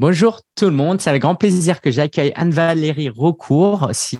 Bonjour 0.00 0.40
tout 0.56 0.64
le 0.64 0.72
monde, 0.72 1.00
c'est 1.00 1.08
avec 1.08 1.22
grand 1.22 1.36
plaisir 1.36 1.80
que 1.80 1.92
j'accueille 1.92 2.32
Anne-Valérie 2.34 3.10
Rocourt. 3.10 3.90
Si 3.92 4.18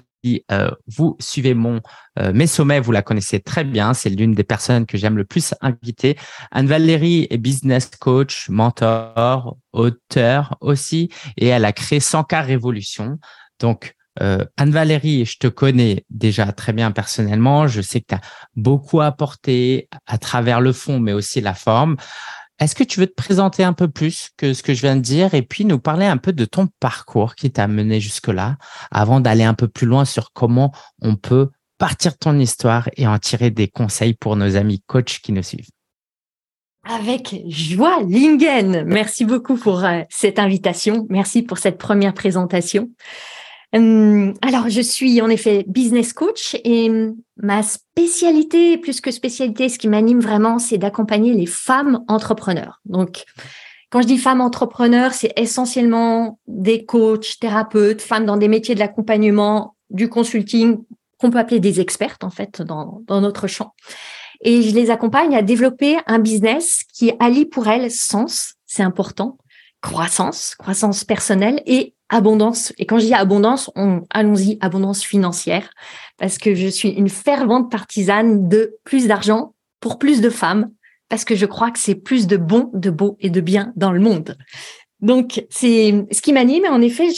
euh, 0.53 0.71
vous 0.87 1.17
suivez 1.19 1.53
mon 1.53 1.81
euh, 2.17 2.33
mes 2.33 2.47
sommets, 2.47 2.79
vous 2.79 2.93
la 2.93 3.03
connaissez 3.03 3.41
très 3.41 3.65
bien. 3.65 3.93
C'est 3.93 4.09
l'une 4.09 4.35
des 4.35 4.45
personnes 4.45 4.87
que 4.87 4.97
j'aime 4.97 5.17
le 5.17 5.25
plus 5.25 5.53
inviter. 5.61 6.17
Anne-Valérie 6.53 7.27
est 7.29 7.39
business 7.39 7.91
coach, 7.99 8.49
mentor, 8.51 9.57
auteur 9.73 10.57
aussi, 10.61 11.09
et 11.37 11.49
elle 11.49 11.65
a 11.65 11.73
créé 11.73 11.99
100K 11.99 12.47
Révolution. 12.47 13.19
Donc, 13.59 13.97
euh, 14.23 14.45
Anne-Valérie, 14.57 15.25
je 15.25 15.39
te 15.39 15.49
connais 15.49 16.05
déjà 16.09 16.53
très 16.53 16.73
bien 16.73 16.93
personnellement. 16.93 17.67
Je 17.67 17.81
sais 17.81 18.01
que 18.01 18.07
tu 18.11 18.15
as 18.15 18.21
beaucoup 18.55 19.01
apporté 19.01 19.89
à 20.07 20.19
travers 20.19 20.61
le 20.61 20.73
fond, 20.73 21.01
mais 21.01 21.13
aussi 21.13 21.41
la 21.41 21.55
forme. 21.55 21.97
Est-ce 22.65 22.75
que 22.75 22.83
tu 22.83 22.99
veux 22.99 23.07
te 23.07 23.13
présenter 23.13 23.63
un 23.63 23.75
peu 23.75 23.89
plus 23.89 24.31
que 24.39 24.55
ce 24.55 24.63
que 24.63 24.73
je 24.73 24.81
viens 24.81 24.97
de 24.97 25.03
dire 25.03 25.35
et 25.35 25.43
puis 25.43 25.67
nous 25.67 25.79
parler 25.79 26.07
un 26.07 26.17
peu 26.17 26.33
de 26.33 26.47
ton 26.47 26.67
parcours 26.81 27.35
qui 27.35 27.51
t'a 27.51 27.69
mené 27.69 28.01
jusque-là 28.01 28.57
avant 28.91 29.21
d'aller 29.21 29.45
un 29.45 29.53
peu 29.53 29.69
plus 29.69 29.87
loin 29.87 30.07
sur 30.07 30.33
comment 30.33 30.73
on 31.03 31.15
peut 31.17 31.51
partir 31.77 32.13
de 32.13 32.17
ton 32.17 32.39
histoire 32.39 32.89
et 32.97 33.07
en 33.07 33.19
tirer 33.19 33.51
des 33.51 33.69
conseils 33.69 34.15
pour 34.15 34.37
nos 34.37 34.57
amis 34.57 34.83
coachs 34.87 35.21
qui 35.23 35.33
nous 35.33 35.43
suivent? 35.43 35.69
Avec 36.85 37.37
joie, 37.49 38.01
Lingen. 38.01 38.85
Merci 38.87 39.27
beaucoup 39.27 39.57
pour 39.57 39.85
euh, 39.85 40.01
cette 40.09 40.39
invitation. 40.39 41.07
Merci 41.11 41.43
pour 41.43 41.59
cette 41.59 41.77
première 41.77 42.15
présentation. 42.15 42.89
Hum, 43.75 44.35
alors, 44.41 44.69
je 44.69 44.81
suis 44.81 45.21
en 45.21 45.29
effet 45.29 45.65
business 45.67 46.13
coach 46.13 46.57
et 46.63 46.89
ma 47.37 47.63
spécialité, 47.65 48.79
plus 48.79 49.01
que 49.01 49.11
spécialité, 49.11 49.69
ce 49.69 49.79
qui 49.79 49.89
m'anime 49.89 50.21
vraiment, 50.21 50.61
c'est 50.61 50.79
d'accompagner 50.79 51.35
les 51.35 51.47
femmes 51.47 52.05
entrepreneurs. 52.07 52.81
Donc, 52.85 53.25
quand 53.91 54.01
je 54.01 54.07
dis 54.07 54.19
femmes 54.19 54.41
entrepreneurs, 54.41 55.13
c'est 55.13 55.33
essentiellement 55.37 56.39
des 56.47 56.85
coachs, 56.85 57.39
thérapeutes, 57.41 58.01
femmes 58.01 58.27
dans 58.27 58.37
des 58.37 58.49
métiers 58.49 58.77
de 58.77 58.81
l'accompagnement, 58.81 59.75
du 59.91 60.09
consulting, 60.09 60.79
qu'on 61.19 61.31
peut 61.31 61.39
appeler 61.39 61.61
des 61.61 61.81
expertes 61.81 62.23
en 62.23 62.31
fait 62.31 62.63
dans 62.63 63.03
notre 63.09 63.49
champ. 63.49 63.75
Et 64.41 64.63
je 64.63 64.75
les 64.75 64.91
accompagne 64.91 65.35
à 65.35 65.43
développer 65.43 65.97
un 66.07 66.19
business 66.19 66.83
qui 66.93 67.13
allie 67.19 67.47
pour 67.47 67.67
elles 67.67 67.91
sens, 67.91 68.55
c'est 68.67 68.83
important, 68.83 69.39
croissance, 69.81 70.55
croissance 70.57 71.05
personnelle 71.05 71.63
et 71.67 71.95
abondance. 72.15 72.73
Et 72.79 72.87
quand 72.87 72.99
je 72.99 73.07
dis 73.07 73.15
abondance, 73.15 73.71
on, 73.75 74.03
allons-y, 74.11 74.57
abondance 74.61 75.03
financière, 75.03 75.69
parce 76.17 76.39
que 76.39 76.55
je 76.55 76.69
suis 76.69 76.91
une 76.91 77.09
fervente 77.09 77.71
partisane 77.71 78.49
de 78.49 78.77
plus 78.85 79.09
d'argent 79.09 79.55
pour 79.81 79.99
plus 79.99 80.21
de 80.21 80.31
femmes, 80.31 80.71
parce 81.09 81.25
que 81.25 81.35
je 81.35 81.45
crois 81.45 81.73
que 81.73 81.79
c'est 81.79 81.97
plus 81.97 82.27
de 82.27 82.37
bon, 82.37 82.71
de 82.73 82.91
beau 82.91 83.17
et 83.21 83.31
de 83.31 83.41
bien 83.41 83.73
dans 83.75 83.91
le 83.91 84.01
monde. 84.01 84.37
Donc, 85.01 85.45
c'est 85.51 86.07
ce 86.13 86.23
qui 86.23 86.33
m'anime. 86.33 86.65
En 86.71 86.81
effet, 86.81 87.09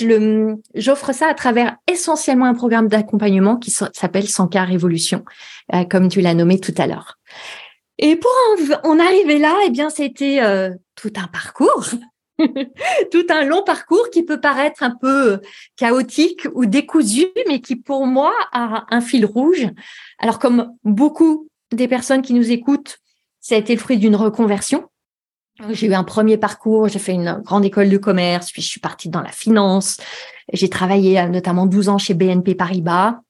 j'offre 0.74 1.12
ça 1.12 1.28
à 1.28 1.34
travers 1.34 1.76
essentiellement 1.86 2.46
un 2.46 2.54
programme 2.54 2.88
d'accompagnement 2.88 3.56
qui 3.56 3.70
s'appelle 3.70 4.26
100 4.26 4.48
k 4.48 4.56
Révolution, 4.56 5.24
euh, 5.74 5.84
comme 5.84 6.08
tu 6.08 6.20
l'as 6.22 6.34
nommé 6.34 6.58
tout 6.58 6.74
à 6.78 6.86
l'heure. 6.86 7.18
Et 7.98 8.16
pour 8.16 8.30
en, 8.82 8.98
arriver 8.98 9.38
là, 9.38 9.54
eh 9.66 9.70
bien, 9.70 9.90
c'était 9.90 10.40
euh, 10.42 10.70
tout 10.96 11.12
un 11.16 11.28
parcours. 11.28 11.86
tout 13.12 13.26
un 13.30 13.44
long 13.44 13.62
parcours 13.62 14.10
qui 14.10 14.22
peut 14.22 14.40
paraître 14.40 14.82
un 14.82 14.94
peu 14.94 15.32
euh, 15.32 15.38
chaotique 15.76 16.46
ou 16.54 16.66
décousu, 16.66 17.26
mais 17.48 17.60
qui 17.60 17.76
pour 17.76 18.06
moi 18.06 18.32
a 18.52 18.84
un 18.90 19.00
fil 19.00 19.24
rouge. 19.24 19.66
Alors 20.18 20.38
comme 20.38 20.72
beaucoup 20.84 21.48
des 21.72 21.88
personnes 21.88 22.22
qui 22.22 22.34
nous 22.34 22.50
écoutent, 22.50 22.98
ça 23.40 23.54
a 23.54 23.58
été 23.58 23.74
le 23.74 23.80
fruit 23.80 23.98
d'une 23.98 24.16
reconversion. 24.16 24.84
J'ai 25.70 25.86
eu 25.86 25.94
un 25.94 26.04
premier 26.04 26.36
parcours, 26.36 26.88
j'ai 26.88 26.98
fait 26.98 27.14
une 27.14 27.40
grande 27.42 27.64
école 27.64 27.88
de 27.88 27.96
commerce, 27.96 28.52
puis 28.52 28.60
je 28.60 28.68
suis 28.68 28.80
partie 28.80 29.08
dans 29.08 29.22
la 29.22 29.32
finance. 29.32 29.96
J'ai 30.52 30.68
travaillé 30.68 31.18
euh, 31.18 31.28
notamment 31.28 31.66
12 31.66 31.88
ans 31.88 31.98
chez 31.98 32.12
BNP 32.12 32.54
Paribas. 32.54 33.20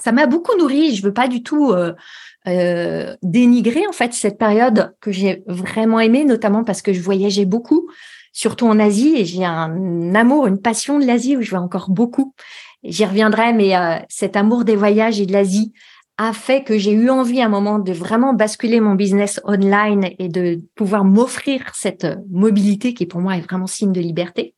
Ça 0.00 0.10
m'a 0.10 0.26
beaucoup 0.26 0.56
nourri. 0.58 0.96
Je 0.96 1.02
veux 1.04 1.12
pas 1.12 1.28
du 1.28 1.44
tout 1.44 1.72
euh, 1.72 3.16
dénigrer 3.22 3.86
en 3.86 3.92
fait 3.92 4.12
cette 4.12 4.36
période 4.36 4.94
que 5.00 5.12
j'ai 5.12 5.44
vraiment 5.46 6.00
aimée, 6.00 6.24
notamment 6.24 6.64
parce 6.64 6.82
que 6.82 6.92
je 6.92 7.00
voyageais 7.00 7.44
beaucoup 7.44 7.88
surtout 8.34 8.66
en 8.66 8.78
Asie, 8.78 9.14
et 9.16 9.24
j'ai 9.24 9.44
un 9.44 10.14
amour, 10.14 10.46
une 10.46 10.60
passion 10.60 10.98
de 10.98 11.06
l'Asie 11.06 11.38
où 11.38 11.40
je 11.40 11.52
vais 11.52 11.56
encore 11.56 11.88
beaucoup. 11.88 12.34
J'y 12.82 13.06
reviendrai, 13.06 13.54
mais 13.54 13.74
euh, 13.74 13.96
cet 14.10 14.36
amour 14.36 14.64
des 14.64 14.76
voyages 14.76 15.20
et 15.20 15.24
de 15.24 15.32
l'Asie 15.32 15.72
a 16.18 16.32
fait 16.32 16.62
que 16.62 16.76
j'ai 16.76 16.92
eu 16.92 17.10
envie 17.10 17.40
à 17.40 17.46
un 17.46 17.48
moment 17.48 17.78
de 17.78 17.92
vraiment 17.92 18.34
basculer 18.34 18.80
mon 18.80 18.94
business 18.94 19.40
online 19.44 20.10
et 20.18 20.28
de 20.28 20.60
pouvoir 20.74 21.04
m'offrir 21.04 21.72
cette 21.74 22.06
mobilité 22.30 22.92
qui 22.92 23.06
pour 23.06 23.20
moi 23.20 23.36
est 23.36 23.40
vraiment 23.40 23.66
signe 23.66 23.92
de 23.92 24.00
liberté. 24.00 24.54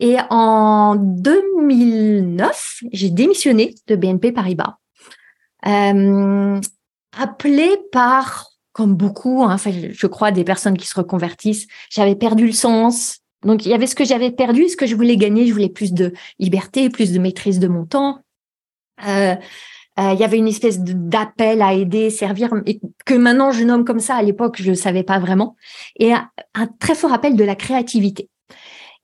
Et 0.00 0.16
en 0.30 0.96
2009, 0.96 2.80
j'ai 2.92 3.10
démissionné 3.10 3.74
de 3.86 3.96
BNP 3.96 4.32
Paribas, 4.32 4.76
euh, 5.66 6.60
appelé 7.18 7.76
par 7.90 8.46
comme 8.78 8.94
beaucoup, 8.94 9.42
hein, 9.42 9.56
je 9.66 10.06
crois, 10.06 10.30
des 10.30 10.44
personnes 10.44 10.78
qui 10.78 10.86
se 10.86 10.94
reconvertissent, 10.94 11.66
j'avais 11.90 12.14
perdu 12.14 12.46
le 12.46 12.52
sens. 12.52 13.18
Donc, 13.44 13.66
il 13.66 13.70
y 13.70 13.74
avait 13.74 13.88
ce 13.88 13.96
que 13.96 14.04
j'avais 14.04 14.30
perdu 14.30 14.68
ce 14.68 14.76
que 14.76 14.86
je 14.86 14.94
voulais 14.94 15.16
gagner. 15.16 15.48
Je 15.48 15.52
voulais 15.52 15.68
plus 15.68 15.92
de 15.92 16.12
liberté, 16.38 16.88
plus 16.88 17.10
de 17.10 17.18
maîtrise 17.18 17.58
de 17.58 17.66
mon 17.66 17.86
temps. 17.86 18.20
Euh, 19.04 19.34
euh, 19.98 20.12
il 20.12 20.20
y 20.20 20.22
avait 20.22 20.38
une 20.38 20.46
espèce 20.46 20.78
d'appel 20.78 21.60
à 21.60 21.74
aider, 21.74 22.08
servir, 22.10 22.50
que 23.04 23.14
maintenant 23.14 23.50
je 23.50 23.64
nomme 23.64 23.84
comme 23.84 23.98
ça. 23.98 24.14
À 24.14 24.22
l'époque, 24.22 24.62
je 24.62 24.70
ne 24.70 24.76
savais 24.76 25.02
pas 25.02 25.18
vraiment. 25.18 25.56
Et 25.98 26.12
un, 26.12 26.28
très 26.78 26.94
fort 26.94 27.12
appel 27.12 27.34
de 27.34 27.42
la 27.42 27.56
créativité. 27.56 28.28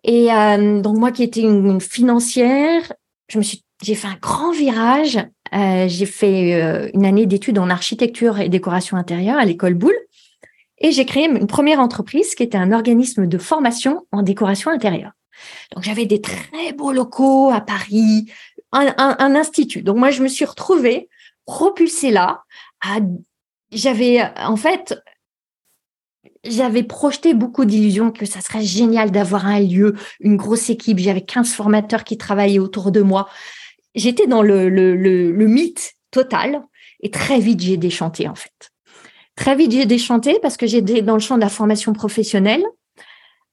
Et 0.04 0.32
euh, 0.32 0.82
donc 0.82 0.98
moi, 0.98 1.10
qui 1.10 1.24
étais 1.24 1.40
une 1.40 1.80
financière, 1.80 2.92
je 3.26 3.38
me 3.38 3.42
suis, 3.42 3.64
j'ai 3.82 3.96
fait 3.96 4.06
un 4.06 4.18
grand 4.22 4.52
virage 4.52 5.18
euh, 5.52 5.86
j'ai 5.88 6.06
fait 6.06 6.54
euh, 6.54 6.88
une 6.94 7.04
année 7.04 7.26
d'études 7.26 7.58
en 7.58 7.70
architecture 7.70 8.40
et 8.40 8.48
décoration 8.48 8.96
intérieure 8.96 9.38
à 9.38 9.44
l'école 9.44 9.74
Boulle. 9.74 9.98
Et 10.78 10.90
j'ai 10.90 11.06
créé 11.06 11.26
une 11.26 11.46
première 11.46 11.80
entreprise 11.80 12.34
qui 12.34 12.42
était 12.42 12.58
un 12.58 12.72
organisme 12.72 13.26
de 13.26 13.38
formation 13.38 14.06
en 14.10 14.22
décoration 14.22 14.70
intérieure. 14.70 15.12
Donc 15.74 15.84
j'avais 15.84 16.06
des 16.06 16.20
très 16.20 16.72
beaux 16.72 16.92
locaux 16.92 17.50
à 17.50 17.60
Paris, 17.60 18.30
un, 18.72 19.34
institut. 19.34 19.82
Donc 19.82 19.96
moi 19.96 20.10
je 20.10 20.22
me 20.22 20.28
suis 20.28 20.44
retrouvée 20.44 21.08
propulsée 21.46 22.10
là. 22.10 22.42
J'avais 23.70 24.22
en 24.36 24.56
fait 24.56 24.94
j'avais 26.44 26.82
projeté 26.82 27.34
beaucoup 27.34 27.64
d'illusions 27.64 28.10
que 28.10 28.26
ça 28.26 28.40
serait 28.40 28.62
génial 28.62 29.10
d'avoir 29.10 29.46
un 29.46 29.60
lieu, 29.60 29.94
une 30.20 30.36
grosse 30.36 30.68
équipe. 30.70 30.98
J'avais 30.98 31.22
15 31.22 31.52
formateurs 31.52 32.04
qui 32.04 32.18
travaillaient 32.18 32.58
autour 32.58 32.92
de 32.92 33.00
moi 33.00 33.28
j'étais 33.94 34.26
dans 34.26 34.42
le, 34.42 34.68
le, 34.68 34.94
le, 34.94 35.46
mythe 35.46 35.94
total 36.10 36.62
et 37.00 37.10
très 37.10 37.38
vite 37.38 37.60
j'ai 37.60 37.76
déchanté 37.76 38.28
en 38.28 38.34
fait. 38.34 38.72
Très 39.36 39.56
vite 39.56 39.72
j'ai 39.72 39.86
déchanté 39.86 40.38
parce 40.40 40.56
que 40.56 40.66
j'étais 40.66 41.02
dans 41.02 41.14
le 41.14 41.20
champ 41.20 41.36
de 41.36 41.40
la 41.40 41.48
formation 41.48 41.92
professionnelle. 41.92 42.64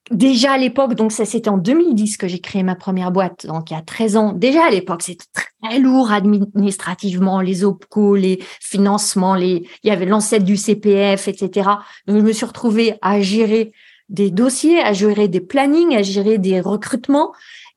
Déjà 0.09 0.53
à 0.53 0.57
l'époque, 0.57 0.95
donc 0.95 1.11
ça 1.11 1.25
c'était 1.25 1.49
en 1.49 1.57
2010 1.57 2.17
que 2.17 2.27
j'ai 2.27 2.39
créé 2.39 2.63
ma 2.63 2.75
première 2.75 3.11
boîte, 3.11 3.45
donc 3.45 3.69
il 3.69 3.75
y 3.75 3.77
a 3.77 3.81
13 3.81 4.17
ans. 4.17 4.33
Déjà 4.33 4.65
à 4.65 4.69
l'époque, 4.69 5.03
c'était 5.03 5.25
très 5.33 5.79
lourd 5.79 6.11
administrativement, 6.11 7.39
les 7.39 7.63
OPCO, 7.63 8.15
les 8.15 8.43
financements, 8.59 9.35
les, 9.35 9.67
il 9.83 9.87
y 9.87 9.91
avait 9.91 10.07
l'ancêtre 10.07 10.43
du 10.43 10.57
CPF, 10.57 11.27
etc. 11.27 11.69
Donc 12.07 12.17
je 12.17 12.23
me 12.23 12.33
suis 12.33 12.45
retrouvée 12.45 12.95
à 13.01 13.21
gérer 13.21 13.71
des 14.09 14.31
dossiers, 14.31 14.81
à 14.81 14.91
gérer 14.91 15.27
des 15.27 15.39
plannings, 15.39 15.95
à 15.95 16.03
gérer 16.03 16.37
des 16.37 16.59
recrutements. 16.59 17.31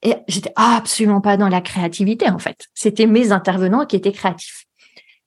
Et 0.05 0.15
j'étais 0.29 0.53
absolument 0.55 1.21
pas 1.21 1.37
dans 1.37 1.49
la 1.49 1.61
créativité, 1.61 2.29
en 2.29 2.39
fait. 2.39 2.69
C'était 2.75 3.07
mes 3.07 3.33
intervenants 3.33 3.87
qui 3.87 3.97
étaient 3.97 4.13
créatifs. 4.13 4.67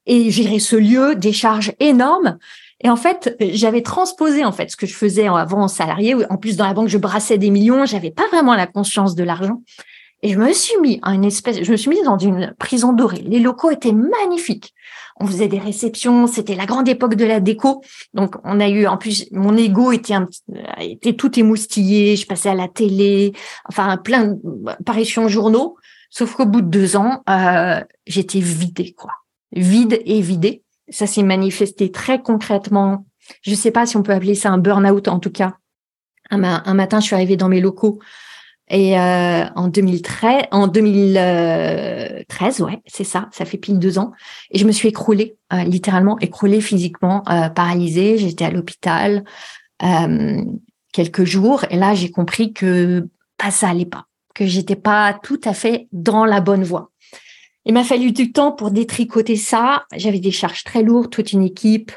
Et 0.05 0.31
gérer 0.31 0.59
ce 0.59 0.75
lieu, 0.75 1.15
des 1.15 1.33
charges 1.33 1.73
énormes. 1.79 2.37
Et 2.81 2.89
en 2.89 2.95
fait, 2.95 3.35
j'avais 3.39 3.81
transposé 3.81 4.45
en 4.45 4.51
fait 4.51 4.69
ce 4.69 4.77
que 4.77 4.85
je 4.85 4.93
faisais 4.93 5.27
avant 5.27 5.63
en 5.63 5.67
salarié. 5.67 6.15
En 6.29 6.37
plus, 6.37 6.55
dans 6.55 6.65
la 6.67 6.73
banque, 6.73 6.89
je 6.89 6.99
brassais 6.99 7.37
des 7.37 7.49
millions. 7.49 7.85
J'avais 7.85 8.11
pas 8.11 8.27
vraiment 8.31 8.55
la 8.55 8.67
conscience 8.67 9.15
de 9.15 9.23
l'argent. 9.23 9.63
Et 10.21 10.29
je 10.29 10.39
me 10.39 10.53
suis 10.53 10.79
mis 10.81 10.99
à 11.03 11.13
une 11.13 11.25
espèce, 11.25 11.63
je 11.63 11.71
me 11.71 11.77
suis 11.77 11.89
mis 11.89 12.01
dans 12.03 12.17
une 12.17 12.53
prison 12.57 12.93
dorée. 12.93 13.23
Les 13.25 13.39
locaux 13.39 13.69
étaient 13.71 13.93
magnifiques. 13.93 14.73
On 15.19 15.27
faisait 15.27 15.47
des 15.47 15.59
réceptions. 15.59 16.27
C'était 16.27 16.55
la 16.55 16.65
grande 16.65 16.87
époque 16.87 17.15
de 17.15 17.25
la 17.25 17.39
déco. 17.39 17.81
Donc, 18.13 18.35
on 18.43 18.59
a 18.59 18.69
eu, 18.69 18.87
en 18.87 18.97
plus, 18.97 19.27
mon 19.31 19.55
ego 19.55 19.91
était 19.91 20.13
un 20.13 20.27
était 20.79 21.13
tout 21.13 21.39
émoustillé. 21.39 22.15
Je 22.15 22.25
passais 22.25 22.49
à 22.49 22.53
la 22.53 22.67
télé. 22.67 23.33
Enfin, 23.67 23.97
plein 23.97 24.35
d'apparitions 24.43 25.27
journaux. 25.27 25.77
Sauf 26.09 26.35
qu'au 26.35 26.45
bout 26.45 26.61
de 26.61 26.67
deux 26.67 26.95
ans, 26.95 27.23
euh, 27.29 27.83
j'étais 28.05 28.39
vidée, 28.39 28.93
quoi. 28.93 29.11
Vide 29.51 30.01
et 30.05 30.21
vidée. 30.21 30.63
Ça 30.89 31.07
s'est 31.07 31.23
manifesté 31.23 31.91
très 31.91 32.21
concrètement. 32.21 33.05
Je 33.41 33.55
sais 33.55 33.71
pas 33.71 33.85
si 33.85 33.97
on 33.97 34.03
peut 34.03 34.13
appeler 34.13 34.35
ça 34.35 34.51
un 34.51 34.57
burn-out, 34.57 35.07
en 35.07 35.19
tout 35.19 35.31
cas. 35.31 35.57
Un, 36.29 36.43
un 36.43 36.73
matin, 36.73 36.99
je 36.99 37.05
suis 37.05 37.15
arrivée 37.15 37.37
dans 37.37 37.49
mes 37.49 37.61
locaux 37.61 37.99
et 38.69 38.99
euh, 38.99 39.45
en 39.55 39.67
2013, 39.69 40.43
en 40.51 40.67
2013, 40.67 42.61
ouais, 42.61 42.81
c'est 42.85 43.05
ça, 43.05 43.29
ça 43.31 43.45
fait 43.45 43.57
pile 43.57 43.79
deux 43.79 43.97
ans. 43.97 44.11
Et 44.51 44.59
je 44.59 44.65
me 44.65 44.71
suis 44.73 44.89
écroulée, 44.89 45.37
euh, 45.53 45.63
littéralement 45.63 46.19
écroulée 46.19 46.59
physiquement, 46.59 47.23
euh, 47.29 47.47
paralysée. 47.49 48.17
J'étais 48.17 48.45
à 48.45 48.51
l'hôpital 48.51 49.23
quelques 50.91 51.23
jours. 51.23 51.63
Et 51.69 51.77
là, 51.77 51.93
j'ai 51.93 52.11
compris 52.11 52.51
que 52.51 53.07
bah, 53.39 53.51
ça 53.51 53.69
allait 53.69 53.85
pas, 53.85 54.05
que 54.33 54.45
j'étais 54.45 54.75
pas 54.75 55.17
tout 55.21 55.39
à 55.45 55.53
fait 55.53 55.87
dans 55.91 56.25
la 56.25 56.41
bonne 56.41 56.63
voie. 56.63 56.91
Il 57.63 57.73
m'a 57.73 57.83
fallu 57.83 58.11
du 58.11 58.31
temps 58.31 58.51
pour 58.51 58.71
détricoter 58.71 59.35
ça. 59.35 59.85
J'avais 59.95 60.19
des 60.19 60.31
charges 60.31 60.63
très 60.63 60.83
lourdes, 60.83 61.11
toute 61.11 61.31
une 61.31 61.43
équipe. 61.43 61.91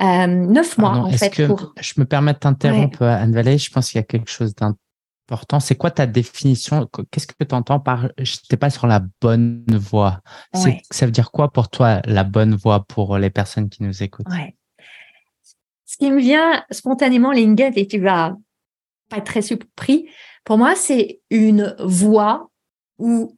Euh, 0.00 0.26
neuf 0.26 0.78
mois, 0.78 0.96
en 0.96 1.10
fait. 1.10 1.30
Que 1.30 1.46
Je 1.80 1.92
me 1.98 2.04
permets 2.04 2.32
de 2.32 2.38
t'interrompre, 2.38 3.02
Anne 3.02 3.32
Vallée. 3.32 3.58
Je 3.58 3.70
pense 3.70 3.90
qu'il 3.90 3.98
y 3.98 4.02
a 4.02 4.06
quelque 4.06 4.30
chose 4.30 4.54
d'important. 5.30 5.60
C'est 5.60 5.76
quoi 5.76 5.90
ta 5.90 6.06
définition? 6.06 6.88
Qu'est-ce 7.10 7.26
que 7.26 7.44
tu 7.44 7.54
entends 7.54 7.80
par 7.80 8.08
je 8.18 8.36
n'étais 8.36 8.56
pas 8.56 8.70
sur 8.70 8.86
la 8.86 9.02
bonne 9.20 9.64
voie? 9.68 10.20
Ça 10.52 11.06
veut 11.06 11.12
dire 11.12 11.30
quoi 11.30 11.52
pour 11.52 11.68
toi, 11.68 12.00
la 12.04 12.24
bonne 12.24 12.54
voie 12.54 12.84
pour 12.84 13.16
les 13.18 13.30
personnes 13.30 13.68
qui 13.68 13.82
nous 13.82 14.02
écoutent? 14.02 14.26
Ce 15.84 15.96
qui 15.96 16.10
me 16.10 16.20
vient 16.20 16.64
spontanément, 16.70 17.32
Lingette, 17.32 17.76
et 17.76 17.86
tu 17.86 17.98
vas 17.98 18.36
pas 19.08 19.18
être 19.18 19.24
très 19.24 19.42
surpris, 19.42 20.08
pour 20.44 20.56
moi, 20.56 20.74
c'est 20.76 21.20
une 21.30 21.74
voie 21.80 22.50
où 22.98 23.36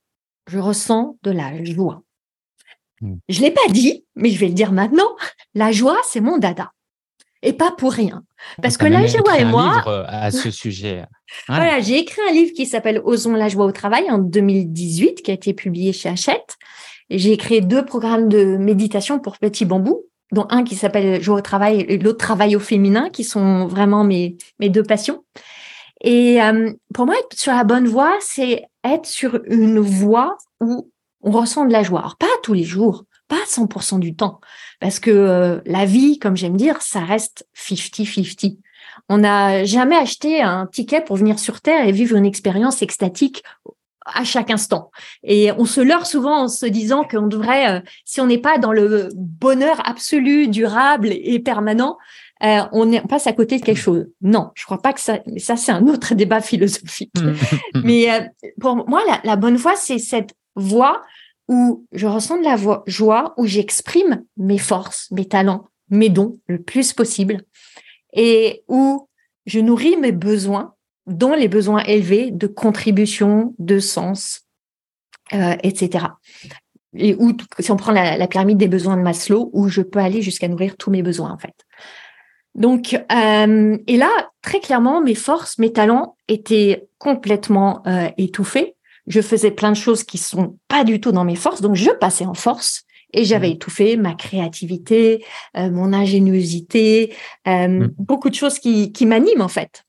je 0.49 0.59
ressens 0.59 1.17
de 1.23 1.31
la 1.31 1.65
joie. 1.65 2.03
Hmm. 3.01 3.17
Je 3.29 3.41
ne 3.41 3.47
l'ai 3.47 3.51
pas 3.51 3.69
dit, 3.71 4.05
mais 4.15 4.31
je 4.31 4.39
vais 4.39 4.49
le 4.49 4.55
dire 4.55 4.73
maintenant. 4.73 5.17
La 5.55 5.73
joie, 5.73 5.99
c'est 6.05 6.21
mon 6.21 6.39
dada. 6.39 6.73
Et 7.43 7.53
pas 7.53 7.73
pour 7.73 7.93
rien. 7.93 8.23
Parce 8.63 8.77
que 8.77 8.87
la 8.87 9.07
joie 9.07 9.39
et 9.39 9.45
moi. 9.45 9.75
Livre 9.77 9.89
euh, 9.89 10.05
à 10.07 10.31
ce 10.31 10.51
sujet. 10.51 11.05
Voilà, 11.49 11.81
j'ai 11.81 11.99
écrit 11.99 12.21
un 12.29 12.33
livre 12.33 12.53
qui 12.55 12.67
s'appelle 12.67 13.01
Osons 13.05 13.33
la 13.33 13.49
joie 13.49 13.65
au 13.65 13.73
travail 13.73 14.11
en 14.11 14.19
2018, 14.19 15.23
qui 15.23 15.31
a 15.31 15.35
été 15.35 15.55
publié 15.55 15.95
chez 15.95 16.11
Hachette. 16.11 16.57
Et 17.09 17.19
j'ai 17.19 17.37
créé 17.39 17.63
deux 17.63 17.85
programmes 17.85 18.29
de 18.29 18.59
méditation 18.59 19.19
pour 19.19 19.39
Petit 19.39 19.65
Bambou, 19.65 20.03
dont 20.31 20.47
un 20.51 20.63
qui 20.63 20.77
s'appelle 20.77 21.23
Joie 21.23 21.39
au 21.39 21.41
travail 21.41 21.87
et 21.89 21.99
l'autre 21.99 22.19
Travail 22.19 22.55
au 22.55 22.61
féminin, 22.61 23.09
qui 23.09 23.25
sont 23.25 23.67
vraiment 23.67 24.05
mes, 24.05 24.37
mes 24.61 24.69
deux 24.69 24.83
passions. 24.83 25.25
Et 26.03 26.43
euh, 26.43 26.71
pour 26.93 27.07
moi, 27.07 27.15
être 27.19 27.39
sur 27.39 27.53
la 27.53 27.65
bonne 27.65 27.87
voie, 27.87 28.15
c'est 28.21 28.65
être 28.85 29.07
sur 29.07 29.41
une 29.47 29.79
voie 29.79 30.37
où 30.61 30.91
on 31.23 31.31
ressent 31.31 31.65
de 31.65 31.73
la 31.73 31.83
joie. 31.83 32.01
Alors, 32.01 32.17
pas 32.17 32.27
tous 32.43 32.55
les 32.55 32.65
jours, 32.65 33.05
pas 33.33 33.45
100% 33.47 33.99
du 33.99 34.15
temps, 34.15 34.41
parce 34.79 35.01
que 35.01 35.11
euh, 35.11 35.61
la 35.65 35.87
vie, 35.87 36.19
comme 36.19 36.37
j'aime 36.37 36.59
dire, 36.59 36.83
ça 36.83 37.01
reste 37.01 37.49
50-50. 37.57 38.59
On 39.09 39.19
n'a 39.19 39.65
jamais 39.65 39.97
acheté 39.97 40.43
un 40.43 40.67
ticket 40.67 41.01
pour 41.01 41.17
venir 41.17 41.39
sur 41.39 41.63
Terre 41.63 41.89
et 41.89 41.93
vivre 41.93 42.15
une 42.15 42.27
expérience 42.27 42.83
extatique 42.83 43.43
à 44.05 44.25
chaque 44.25 44.51
instant. 44.51 44.91
Et 45.23 45.51
on 45.53 45.65
se 45.65 45.81
leurre 45.81 46.05
souvent 46.05 46.43
en 46.43 46.49
se 46.49 46.67
disant 46.67 47.05
qu'on 47.05 47.27
devrait, 47.27 47.71
euh, 47.71 47.81
si 48.05 48.21
on 48.21 48.27
n'est 48.27 48.37
pas 48.37 48.59
dans 48.59 48.73
le 48.73 49.09
bonheur 49.15 49.81
absolu, 49.89 50.49
durable 50.49 51.09
et 51.11 51.39
permanent, 51.39 51.97
euh, 52.43 52.61
on, 52.73 52.91
passe 53.07 53.27
à 53.27 53.33
côté 53.33 53.59
de 53.59 53.65
quelque 53.65 53.81
chose. 53.81 54.09
Non, 54.21 54.51
je 54.55 54.67
crois 54.67 54.83
pas 54.83 54.93
que 54.93 55.01
ça. 55.01 55.21
Mais 55.27 55.39
ça, 55.39 55.57
c'est 55.57 55.73
un 55.73 55.87
autre 55.87 56.15
débat 56.15 56.43
philosophique. 56.43 57.15
mais 57.83 58.13
euh, 58.13 58.21
pour 58.61 58.77
moi, 58.89 59.03
la, 59.25 59.37
bonne 59.37 59.57
voie, 59.57 59.77
c'est 59.77 59.99
cette 59.99 60.35
voie 60.55 61.01
où 61.49 61.87
je 61.93 62.07
ressens 62.07 62.39
de 62.39 62.45
la 62.45 62.57
joie, 62.87 63.35
où 63.37 63.47
j'exprime 63.47 64.25
mes 64.37 64.59
forces, 64.59 65.11
mes 65.11 65.27
talents, 65.27 65.69
mes 65.91 66.09
dons 66.09 66.39
le 66.47 66.63
plus 66.63 66.93
possible, 66.93 67.43
et 68.15 68.63
où 68.69 69.09
je 69.47 69.61
nourris 69.61 69.97
mes 69.97 70.13
besoins, 70.13 70.75
dont 71.07 71.35
les 71.35 71.49
besoins 71.49 71.83
élevés 71.85 72.31
de 72.31 72.47
contribution, 72.47 73.55
de 73.59 73.79
sens, 73.79 74.43
euh, 75.33 75.57
etc. 75.63 76.07
Et 76.95 77.15
où, 77.15 77.33
si 77.59 77.71
on 77.71 77.77
prend 77.77 77.93
la, 77.93 78.17
la 78.17 78.29
pyramide 78.29 78.59
des 78.59 78.69
besoins 78.69 78.97
de 78.97 79.03
Maslow, 79.03 79.51
où 79.53 79.69
je 79.69 79.83
peux 79.83 79.99
aller 79.99 80.23
jusqu'à 80.23 80.49
nourrir 80.49 80.77
tous 80.77 80.91
mes 80.91 81.03
besoins 81.03 81.33
en 81.33 81.39
fait. 81.39 81.55
Donc, 82.55 82.95
euh, 82.95 83.79
et 83.87 83.97
là, 83.97 84.11
très 84.43 84.61
clairement, 84.61 85.01
mes 85.01 85.15
forces, 85.15 85.59
mes 85.59 85.73
talents 85.73 86.17
étaient 86.29 86.87
complètement 86.99 87.83
euh, 87.87 88.09
étouffés. 88.19 88.77
Je 89.07 89.21
faisais 89.21 89.51
plein 89.51 89.73
de 89.73 89.77
choses 89.77 90.05
qui 90.05 90.19
sont 90.19 90.59
pas 90.69 90.85
du 90.85 91.01
tout 91.01 91.13
dans 91.13 91.25
mes 91.25 91.37
forces, 91.37 91.61
donc 91.61 91.75
je 91.75 91.91
passais 91.91 92.27
en 92.27 92.35
force 92.35 92.85
et 93.13 93.25
j'avais 93.25 93.49
mmh. 93.49 93.53
étouffé 93.53 93.97
ma 93.97 94.15
créativité, 94.15 95.25
euh, 95.57 95.71
mon 95.71 95.93
ingéniosité, 95.93 97.15
mmh. 97.47 97.87
beaucoup 97.99 98.31
de 98.31 98.35
choses 98.35 98.59
qui, 98.59 98.93
qui 98.93 99.07
m'animent 99.07 99.43
en 99.43 99.49
fait. 99.49 99.85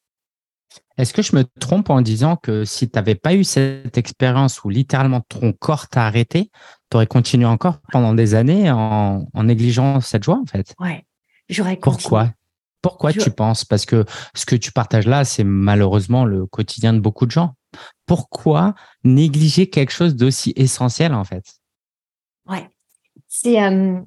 Est-ce 0.97 1.13
que 1.13 1.21
je 1.21 1.35
me 1.35 1.43
trompe 1.59 1.89
en 1.89 2.01
disant 2.01 2.35
que 2.35 2.65
si 2.65 2.89
tu 2.89 2.97
n'avais 2.97 3.15
pas 3.15 3.33
eu 3.33 3.43
cette 3.43 3.97
expérience 3.97 4.63
où 4.63 4.69
littéralement 4.69 5.21
ton 5.21 5.51
corps 5.51 5.87
t'a 5.87 6.05
arrêté, 6.05 6.51
tu 6.91 6.97
aurais 6.97 7.07
continué 7.07 7.45
encore 7.45 7.79
pendant 7.91 8.13
des 8.13 8.35
années 8.35 8.69
en, 8.69 9.27
en 9.33 9.43
négligeant 9.43 10.01
cette 10.01 10.23
joie 10.23 10.39
en 10.39 10.45
fait? 10.45 10.75
Ouais, 10.79 11.05
j'aurais 11.49 11.77
continué. 11.77 12.01
Pourquoi? 12.01 12.31
Pourquoi 12.83 13.13
tu 13.13 13.31
penses? 13.31 13.63
Parce 13.63 13.85
que 13.85 14.05
ce 14.35 14.45
que 14.45 14.55
tu 14.55 14.71
partages 14.71 15.07
là, 15.07 15.23
c'est 15.23 15.45
malheureusement 15.45 16.25
le 16.25 16.45
quotidien 16.45 16.93
de 16.93 16.99
beaucoup 16.99 17.25
de 17.25 17.31
gens. 17.31 17.55
Pourquoi 18.05 18.75
négliger 19.03 19.69
quelque 19.69 19.91
chose 19.91 20.15
d'aussi 20.15 20.53
essentiel 20.55 21.13
en 21.13 21.23
fait? 21.23 21.43
Ouais, 22.47 22.67
c'est. 23.27 23.61
Euh, 23.63 23.99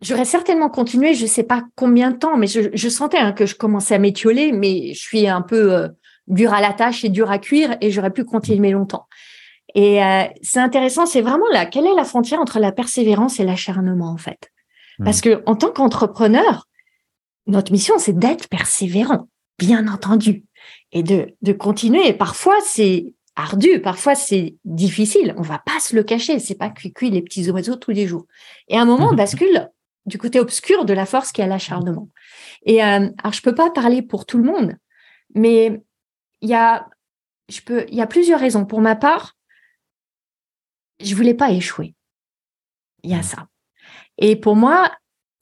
j'aurais 0.00 0.24
certainement 0.24 0.68
continué, 0.68 1.14
je 1.14 1.22
ne 1.22 1.28
sais 1.28 1.42
pas 1.42 1.64
combien 1.76 2.10
de 2.10 2.16
temps, 2.16 2.36
mais 2.36 2.46
je, 2.46 2.88
sentais 2.88 3.18
hein, 3.18 3.32
que 3.32 3.46
je 3.46 3.54
commençais 3.54 3.94
à 3.94 3.98
m'étioler, 3.98 4.52
mais 4.52 4.92
je 4.94 5.00
suis 5.00 5.26
un 5.26 5.42
peu 5.42 5.72
euh, 5.72 5.88
dur 6.26 6.52
à 6.52 6.60
la 6.60 6.72
tâche 6.72 7.04
et 7.04 7.08
dur 7.08 7.30
à 7.30 7.38
cuire 7.38 7.76
et 7.80 7.90
j'aurais 7.90 8.12
pu 8.12 8.24
continuer 8.24 8.70
longtemps. 8.70 9.06
Et 9.74 10.02
euh, 10.04 10.24
c'est 10.42 10.60
intéressant, 10.60 11.06
c'est 11.06 11.22
vraiment 11.22 11.48
là, 11.52 11.66
quelle 11.66 11.86
est 11.86 11.94
la 11.94 12.04
frontière 12.04 12.40
entre 12.40 12.60
la 12.60 12.70
persévérance 12.70 13.40
et 13.40 13.44
l'acharnement 13.44 14.10
en 14.10 14.18
fait? 14.18 14.50
Parce 15.04 15.18
mmh. 15.18 15.22
que 15.22 15.42
en 15.46 15.56
tant 15.56 15.70
qu'entrepreneur, 15.70 16.68
notre 17.46 17.72
mission, 17.72 17.98
c'est 17.98 18.16
d'être 18.16 18.48
persévérant, 18.48 19.28
bien 19.58 19.88
entendu, 19.88 20.44
et 20.92 21.02
de, 21.02 21.34
de 21.42 21.52
continuer. 21.52 22.08
Et 22.08 22.12
parfois, 22.12 22.56
c'est 22.64 23.12
ardu, 23.36 23.80
parfois 23.80 24.14
c'est 24.14 24.56
difficile. 24.64 25.34
On 25.36 25.42
va 25.42 25.58
pas 25.58 25.80
se 25.80 25.94
le 25.94 26.02
cacher. 26.02 26.38
C'est 26.38 26.54
pas 26.54 26.70
cuit 26.70 27.10
les 27.10 27.22
petits 27.22 27.50
oiseaux 27.50 27.76
tous 27.76 27.90
les 27.90 28.06
jours. 28.06 28.26
Et 28.68 28.76
à 28.76 28.82
un 28.82 28.84
moment, 28.84 29.10
on 29.10 29.14
bascule 29.16 29.70
du 30.06 30.18
côté 30.18 30.38
obscur 30.38 30.84
de 30.84 30.92
la 30.92 31.06
force 31.06 31.32
qui 31.32 31.40
est 31.40 31.46
l'acharnement. 31.46 32.08
Et 32.64 32.84
euh, 32.84 33.08
alors, 33.18 33.32
je 33.32 33.42
peux 33.42 33.54
pas 33.54 33.70
parler 33.70 34.02
pour 34.02 34.26
tout 34.26 34.38
le 34.38 34.44
monde, 34.44 34.76
mais 35.34 35.82
il 36.40 36.48
y 36.48 36.54
a, 36.54 36.88
je 37.48 37.60
peux, 37.60 37.86
il 37.88 37.94
y 37.94 38.02
a 38.02 38.06
plusieurs 38.06 38.40
raisons. 38.40 38.66
Pour 38.66 38.80
ma 38.80 38.96
part, 38.96 39.36
je 41.00 41.14
voulais 41.14 41.34
pas 41.34 41.50
échouer. 41.50 41.94
Il 43.02 43.10
y 43.10 43.14
a 43.14 43.22
ça. 43.22 43.48
Et 44.18 44.36
pour 44.36 44.56
moi, 44.56 44.92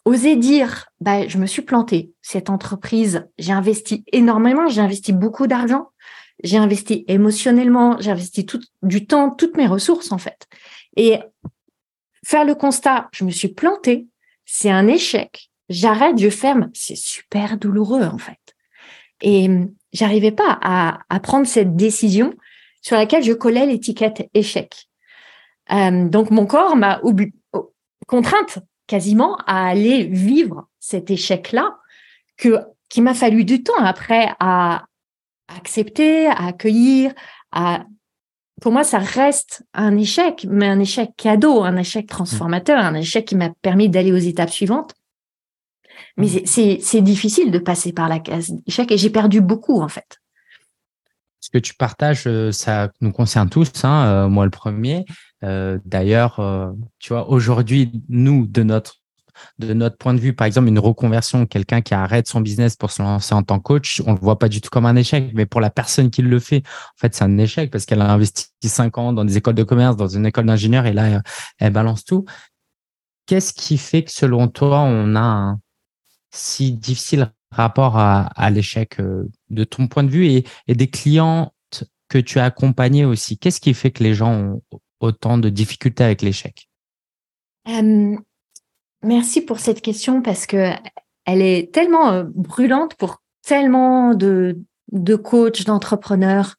oser 0.04 0.36
dire, 0.36 0.86
bah, 1.00 1.26
je 1.28 1.38
me 1.38 1.46
suis 1.46 1.62
plantée. 1.62 2.12
Cette 2.22 2.50
entreprise, 2.50 3.28
j'ai 3.38 3.52
investi 3.52 4.04
énormément, 4.12 4.68
j'ai 4.68 4.80
investi 4.80 5.12
beaucoup 5.12 5.46
d'argent, 5.46 5.90
j'ai 6.42 6.56
investi 6.56 7.04
émotionnellement, 7.08 7.96
j'ai 8.00 8.10
investi 8.10 8.46
tout, 8.46 8.60
du 8.82 9.06
temps, 9.06 9.30
toutes 9.30 9.56
mes 9.56 9.66
ressources 9.66 10.12
en 10.12 10.18
fait. 10.18 10.46
Et 10.96 11.18
faire 12.24 12.44
le 12.44 12.54
constat, 12.54 13.08
je 13.12 13.24
me 13.24 13.30
suis 13.30 13.48
plantée, 13.48 14.06
c'est 14.44 14.70
un 14.70 14.88
échec. 14.88 15.50
J'arrête, 15.68 16.18
je 16.18 16.28
ferme, 16.28 16.70
c'est 16.74 16.96
super 16.96 17.56
douloureux 17.56 18.04
en 18.04 18.18
fait. 18.18 18.38
Et 19.22 19.48
j'arrivais 19.92 20.32
pas 20.32 20.58
à, 20.60 21.00
à, 21.08 21.20
prendre 21.20 21.46
cette 21.46 21.76
décision 21.76 22.34
sur 22.82 22.96
laquelle 22.96 23.22
je 23.22 23.32
collais 23.32 23.66
l'étiquette 23.66 24.28
échec. 24.34 24.88
Euh, 25.70 26.08
donc 26.08 26.30
mon 26.30 26.44
corps 26.44 26.74
m'a 26.74 27.00
contrainte 28.08 28.58
quasiment 28.92 29.38
à 29.46 29.68
aller 29.68 30.04
vivre 30.04 30.68
cet 30.78 31.10
échec-là 31.10 31.78
que 32.36 32.58
qui 32.90 33.00
m'a 33.00 33.14
fallu 33.14 33.46
du 33.46 33.62
temps 33.62 33.82
après 33.82 34.28
à 34.38 34.84
accepter, 35.48 36.26
à 36.26 36.48
accueillir, 36.48 37.14
à 37.52 37.86
pour 38.60 38.70
moi, 38.70 38.84
ça 38.84 38.98
reste 38.98 39.64
un 39.72 39.96
échec, 39.96 40.46
mais 40.48 40.66
un 40.66 40.78
échec 40.78 41.10
cadeau, 41.16 41.62
un 41.64 41.76
échec 41.76 42.06
transformateur, 42.06 42.84
un 42.84 42.94
échec 42.94 43.24
qui 43.24 43.34
m'a 43.34 43.48
permis 43.62 43.88
d'aller 43.88 44.12
aux 44.12 44.16
étapes 44.32 44.50
suivantes. 44.50 44.92
Mais 46.18 46.26
mmh. 46.26 46.78
c'est 46.80 47.00
difficile 47.00 47.50
de 47.50 47.58
passer 47.58 47.94
par 47.94 48.10
la 48.10 48.20
case 48.20 48.52
échec 48.66 48.92
et 48.92 48.98
j'ai 48.98 49.10
perdu 49.10 49.40
beaucoup, 49.40 49.80
en 49.80 49.88
fait. 49.88 50.20
Ce 51.40 51.48
que 51.48 51.58
tu 51.58 51.74
partages, 51.74 52.24
euh, 52.26 52.52
ça 52.52 52.90
nous 53.00 53.10
concerne 53.10 53.48
tous, 53.48 53.72
hein, 53.84 54.06
euh, 54.06 54.28
moi 54.28 54.44
le 54.44 54.50
premier. 54.50 55.06
Euh, 55.44 55.78
d'ailleurs, 55.84 56.40
euh, 56.40 56.72
tu 56.98 57.12
vois, 57.12 57.28
aujourd'hui, 57.28 58.02
nous, 58.08 58.46
de 58.46 58.62
notre 58.62 59.00
point 59.98 60.14
de 60.14 60.20
vue, 60.20 60.34
par 60.34 60.46
exemple, 60.46 60.68
une 60.68 60.78
reconversion, 60.78 61.46
quelqu'un 61.46 61.80
qui 61.80 61.94
arrête 61.94 62.28
son 62.28 62.40
business 62.40 62.76
pour 62.76 62.90
se 62.90 63.02
lancer 63.02 63.34
en 63.34 63.42
tant 63.42 63.58
que 63.58 63.64
coach, 63.64 64.02
on 64.06 64.12
le 64.12 64.20
voit 64.20 64.38
pas 64.38 64.48
du 64.48 64.60
tout 64.60 64.70
comme 64.70 64.86
un 64.86 64.96
échec, 64.96 65.32
mais 65.34 65.46
pour 65.46 65.60
la 65.60 65.70
personne 65.70 66.10
qui 66.10 66.22
le 66.22 66.38
fait, 66.38 66.62
en 66.66 66.98
fait, 66.98 67.14
c'est 67.14 67.24
un 67.24 67.38
échec 67.38 67.70
parce 67.70 67.86
qu'elle 67.86 68.02
a 68.02 68.12
investi 68.12 68.46
cinq 68.64 68.98
ans 68.98 69.12
dans 69.12 69.24
des 69.24 69.36
écoles 69.36 69.54
de 69.54 69.64
commerce, 69.64 69.96
dans 69.96 70.08
une 70.08 70.26
école 70.26 70.46
d'ingénieur 70.46 70.86
et 70.86 70.92
là, 70.92 71.22
elle 71.58 71.72
balance 71.72 72.04
tout. 72.04 72.24
Qu'est-ce 73.26 73.52
qui 73.52 73.78
fait 73.78 74.04
que 74.04 74.10
selon 74.10 74.48
toi, 74.48 74.80
on 74.80 75.14
a 75.16 75.20
un 75.20 75.60
si 76.32 76.72
difficile 76.72 77.32
rapport 77.50 77.98
à, 77.98 78.50
l'échec 78.50 78.98
euh, 78.98 79.28
de 79.50 79.64
ton 79.64 79.86
point 79.86 80.02
de 80.02 80.08
vue 80.08 80.26
et, 80.26 80.44
des 80.68 80.88
clients 80.88 81.52
que 82.08 82.18
tu 82.18 82.38
as 82.38 82.44
accompagnés 82.44 83.04
aussi? 83.04 83.38
Qu'est-ce 83.38 83.60
qui 83.60 83.74
fait 83.74 83.90
que 83.90 84.02
les 84.02 84.14
gens 84.14 84.32
ont 84.32 84.62
autant 85.02 85.38
de 85.38 85.48
difficultés 85.48 86.04
avec 86.04 86.22
l'échec? 86.22 86.68
Euh, 87.68 88.16
Merci 89.02 89.40
pour 89.40 89.58
cette 89.58 89.80
question 89.80 90.22
parce 90.22 90.46
que 90.46 90.70
elle 91.24 91.42
est 91.42 91.72
tellement 91.72 92.12
euh, 92.12 92.24
brûlante 92.24 92.94
pour 92.94 93.22
tellement 93.42 94.14
de, 94.14 94.58
de 94.92 95.16
coachs, 95.16 95.64
d'entrepreneurs. 95.64 96.56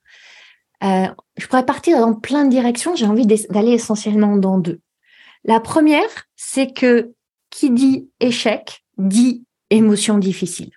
euh, 0.83 1.07
je 1.37 1.47
pourrais 1.47 1.65
partir 1.65 1.99
dans 1.99 2.13
plein 2.13 2.43
de 2.45 2.49
directions. 2.49 2.95
J'ai 2.95 3.05
envie 3.05 3.25
d'aller 3.25 3.71
essentiellement 3.71 4.35
dans 4.35 4.57
deux. 4.57 4.81
La 5.45 5.59
première, 5.59 6.27
c'est 6.35 6.73
que 6.73 7.13
qui 7.49 7.71
dit 7.71 8.09
échec 8.19 8.83
dit 8.97 9.45
émotion 9.69 10.17
difficile. 10.17 10.71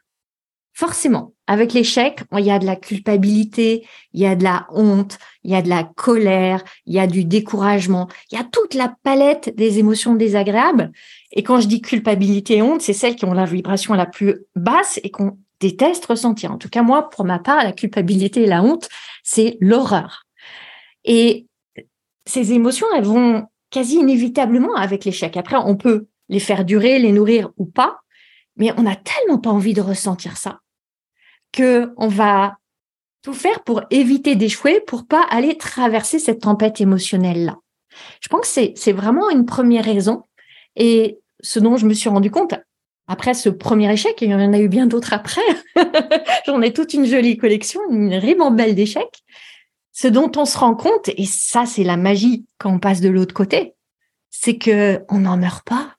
Forcément, 0.79 1.33
avec 1.47 1.73
l'échec, 1.73 2.21
il 2.37 2.45
y 2.45 2.51
a 2.51 2.59
de 2.59 2.67
la 2.67 2.77
culpabilité, 2.77 3.87
il 4.13 4.21
y 4.21 4.27
a 4.27 4.37
de 4.37 4.45
la 4.45 4.67
honte, 4.69 5.17
il 5.43 5.51
y 5.51 5.55
a 5.55 5.63
de 5.63 5.71
la 5.71 5.85
colère, 5.85 6.63
il 6.85 6.93
y 6.95 6.99
a 6.99 7.07
du 7.07 7.25
découragement, 7.25 8.09
il 8.31 8.37
y 8.37 8.39
a 8.39 8.45
toute 8.45 8.75
la 8.75 8.95
palette 9.03 9.57
des 9.57 9.79
émotions 9.79 10.15
désagréables. 10.17 10.93
Et 11.33 11.43
quand 11.43 11.61
je 11.61 11.67
dis 11.67 11.81
culpabilité 11.81 12.59
et 12.59 12.63
honte, 12.63 12.83
c'est 12.83 12.93
celles 12.93 13.17
qui 13.17 13.25
ont 13.25 13.33
la 13.33 13.47
vibration 13.47 13.95
la 13.95 14.05
plus 14.05 14.45
basse 14.55 15.01
et 15.03 15.11
qu'on 15.11 15.39
déteste 15.61 16.05
ressentir. 16.05 16.53
En 16.53 16.59
tout 16.59 16.69
cas, 16.69 16.83
moi, 16.83 17.09
pour 17.09 17.25
ma 17.25 17.39
part, 17.39 17.65
la 17.65 17.73
culpabilité 17.73 18.43
et 18.43 18.47
la 18.47 18.63
honte, 18.63 18.91
c'est 19.23 19.57
l'horreur. 19.63 20.27
Et 21.07 21.47
ces 22.27 22.53
émotions, 22.53 22.89
elles 22.95 23.05
vont 23.05 23.47
quasi 23.71 23.95
inévitablement 23.95 24.75
avec 24.75 25.07
l'échec. 25.07 25.39
Après, 25.39 25.57
on 25.57 25.77
peut 25.77 26.09
les 26.29 26.39
faire 26.39 26.67
durer, 26.67 26.99
les 26.99 27.13
nourrir 27.13 27.49
ou 27.57 27.65
pas, 27.65 28.01
mais 28.59 28.73
on 28.77 28.83
n'a 28.83 28.97
tellement 28.97 29.39
pas 29.39 29.49
envie 29.49 29.73
de 29.73 29.81
ressentir 29.81 30.37
ça 30.37 30.61
que 31.57 31.93
on 31.97 32.09
va 32.09 32.59
tout 33.23 33.33
faire 33.33 33.65
pour 33.65 33.83
éviter 33.91 34.37
d'échouer, 34.37 34.81
pour 34.87 35.07
pas 35.07 35.27
aller 35.31 35.59
traverser 35.59 36.21
cette 36.21 36.43
tempête 36.43 36.81
émotionnelle 36.81 37.45
là. 37.45 37.57
Je 38.21 38.29
pense 38.29 38.53
que 38.55 38.73
c'est 38.77 38.93
vraiment 38.93 39.31
une 39.31 39.47
première 39.47 39.85
raison. 39.85 40.23
Et 40.77 41.19
ce 41.41 41.59
dont 41.59 41.77
je 41.77 41.87
me 41.87 41.95
suis 41.95 42.09
rendu 42.09 42.31
compte 42.31 42.55
après 43.09 43.35
ce 43.35 43.49
premier 43.49 43.93
échec, 43.93 44.21
et 44.23 44.27
il 44.27 44.31
y 44.31 44.35
en 44.35 44.53
a 44.53 44.59
eu 44.59 44.69
bien 44.69 44.87
d'autres 44.87 45.13
après, 45.13 45.43
j'en 46.47 46.61
ai 46.61 46.73
toute 46.73 46.93
une 46.93 47.07
jolie 47.07 47.37
collection, 47.37 47.81
une 47.91 48.15
ribambelle 48.15 48.75
d'échecs, 48.75 49.23
ce 49.93 50.09
dont 50.09 50.31
on 50.37 50.45
se 50.45 50.59
rend 50.59 50.75
compte, 50.75 51.09
et 51.09 51.25
ça 51.25 51.67
c'est 51.67 51.85
la 51.85 51.97
magie 51.97 52.45
quand 52.59 52.73
on 52.73 52.79
passe 52.79 53.01
de 53.01 53.09
l'autre 53.09 53.35
côté, 53.35 53.75
c'est 54.31 54.59
que 54.59 55.03
on 55.09 55.19
n'en 55.21 55.37
meurt 55.37 55.67
pas. 55.67 55.95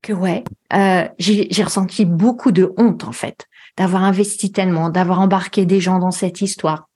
Que 0.00 0.12
ouais, 0.12 0.42
euh, 0.72 1.06
j'ai 1.18 1.62
ressenti 1.62 2.04
beaucoup 2.04 2.50
de 2.50 2.72
honte 2.76 3.04
en 3.04 3.12
fait, 3.12 3.46
d'avoir 3.76 4.04
investi 4.04 4.52
tellement, 4.52 4.90
d'avoir 4.90 5.20
embarqué 5.20 5.66
des 5.66 5.80
gens 5.80 5.98
dans 5.98 6.10
cette 6.10 6.40
histoire, 6.40 6.88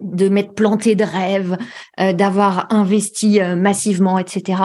de 0.00 0.28
m'être 0.28 0.54
planté 0.54 0.94
de 0.94 1.04
rêves, 1.04 1.56
euh, 2.00 2.12
d'avoir 2.12 2.72
investi 2.72 3.40
euh, 3.40 3.56
massivement, 3.56 4.18
etc. 4.18 4.62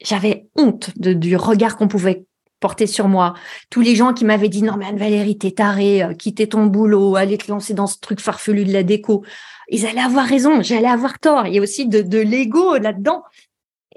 J'avais 0.00 0.46
honte 0.56 0.90
de, 0.98 1.12
du 1.12 1.36
regard 1.36 1.76
qu'on 1.76 1.88
pouvait 1.88 2.26
porté 2.60 2.86
sur 2.86 3.08
moi. 3.08 3.34
Tous 3.70 3.80
les 3.80 3.94
gens 3.94 4.12
qui 4.12 4.24
m'avaient 4.24 4.48
dit 4.48 4.62
non 4.62 4.76
mais 4.76 4.86
Anne-Valérie, 4.86 5.38
t'es 5.38 5.50
tarée, 5.50 6.02
euh, 6.02 6.46
ton 6.48 6.66
boulot, 6.66 7.16
aller 7.16 7.38
te 7.38 7.50
lancer 7.50 7.74
dans 7.74 7.86
ce 7.86 7.98
truc 7.98 8.20
farfelu 8.20 8.64
de 8.64 8.72
la 8.72 8.82
déco. 8.82 9.24
Ils 9.68 9.86
allaient 9.86 10.00
avoir 10.00 10.26
raison, 10.26 10.62
j'allais 10.62 10.88
avoir 10.88 11.18
tort. 11.18 11.46
Il 11.46 11.54
y 11.54 11.58
a 11.58 11.62
aussi 11.62 11.86
de, 11.86 12.02
de 12.02 12.18
l'ego 12.18 12.76
là-dedans. 12.76 13.22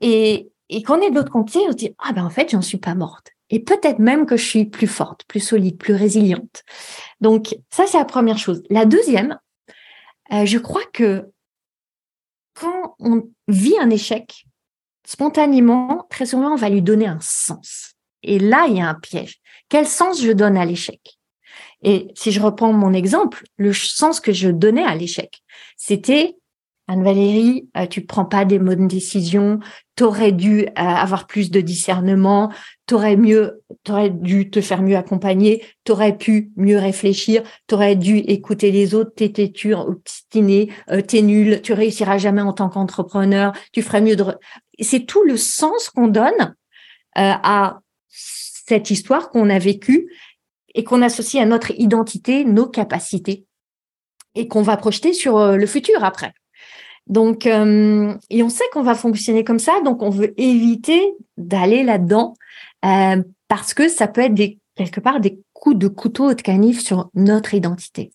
Et, 0.01 0.49
et 0.69 0.83
quand 0.83 0.97
on 0.97 1.01
est 1.01 1.11
de 1.11 1.15
l'autre 1.15 1.31
côté, 1.31 1.59
on 1.67 1.71
se 1.71 1.77
dit 1.77 1.95
ah 1.99 2.11
ben 2.13 2.25
en 2.25 2.29
fait 2.29 2.49
j'en 2.51 2.61
suis 2.61 2.77
pas 2.77 2.95
morte. 2.95 3.31
Et 3.49 3.59
peut-être 3.59 3.99
même 3.99 4.25
que 4.25 4.37
je 4.37 4.45
suis 4.45 4.65
plus 4.65 4.87
forte, 4.87 5.23
plus 5.25 5.39
solide, 5.39 5.77
plus 5.77 5.95
résiliente. 5.95 6.63
Donc 7.21 7.55
ça 7.69 7.85
c'est 7.87 7.97
la 7.97 8.05
première 8.05 8.37
chose. 8.37 8.63
La 8.69 8.85
deuxième, 8.85 9.37
euh, 10.31 10.45
je 10.45 10.57
crois 10.57 10.85
que 10.93 11.29
quand 12.53 12.95
on 12.99 13.29
vit 13.47 13.77
un 13.79 13.89
échec, 13.89 14.45
spontanément, 15.05 16.05
très 16.09 16.25
souvent, 16.25 16.53
on 16.53 16.55
va 16.55 16.69
lui 16.69 16.81
donner 16.81 17.07
un 17.07 17.19
sens. 17.21 17.95
Et 18.21 18.37
là, 18.37 18.67
il 18.67 18.77
y 18.77 18.81
a 18.81 18.89
un 18.89 18.95
piège. 18.95 19.39
Quel 19.69 19.87
sens 19.87 20.21
je 20.21 20.31
donne 20.31 20.57
à 20.57 20.65
l'échec? 20.65 21.17
Et 21.81 22.07
si 22.15 22.31
je 22.31 22.41
reprends 22.41 22.73
mon 22.73 22.93
exemple, 22.93 23.43
le 23.57 23.73
sens 23.73 24.19
que 24.19 24.33
je 24.33 24.49
donnais 24.49 24.83
à 24.83 24.95
l'échec, 24.95 25.41
c'était 25.77 26.35
Anne-Valérie, 26.89 27.69
euh, 27.77 27.85
tu 27.85 28.01
prends 28.01 28.25
pas 28.25 28.45
des 28.45 28.57
bonnes 28.57 28.87
décisions, 28.87 29.59
tu 29.95 30.03
aurais 30.03 30.31
dû 30.31 30.61
euh, 30.61 30.71
avoir 30.75 31.27
plus 31.27 31.51
de 31.51 31.61
discernement, 31.61 32.51
tu 32.87 32.95
aurais 32.95 33.15
mieux, 33.15 33.61
aurais 33.87 34.09
dû 34.09 34.49
te 34.49 34.59
faire 34.59 34.81
mieux 34.81 34.97
accompagner, 34.97 35.63
tu 35.83 35.91
aurais 35.91 36.17
pu 36.17 36.51
mieux 36.55 36.79
réfléchir, 36.79 37.43
tu 37.67 37.75
aurais 37.75 37.95
dû 37.95 38.17
écouter 38.17 38.71
les 38.71 38.95
autres, 38.95 39.11
t'es 39.15 39.29
têtu, 39.29 39.75
obstiné, 39.75 40.73
euh, 40.89 41.01
t'es 41.01 41.21
nul, 41.21 41.61
tu 41.61 41.73
réussiras 41.73 42.17
jamais 42.17 42.41
en 42.41 42.53
tant 42.53 42.69
qu'entrepreneur, 42.69 43.53
tu 43.71 43.83
ferais 43.83 44.01
mieux 44.01 44.15
de... 44.15 44.25
C'est 44.79 45.05
tout 45.05 45.23
le 45.23 45.37
sens 45.37 45.89
qu'on 45.89 46.07
donne 46.07 46.55
à 47.15 47.79
cette 48.07 48.89
histoire 48.89 49.29
qu'on 49.29 49.49
a 49.49 49.59
vécue 49.59 50.11
et 50.73 50.83
qu'on 50.83 51.03
associe 51.03 51.41
à 51.41 51.45
notre 51.45 51.71
identité, 51.71 52.45
nos 52.45 52.67
capacités, 52.67 53.45
et 54.35 54.47
qu'on 54.47 54.61
va 54.61 54.77
projeter 54.77 55.11
sur 55.13 55.57
le 55.57 55.65
futur 55.65 56.03
après. 56.03 56.33
Donc, 57.09 57.45
euh, 57.45 58.15
et 58.29 58.43
on 58.43 58.49
sait 58.49 58.65
qu'on 58.71 58.83
va 58.83 58.95
fonctionner 58.95 59.43
comme 59.43 59.59
ça, 59.59 59.81
donc 59.83 60.01
on 60.01 60.09
veut 60.09 60.39
éviter 60.39 61.01
d'aller 61.37 61.83
là-dedans 61.83 62.35
euh, 62.85 63.21
parce 63.47 63.73
que 63.73 63.89
ça 63.89 64.07
peut 64.07 64.21
être 64.21 64.35
quelque 64.75 64.99
part 64.99 65.19
des 65.19 65.41
coups 65.53 65.77
de 65.77 65.87
couteau 65.87 66.33
de 66.33 66.41
canif 66.41 66.79
sur 66.79 67.09
notre 67.15 67.53
identité. 67.53 68.13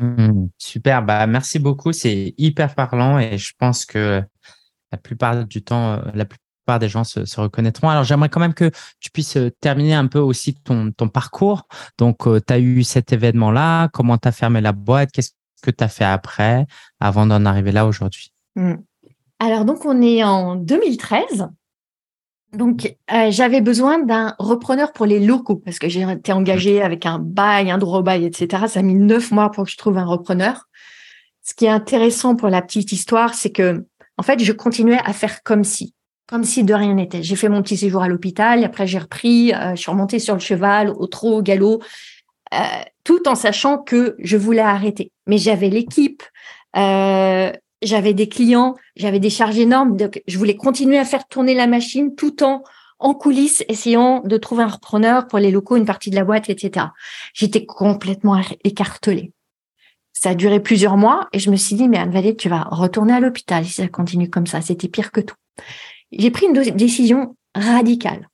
Mmh, 0.00 0.46
super, 0.58 1.02
bah 1.02 1.26
merci 1.26 1.58
beaucoup, 1.58 1.92
c'est 1.92 2.34
hyper 2.38 2.76
parlant 2.76 3.18
et 3.18 3.36
je 3.36 3.52
pense 3.58 3.84
que 3.84 4.22
la 4.92 4.98
plupart 4.98 5.44
du 5.44 5.62
temps, 5.62 6.00
la 6.14 6.24
plupart 6.24 6.78
des 6.78 6.88
gens 6.90 7.04
se, 7.04 7.40
reconnaîtront. 7.40 7.88
Alors, 7.88 8.04
j'aimerais 8.04 8.28
quand 8.28 8.40
même 8.40 8.52
que 8.52 8.70
tu 9.00 9.10
puisses 9.10 9.38
euh, 9.38 9.50
terminer 9.60 9.94
un 9.94 10.06
peu 10.06 10.18
aussi 10.18 10.54
ton, 10.54 10.92
parcours. 11.08 11.66
Donc, 11.96 12.26
euh, 12.26 12.40
tu 12.46 12.52
as 12.52 12.58
eu 12.58 12.82
cet 12.82 13.12
événement-là, 13.12 13.88
comment 13.88 14.18
tu 14.18 14.28
as 14.28 14.32
fermé 14.32 14.60
la 14.60 14.72
boîte, 14.72 15.10
que 15.62 15.70
tu 15.70 15.82
as 15.82 15.88
fait 15.88 16.04
après, 16.04 16.66
avant 17.00 17.26
d'en 17.26 17.44
arriver 17.44 17.72
là 17.72 17.86
aujourd'hui? 17.86 18.32
Hmm. 18.56 18.76
Alors, 19.38 19.64
donc, 19.64 19.84
on 19.84 20.02
est 20.02 20.24
en 20.24 20.56
2013. 20.56 21.48
Donc, 22.52 22.96
euh, 23.12 23.30
j'avais 23.30 23.60
besoin 23.60 23.98
d'un 23.98 24.34
repreneur 24.38 24.92
pour 24.92 25.06
les 25.06 25.20
locaux 25.20 25.56
parce 25.56 25.78
que 25.78 25.88
j'ai 25.88 26.02
été 26.10 26.32
engagée 26.32 26.82
avec 26.82 27.04
un 27.04 27.18
bail, 27.18 27.70
un 27.70 27.78
droit 27.78 27.98
au 27.98 28.02
bail, 28.02 28.24
etc. 28.24 28.64
Ça 28.68 28.80
a 28.80 28.82
mis 28.82 28.94
neuf 28.94 29.30
mois 29.30 29.50
pour 29.50 29.64
que 29.64 29.70
je 29.70 29.76
trouve 29.76 29.98
un 29.98 30.06
repreneur. 30.06 30.68
Ce 31.42 31.54
qui 31.54 31.66
est 31.66 31.70
intéressant 31.70 32.36
pour 32.36 32.48
la 32.48 32.62
petite 32.62 32.90
histoire, 32.92 33.34
c'est 33.34 33.50
que, 33.50 33.86
en 34.16 34.22
fait, 34.22 34.42
je 34.42 34.52
continuais 34.52 34.98
à 35.04 35.12
faire 35.12 35.42
comme 35.42 35.64
si 35.64 35.94
comme 36.28 36.44
si 36.44 36.62
de 36.62 36.74
rien 36.74 36.94
n'était. 36.94 37.22
J'ai 37.22 37.36
fait 37.36 37.48
mon 37.48 37.62
petit 37.62 37.78
séjour 37.78 38.02
à 38.02 38.08
l'hôpital, 38.08 38.62
après 38.62 38.86
j'ai 38.86 38.98
repris, 38.98 39.54
euh, 39.54 39.70
je 39.70 39.80
suis 39.80 39.90
remontée 39.90 40.18
sur 40.18 40.34
le 40.34 40.40
cheval, 40.40 40.90
au 40.90 41.06
trot, 41.06 41.38
au 41.38 41.42
galop, 41.42 41.82
euh, 42.54 42.82
tout 43.04 43.28
en 43.28 43.34
sachant 43.34 43.78
que 43.78 44.16
je 44.18 44.36
voulais 44.36 44.60
arrêter. 44.60 45.12
Mais 45.26 45.38
j'avais 45.38 45.68
l'équipe, 45.68 46.22
euh, 46.76 47.52
j'avais 47.82 48.14
des 48.14 48.28
clients, 48.28 48.76
j'avais 48.96 49.20
des 49.20 49.30
charges 49.30 49.58
énormes, 49.58 49.96
donc 49.96 50.22
je 50.26 50.38
voulais 50.38 50.56
continuer 50.56 50.98
à 50.98 51.04
faire 51.04 51.26
tourner 51.26 51.54
la 51.54 51.66
machine 51.66 52.14
tout 52.14 52.42
en 52.42 52.62
en 53.00 53.14
coulisses, 53.14 53.62
essayant 53.68 54.22
de 54.24 54.36
trouver 54.38 54.64
un 54.64 54.68
repreneur 54.68 55.28
pour 55.28 55.38
les 55.38 55.52
locaux, 55.52 55.76
une 55.76 55.84
partie 55.84 56.10
de 56.10 56.16
la 56.16 56.24
boîte, 56.24 56.50
etc. 56.50 56.86
J'étais 57.32 57.64
complètement 57.64 58.42
écartelée. 58.64 59.32
Ça 60.12 60.30
a 60.30 60.34
duré 60.34 60.58
plusieurs 60.58 60.96
mois 60.96 61.28
et 61.32 61.38
je 61.38 61.48
me 61.48 61.54
suis 61.54 61.76
dit, 61.76 61.86
mais 61.86 61.98
Anne-Valérie, 61.98 62.36
tu 62.36 62.48
vas 62.48 62.62
retourner 62.72 63.12
à 63.12 63.20
l'hôpital 63.20 63.64
si 63.64 63.74
ça 63.74 63.86
continue 63.86 64.28
comme 64.28 64.48
ça. 64.48 64.60
C'était 64.62 64.88
pire 64.88 65.12
que 65.12 65.20
tout 65.20 65.36
j'ai 66.12 66.30
pris 66.30 66.46
une 66.46 66.52
décision 66.52 67.36
radicale. 67.54 68.28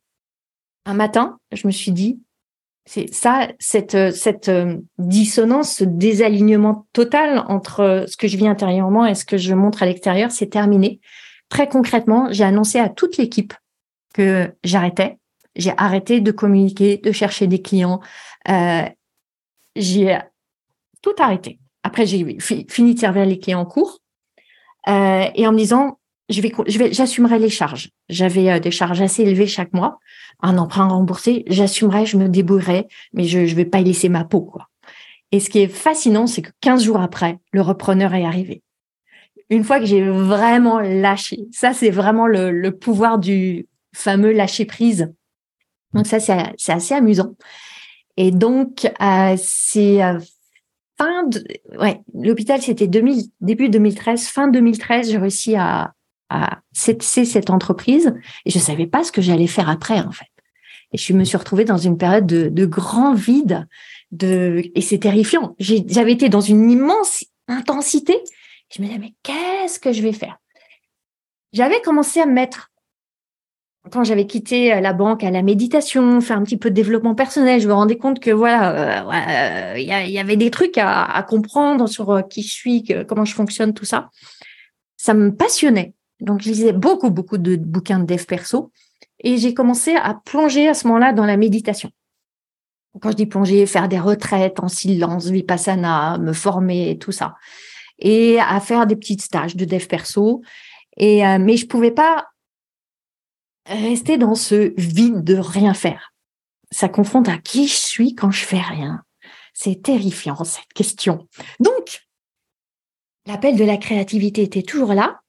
Un 0.87 0.95
matin, 0.95 1.39
je 1.53 1.67
me 1.67 1.73
suis 1.73 1.93
dit, 1.93 2.21
c'est 2.87 3.13
ça, 3.13 3.49
cette, 3.59 4.13
cette 4.15 4.49
euh, 4.49 4.77
dissonance, 4.99 5.77
ce 5.77 5.85
désalignement 5.85 6.87
total 6.93 7.45
entre 7.49 8.05
ce 8.07 8.17
que 8.17 8.29
je 8.29 8.37
vis 8.37 8.47
intérieurement 8.47 9.07
et 9.07 9.15
ce 9.15 9.25
que 9.25 9.39
je 9.39 9.55
montre 9.55 9.83
à 9.83 9.87
l'extérieur, 9.87 10.31
c'est 10.31 10.49
terminé. 10.49 11.01
Très 11.49 11.69
concrètement, 11.69 12.29
j'ai 12.31 12.45
annoncé 12.45 12.79
à 12.79 12.89
toute 12.89 13.17
l'équipe 13.17 13.55
que 14.13 14.53
j'arrêtais. 14.65 15.19
J'ai 15.57 15.73
arrêté 15.77 16.21
de 16.21 16.31
communiquer, 16.31 16.99
de 16.99 17.13
chercher 17.13 17.47
des 17.47 17.63
clients. 17.63 18.01
Euh, 18.49 18.83
j'ai 19.77 20.19
tout 21.01 21.15
arrêté. 21.19 21.61
Après, 21.85 22.07
j'ai 22.07 22.39
fini 22.41 22.95
de 22.95 22.99
servir 22.99 23.25
les 23.25 23.39
clients 23.39 23.61
en 23.61 23.67
cours. 23.67 24.01
Euh, 24.89 25.25
et 25.35 25.47
en 25.47 25.53
me 25.53 25.59
disant, 25.59 25.99
je 26.29 26.41
vais, 26.41 26.53
je 26.67 26.79
vais, 26.79 26.93
j'assumerai 26.93 27.39
les 27.39 27.51
charges. 27.51 27.91
J'avais 28.09 28.51
euh, 28.51 28.59
des 28.59 28.71
charges 28.71 29.01
assez 29.01 29.23
élevées 29.23 29.47
chaque 29.47 29.73
mois, 29.73 29.99
un 30.41 30.57
emprunt 30.59 30.89
remboursé. 30.89 31.45
J'assumerai, 31.49 32.07
je 32.07 32.17
me 32.17 32.29
débrouillerai, 32.29 32.89
mais 33.13 33.25
je 33.25 33.41
ne 33.41 33.47
vais 33.47 33.65
pas 33.65 33.81
y 33.81 33.85
laisser 33.85 34.09
ma 34.09 34.25
peau, 34.25 34.41
quoi. 34.41 34.69
Et 35.33 35.41
ce 35.41 35.51
qui 35.51 35.59
est 35.59 35.69
fascinant, 35.69 36.27
c'est 36.27 36.43
que 36.43 36.51
15 36.61 36.85
jours 36.85 37.01
après, 37.01 37.39
le 37.53 37.61
repreneur 37.61 38.15
est 38.15 38.25
arrivé. 38.25 38.63
Une 39.51 39.65
fois 39.65 39.79
que 39.81 39.85
j'ai 39.85 40.09
vraiment 40.09 40.81
lâché, 40.81 41.41
ça 41.51 41.73
c'est 41.73 41.91
vraiment 41.91 42.27
le, 42.27 42.51
le, 42.51 42.77
pouvoir 42.77 43.19
du 43.19 43.67
fameux 43.93 44.33
lâcher 44.33 44.65
prise. 44.65 45.13
Donc 45.93 46.07
ça 46.07 46.21
c'est, 46.21 46.39
assez 46.69 46.95
amusant. 46.95 47.35
Et 48.17 48.31
donc 48.31 48.91
euh, 49.03 49.35
c'est 49.37 50.03
euh, 50.03 50.19
fin 50.99 51.25
de, 51.25 51.45
ouais, 51.79 52.01
l'hôpital 52.15 52.63
c'était 52.63 52.87
2000, 52.87 53.25
début 53.41 53.69
2013, 53.69 54.29
fin 54.29 54.49
2013, 54.49 55.11
j'ai 55.11 55.19
réussi 55.19 55.57
à, 55.57 55.93
à 56.35 56.61
cette 56.73 57.51
entreprise 57.51 58.15
et 58.45 58.51
je 58.51 58.59
savais 58.59 58.87
pas 58.87 59.05
ce 59.05 59.13
que 59.13 59.23
j'allais 59.23 59.47
faire 59.47 59.69
après 59.69 60.01
en 60.01 60.11
fait. 60.11 60.27
Et 60.93 60.99
je 60.99 61.13
me 61.13 61.25
suis 61.25 61.37
retrouvée 61.37 61.65
dans 61.65 61.79
une 61.79 61.99
période 61.99 62.27
de, 62.27 62.67
grand 62.67 63.15
vide, 63.15 63.67
de 64.13 64.63
et 64.75 64.81
c'est 64.81 64.99
terrifiant. 64.99 65.57
J'avais 65.59 66.13
été 66.13 66.29
dans 66.29 66.41
une 66.41 66.71
immense 66.71 67.25
intensité 67.49 68.17
Je 68.75 68.81
me 68.81 68.87
disais, 68.87 68.99
mais 68.99 69.15
qu'est-ce 69.23 69.81
que 69.81 69.93
je 69.93 70.03
vais 70.03 70.13
faire? 70.13 70.39
J'avais 71.53 71.81
commencé 71.83 72.21
à 72.21 72.27
me 72.27 72.33
mettre, 72.33 72.73
quand 73.91 74.03
j'avais 74.05 74.27
quitté 74.27 74.73
euh, 74.73 74.81
la 74.81 74.93
banque, 74.93 75.25
à 75.25 75.31
la 75.31 75.43
méditation, 75.43 76.21
faire 76.21 76.39
un 76.39 76.43
petit 76.43 76.57
peu 76.57 76.71
de 76.71 76.75
développement 76.75 77.15
personnel. 77.15 77.61
Je 77.61 77.69
me 77.69 77.75
rendais 77.75 77.97
compte 77.97 78.21
que 78.21 78.31
voilà, 78.31 79.75
euh, 79.75 79.79
il 79.79 79.85
y, 79.85 80.19
avait 80.19 80.37
des 80.37 80.51
trucs 80.51 80.79
à, 80.79 81.25
comprendre 81.29 81.89
sur 81.89 82.11
euh, 82.11 82.23
qui 82.23 82.43
je 82.43 82.53
suis, 82.53 82.85
comment 83.09 83.25
je 83.25 83.35
fonctionne, 83.35 83.75
tout 83.75 83.85
ça. 83.85 84.11
Ça 84.97 85.15
me 85.15 85.35
passionnait. 85.35 85.95
Donc, 86.21 86.43
je 86.43 86.49
lisais 86.49 86.73
beaucoup, 86.73 87.11
beaucoup 87.11 87.39
de 87.39 87.57
bouquins 87.57 87.99
de 87.99 88.07
dev 88.07 88.25
perso. 88.25 88.71
Et 89.21 89.39
j'ai 89.39 89.55
commencé 89.55 89.95
à 89.97 90.15
plonger 90.15 90.69
à 90.69 90.75
ce 90.75 90.87
moment-là 90.87 91.13
dans 91.13 91.25
la 91.25 91.37
méditation 91.37 91.91
quand 93.01 93.11
je 93.11 93.17
dis 93.17 93.27
plonger, 93.27 93.67
faire 93.67 93.89
des 93.89 93.99
retraites 93.99 94.61
en 94.61 94.69
silence, 94.69 95.27
vipassana, 95.27 96.19
me 96.19 96.33
former, 96.33 96.99
tout 96.99 97.13
ça. 97.13 97.35
Et 97.99 98.39
à 98.41 98.61
faire 98.61 98.87
des 98.87 98.97
petits 98.97 99.19
stages 99.19 99.57
de 99.57 99.65
dev 99.65 99.87
perso. 99.87 100.43
Et, 100.97 101.27
euh, 101.27 101.39
mais 101.41 101.57
je 101.57 101.67
pouvais 101.67 101.91
pas 101.91 102.29
rester 103.67 104.19
dans 104.19 104.35
ce 104.35 104.73
vide 104.77 105.25
de 105.25 105.37
rien 105.37 105.75
faire. 105.75 106.13
Ça 106.71 106.89
confronte 106.89 107.29
à 107.29 107.39
qui 107.39 107.67
je 107.67 107.77
suis 107.77 108.15
quand 108.15 108.31
je 108.31 108.45
fais 108.45 108.61
rien. 108.61 109.03
C'est 109.55 109.83
terrifiant, 109.83 110.43
cette 110.45 110.73
question. 110.75 111.29
Donc, 111.61 112.05
l'appel 113.27 113.57
de 113.57 113.65
la 113.65 113.77
créativité 113.77 114.43
était 114.43 114.63
toujours 114.63 114.93
là. 114.95 115.21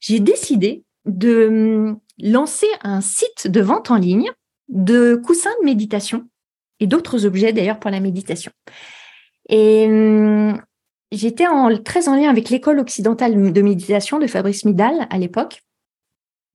J'ai 0.00 0.20
décidé 0.20 0.84
de 1.04 1.46
hum, 1.48 2.00
lancer 2.18 2.66
un 2.82 3.00
site 3.00 3.48
de 3.48 3.60
vente 3.60 3.90
en 3.90 3.96
ligne 3.96 4.30
de 4.68 5.16
coussins 5.16 5.54
de 5.60 5.64
méditation 5.64 6.28
et 6.78 6.86
d'autres 6.86 7.26
objets 7.26 7.52
d'ailleurs 7.52 7.78
pour 7.78 7.90
la 7.90 8.00
méditation. 8.00 8.52
Et 9.48 9.86
hum, 9.86 10.60
j'étais 11.12 11.44
très 11.84 12.08
en 12.08 12.16
lien 12.16 12.30
avec 12.30 12.50
l'école 12.50 12.78
occidentale 12.78 13.52
de 13.52 13.62
méditation 13.62 14.18
de 14.18 14.26
Fabrice 14.26 14.64
Midal 14.64 15.06
à 15.10 15.18
l'époque. 15.18 15.62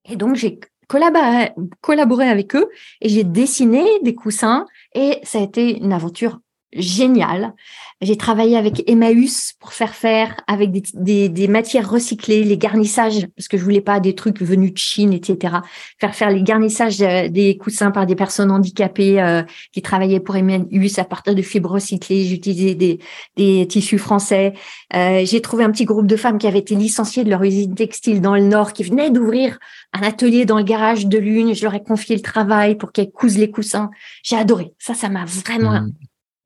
Et 0.09 0.15
donc 0.15 0.35
j'ai 0.35 0.59
collaboré 0.87 2.29
avec 2.29 2.55
eux 2.55 2.69
et 3.01 3.09
j'ai 3.09 3.23
dessiné 3.23 3.83
des 4.03 4.13
coussins 4.13 4.65
et 4.93 5.19
ça 5.23 5.39
a 5.39 5.41
été 5.41 5.77
une 5.77 5.93
aventure 5.93 6.39
génial. 6.73 7.53
J'ai 8.01 8.17
travaillé 8.17 8.57
avec 8.57 8.83
Emmaüs 8.89 9.53
pour 9.59 9.71
faire 9.71 9.95
faire 9.95 10.35
avec 10.47 10.71
des, 10.71 11.47
matières 11.47 11.89
recyclées, 11.89 12.43
les 12.43 12.57
garnissages, 12.57 13.25
parce 13.35 13.47
que 13.47 13.57
je 13.57 13.63
voulais 13.63 13.81
pas 13.81 13.99
des 13.99 14.13
trucs 14.13 14.41
venus 14.41 14.73
de 14.73 14.77
Chine, 14.77 15.13
etc. 15.13 15.55
Faire 15.99 16.13
faire 16.13 16.29
les 16.29 16.43
garnissages 16.43 17.01
euh, 17.01 17.29
des 17.29 17.57
coussins 17.57 17.91
par 17.91 18.05
des 18.05 18.15
personnes 18.15 18.51
handicapées 18.51 19.21
euh, 19.21 19.43
qui 19.71 19.81
travaillaient 19.81 20.19
pour 20.19 20.35
Emmaüs 20.35 20.99
à 20.99 21.05
partir 21.05 21.35
de 21.35 21.41
fibres 21.41 21.71
recyclées. 21.71 22.25
J'utilisais 22.25 22.75
des, 22.75 22.99
des 23.37 23.65
tissus 23.67 23.97
français. 23.97 24.53
Euh, 24.93 25.21
j'ai 25.25 25.41
trouvé 25.41 25.63
un 25.63 25.71
petit 25.71 25.85
groupe 25.85 26.07
de 26.07 26.17
femmes 26.17 26.37
qui 26.37 26.47
avaient 26.47 26.59
été 26.59 26.75
licenciées 26.75 27.23
de 27.23 27.29
leur 27.29 27.43
usine 27.43 27.75
textile 27.75 28.19
dans 28.19 28.35
le 28.35 28.43
Nord, 28.43 28.73
qui 28.73 28.83
venaient 28.83 29.09
d'ouvrir 29.09 29.57
un 29.93 30.01
atelier 30.01 30.45
dans 30.45 30.57
le 30.57 30.63
garage 30.63 31.07
de 31.07 31.17
l'une. 31.17 31.55
Je 31.55 31.63
leur 31.63 31.73
ai 31.73 31.83
confié 31.83 32.15
le 32.15 32.21
travail 32.21 32.75
pour 32.75 32.91
qu'elles 32.91 33.11
cousent 33.11 33.37
les 33.37 33.49
coussins. 33.49 33.89
J'ai 34.23 34.35
adoré. 34.35 34.73
Ça, 34.79 34.93
ça 34.93 35.07
m'a 35.07 35.23
vraiment 35.23 35.81
mmh 35.81 35.91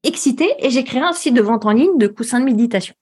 excitée 0.04 0.54
et 0.60 0.70
j'ai 0.70 0.84
créé 0.84 1.02
un 1.02 1.14
site 1.14 1.34
de 1.34 1.42
vente 1.42 1.66
en 1.66 1.72
ligne 1.72 1.98
de 1.98 2.08
coussins 2.08 2.40
de 2.40 2.46
méditation. 2.46 2.96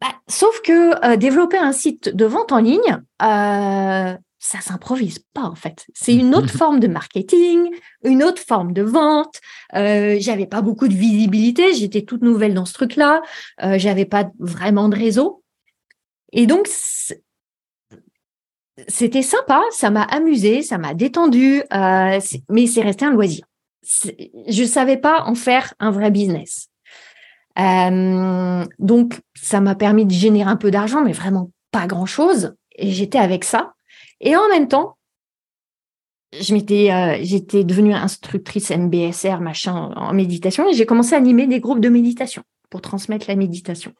Bah, 0.00 0.14
sauf 0.28 0.60
que 0.62 1.04
euh, 1.04 1.16
développer 1.16 1.58
un 1.58 1.72
site 1.72 2.14
de 2.14 2.24
vente 2.24 2.52
en 2.52 2.58
ligne, 2.58 3.02
euh, 3.22 4.14
ça 4.40 4.60
s'improvise 4.62 5.18
pas 5.34 5.42
en 5.42 5.54
fait. 5.54 5.86
C'est 5.94 6.14
une 6.14 6.34
autre 6.34 6.50
forme 6.56 6.80
de 6.80 6.88
marketing, 6.88 7.70
une 8.02 8.24
autre 8.24 8.42
forme 8.42 8.72
de 8.72 8.82
vente. 8.82 9.40
Euh, 9.76 10.16
j'avais 10.18 10.46
pas 10.46 10.62
beaucoup 10.62 10.88
de 10.88 10.94
visibilité, 10.94 11.74
j'étais 11.74 12.02
toute 12.02 12.22
nouvelle 12.22 12.54
dans 12.54 12.64
ce 12.64 12.72
truc-là, 12.72 13.22
euh, 13.62 13.78
j'avais 13.78 14.06
pas 14.06 14.30
vraiment 14.38 14.88
de 14.88 14.96
réseau. 14.96 15.44
Et 16.32 16.46
donc 16.46 16.68
c'était 18.88 19.22
sympa, 19.22 19.62
ça 19.70 19.90
m'a 19.90 20.02
amusé, 20.04 20.62
ça 20.62 20.78
m'a 20.78 20.94
détendu, 20.94 21.62
euh, 21.72 22.20
mais 22.48 22.66
c'est 22.66 22.80
resté 22.80 23.04
un 23.04 23.10
loisir 23.10 23.44
je 23.82 24.64
savais 24.64 24.96
pas 24.96 25.22
en 25.24 25.34
faire 25.34 25.74
un 25.80 25.90
vrai 25.90 26.10
business. 26.10 26.68
Euh, 27.58 28.64
donc, 28.78 29.20
ça 29.34 29.60
m'a 29.60 29.74
permis 29.74 30.06
de 30.06 30.12
générer 30.12 30.50
un 30.50 30.56
peu 30.56 30.70
d'argent, 30.70 31.02
mais 31.02 31.12
vraiment 31.12 31.50
pas 31.70 31.86
grand 31.86 32.06
chose. 32.06 32.54
Et 32.76 32.90
j'étais 32.90 33.18
avec 33.18 33.44
ça. 33.44 33.74
Et 34.20 34.36
en 34.36 34.48
même 34.48 34.68
temps, 34.68 34.96
euh, 36.34 37.18
j'étais 37.22 37.64
devenue 37.64 37.92
instructrice 37.92 38.70
MBSR, 38.70 39.40
machin, 39.40 39.74
en 39.96 40.12
méditation, 40.12 40.68
et 40.68 40.74
j'ai 40.74 40.86
commencé 40.86 41.14
à 41.14 41.18
animer 41.18 41.46
des 41.46 41.60
groupes 41.60 41.80
de 41.80 41.88
méditation 41.88 42.42
pour 42.70 42.80
transmettre 42.80 43.26
la 43.28 43.34
méditation. 43.34 43.92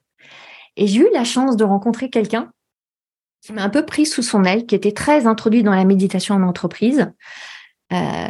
Et 0.77 0.87
j'ai 0.87 1.01
eu 1.01 1.09
la 1.13 1.25
chance 1.25 1.57
de 1.57 1.65
rencontrer 1.65 2.09
quelqu'un 2.09 2.53
qui 3.43 3.53
m'a 3.53 3.65
un 3.65 3.71
peu 3.71 3.85
pris 3.85 4.07
sous 4.07 4.23
son 4.23 4.45
aile, 4.45 4.67
qui 4.67 4.75
était 4.75 4.93
très 4.93 5.27
introduit 5.27 5.63
dans 5.63 5.75
la 5.75 5.85
méditation 5.85 6.35
en 6.37 6.43
entreprise. 6.43 7.11
Euh, 7.93 8.27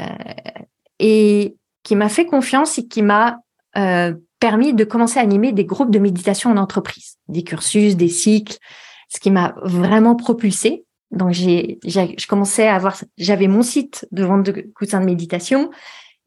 et 1.00 1.56
qui 1.82 1.96
m'a 1.96 2.08
fait 2.08 2.26
confiance 2.26 2.78
et 2.78 2.86
qui 2.86 3.02
m'a 3.02 3.38
euh, 3.76 4.14
permis 4.38 4.74
de 4.74 4.84
commencer 4.84 5.18
à 5.18 5.22
animer 5.22 5.52
des 5.52 5.64
groupes 5.64 5.90
de 5.90 5.98
méditation 5.98 6.50
en 6.50 6.56
entreprise, 6.56 7.16
des 7.28 7.42
cursus, 7.42 7.96
des 7.96 8.08
cycles, 8.08 8.58
ce 9.08 9.18
qui 9.18 9.30
m'a 9.30 9.54
vraiment 9.62 10.14
propulsé. 10.14 10.84
Donc 11.10 11.32
j'ai, 11.32 11.78
je 11.84 12.26
commençais 12.26 12.68
à 12.68 12.76
avoir, 12.76 12.96
j'avais 13.18 13.48
mon 13.48 13.62
site 13.62 14.06
de 14.12 14.22
vente 14.22 14.44
de 14.44 14.70
coussins 14.74 15.00
de 15.00 15.06
méditation, 15.06 15.70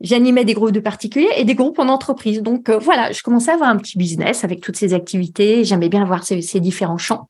j'animais 0.01 0.43
des 0.43 0.53
groupes 0.53 0.71
de 0.71 0.79
particuliers 0.79 1.31
et 1.37 1.45
des 1.45 1.55
groupes 1.55 1.79
en 1.79 1.87
entreprise. 1.87 2.41
Donc 2.41 2.69
euh, 2.69 2.77
voilà, 2.77 3.11
je 3.11 3.21
commençais 3.21 3.51
à 3.51 3.53
avoir 3.53 3.69
un 3.69 3.77
petit 3.77 3.97
business 3.97 4.43
avec 4.43 4.59
toutes 4.59 4.75
ces 4.75 4.93
activités. 4.93 5.63
J'aimais 5.63 5.89
bien 5.89 6.03
voir 6.03 6.23
ces, 6.23 6.41
ces, 6.41 6.59
différents 6.59 6.97
champs. 6.97 7.29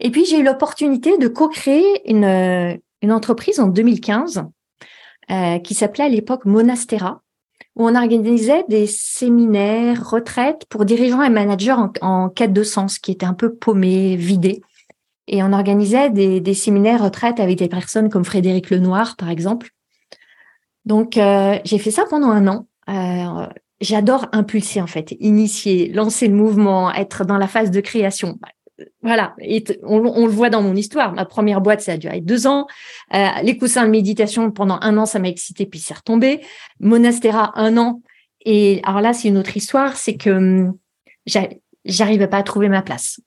Et 0.00 0.10
puis 0.10 0.26
j'ai 0.26 0.38
eu 0.38 0.44
l'opportunité 0.44 1.16
de 1.16 1.28
co-créer 1.28 2.08
une, 2.10 2.24
euh, 2.24 2.76
une 3.00 3.12
entreprise 3.12 3.60
en 3.60 3.68
2015 3.68 4.44
euh, 5.30 5.58
qui 5.58 5.74
s'appelait 5.74 6.04
à 6.04 6.08
l'époque 6.08 6.44
Monastera, 6.44 7.22
où 7.76 7.86
on 7.86 7.94
organisait 7.94 8.64
des 8.68 8.86
séminaires, 8.86 10.08
retraites 10.08 10.64
pour 10.68 10.84
dirigeants 10.84 11.22
et 11.22 11.30
managers 11.30 11.76
en, 12.00 12.28
quête 12.28 12.52
de 12.52 12.62
sens, 12.62 12.98
qui 12.98 13.12
étaient 13.12 13.26
un 13.26 13.34
peu 13.34 13.54
paumés, 13.54 14.16
vidés. 14.16 14.62
Et 15.26 15.42
on 15.42 15.52
organisait 15.52 16.10
des, 16.10 16.40
des 16.40 16.54
séminaires 16.54 17.02
retraites 17.02 17.40
avec 17.40 17.58
des 17.58 17.68
personnes 17.68 18.08
comme 18.08 18.24
Frédéric 18.24 18.70
Lenoir, 18.70 19.16
par 19.16 19.28
exemple. 19.28 19.70
Donc, 20.84 21.18
euh, 21.18 21.58
j'ai 21.64 21.78
fait 21.78 21.90
ça 21.90 22.04
pendant 22.08 22.30
un 22.30 22.46
an. 22.48 22.66
Euh, 22.88 23.46
J'adore 23.80 24.26
impulser, 24.32 24.80
en 24.80 24.88
fait, 24.88 25.14
initier, 25.20 25.92
lancer 25.92 26.26
le 26.26 26.34
mouvement, 26.34 26.92
être 26.92 27.24
dans 27.24 27.38
la 27.38 27.46
phase 27.46 27.70
de 27.70 27.80
création 27.80 28.40
voilà, 29.02 29.34
on, 29.82 29.98
le 29.98 30.32
voit 30.32 30.50
dans 30.50 30.62
mon 30.62 30.76
histoire. 30.76 31.12
Ma 31.12 31.24
première 31.24 31.60
boîte, 31.60 31.80
ça 31.80 31.92
a 31.92 31.96
duré 31.96 32.20
deux 32.20 32.46
ans. 32.46 32.66
Euh, 33.14 33.26
les 33.42 33.56
coussins 33.56 33.84
de 33.84 33.90
méditation, 33.90 34.50
pendant 34.50 34.78
un 34.80 34.96
an, 34.96 35.06
ça 35.06 35.18
m'a 35.18 35.28
excité, 35.28 35.66
puis 35.66 35.80
c'est 35.80 35.94
retombé. 35.94 36.40
Monastera, 36.80 37.52
un 37.58 37.76
an. 37.76 38.02
Et 38.44 38.80
alors 38.84 39.00
là, 39.00 39.12
c'est 39.12 39.28
une 39.28 39.38
autre 39.38 39.56
histoire, 39.56 39.96
c'est 39.96 40.16
que 40.16 40.30
hum, 40.30 40.78
j'arrivais 41.84 42.28
pas 42.28 42.38
à 42.38 42.42
trouver 42.42 42.68
ma 42.68 42.82
place. 42.82 43.20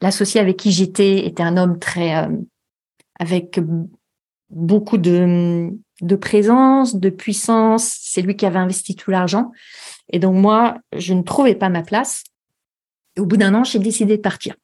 L'associé 0.00 0.40
avec 0.40 0.56
qui 0.56 0.72
j'étais 0.72 1.26
était 1.26 1.42
un 1.42 1.56
homme 1.56 1.78
très 1.78 2.16
euh, 2.16 2.28
avec 3.20 3.60
beaucoup 4.50 4.98
de, 4.98 5.70
présence, 6.20 6.96
de 6.96 7.10
puissance. 7.10 7.96
C'est 8.00 8.22
lui 8.22 8.36
qui 8.36 8.46
avait 8.46 8.58
investi 8.58 8.94
tout 8.94 9.10
l'argent. 9.10 9.52
Et 10.12 10.18
donc 10.18 10.36
moi, 10.36 10.78
je 10.96 11.14
ne 11.14 11.22
trouvais 11.22 11.54
pas 11.54 11.68
ma 11.68 11.82
place. 11.82 12.24
Au 13.18 13.26
bout 13.26 13.36
d'un 13.36 13.54
an, 13.54 13.64
j'ai 13.64 13.78
décidé 13.78 14.16
de 14.16 14.22
partir. 14.22 14.54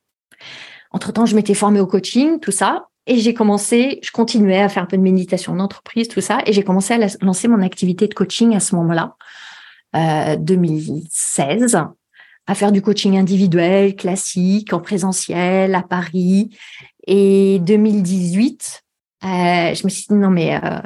Entre-temps, 0.90 1.26
je 1.26 1.36
m'étais 1.36 1.54
formée 1.54 1.80
au 1.80 1.86
coaching, 1.86 2.40
tout 2.40 2.50
ça. 2.50 2.86
Et 3.06 3.18
j'ai 3.18 3.34
commencé, 3.34 3.98
je 4.02 4.10
continuais 4.10 4.60
à 4.60 4.68
faire 4.68 4.82
un 4.82 4.86
peu 4.86 4.96
de 4.96 5.02
méditation 5.02 5.52
en 5.52 5.60
entreprise, 5.60 6.08
tout 6.08 6.20
ça. 6.20 6.40
Et 6.46 6.52
j'ai 6.52 6.62
commencé 6.62 6.94
à 6.94 6.98
lancer 7.22 7.48
mon 7.48 7.62
activité 7.62 8.06
de 8.08 8.14
coaching 8.14 8.54
à 8.54 8.60
ce 8.60 8.74
moment-là, 8.76 9.16
euh, 9.96 10.36
2016, 10.36 11.76
à 12.46 12.54
faire 12.54 12.72
du 12.72 12.82
coaching 12.82 13.16
individuel, 13.16 13.96
classique, 13.96 14.72
en 14.72 14.80
présentiel, 14.80 15.74
à 15.74 15.82
Paris. 15.82 16.50
Et 17.06 17.58
2018, 17.60 18.82
euh, 19.24 19.26
je 19.74 19.84
me 19.84 19.88
suis 19.88 20.06
dit, 20.08 20.14
non, 20.14 20.30
mais 20.30 20.60
euh, 20.62 20.80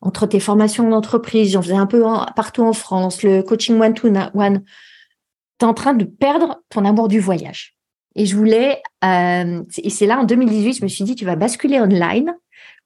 entre 0.00 0.26
tes 0.26 0.40
formations 0.40 0.88
d'entreprise, 0.88 1.52
j'en 1.52 1.62
faisais 1.62 1.74
un 1.74 1.86
peu 1.86 2.04
partout 2.36 2.62
en 2.62 2.72
France, 2.72 3.22
le 3.22 3.42
coaching 3.42 3.80
one-to-one, 3.80 4.62
tu 5.58 5.64
es 5.64 5.68
en 5.68 5.74
train 5.74 5.94
de 5.94 6.04
perdre 6.04 6.62
ton 6.68 6.84
amour 6.84 7.08
du 7.08 7.20
voyage. 7.20 7.77
Et 8.18 8.26
je 8.26 8.36
voulais, 8.36 8.82
euh, 9.04 9.62
et 9.76 9.90
c'est 9.90 10.06
là 10.06 10.18
en 10.18 10.24
2018, 10.24 10.78
je 10.78 10.82
me 10.82 10.88
suis 10.88 11.04
dit, 11.04 11.14
tu 11.14 11.24
vas 11.24 11.36
basculer 11.36 11.80
online 11.80 12.34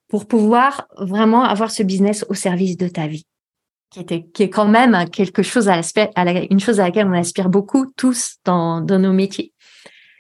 pour 0.09 0.27
pouvoir 0.27 0.88
vraiment 0.99 1.42
avoir 1.42 1.71
ce 1.71 1.83
business 1.83 2.27
au 2.29 2.35
service 2.35 2.77
de 2.77 2.87
ta 2.87 3.07
vie, 3.07 3.25
qui 3.90 4.01
était, 4.01 4.27
qui 4.35 4.42
est 4.42 4.51
quand 4.51 4.68
même 4.68 5.09
quelque 5.09 5.42
chose 5.42 5.71
à, 5.71 5.81
à 6.16 6.25
la, 6.25 6.42
une 6.51 6.61
chose 6.61 6.81
à 6.81 6.85
laquelle 6.85 7.07
on 7.07 7.14
aspire 7.14 7.49
beaucoup 7.49 7.87
tous 7.97 8.37
dans, 8.45 8.83
dans 8.83 8.99
nos 8.99 9.14
métiers. 9.14 9.55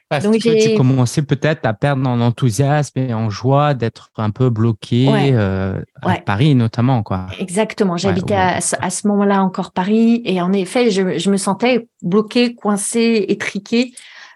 Parce 0.08 0.24
Donc 0.24 0.38
que 0.38 0.70
tu 0.70 0.76
commençais 0.76 1.22
peut-être 1.22 1.66
à 1.66 1.74
perdre 1.74 2.08
en 2.08 2.20
enthousiasme 2.20 2.98
et 2.98 3.12
en 3.12 3.28
joie 3.28 3.74
d'être 3.74 4.10
un 4.16 4.30
peu 4.30 4.48
bloqué 4.48 5.08
euh, 5.10 5.78
à 6.00 6.16
Paris 6.16 6.54
notamment 6.54 7.02
quoi. 7.02 7.26
Exactement. 7.38 7.98
J'habitais 7.98 8.34
à, 8.34 8.56
à, 8.56 8.90
ce 8.90 9.08
moment-là 9.08 9.42
encore 9.42 9.72
Paris 9.72 10.22
et 10.24 10.40
en 10.42 10.52
effet 10.52 10.90
je, 10.90 11.18
je 11.18 11.30
me 11.30 11.38
sentais 11.38 11.88
bloqué, 12.02 12.54
coincé, 12.54 13.24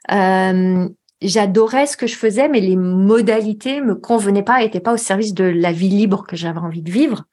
étriqué 0.09 0.95
j'adorais 1.23 1.87
ce 1.87 1.97
que 1.97 2.07
je 2.07 2.17
faisais, 2.17 2.49
mais 2.49 2.61
les 2.61 2.77
modalités 2.77 3.81
me 3.81 3.95
convenaient 3.95 4.43
pas, 4.43 4.61
n'étaient 4.61 4.81
pas 4.81 4.93
au 4.93 4.99
service 4.99 5.35
de 5.35 5.45
la 5.45 5.73
vie 5.73 5.89
libre 5.89 6.27
que 6.27 6.37
j'avais 6.37 6.59
envie 6.59 6.83
de 6.83 6.91
vivre. 6.91 7.25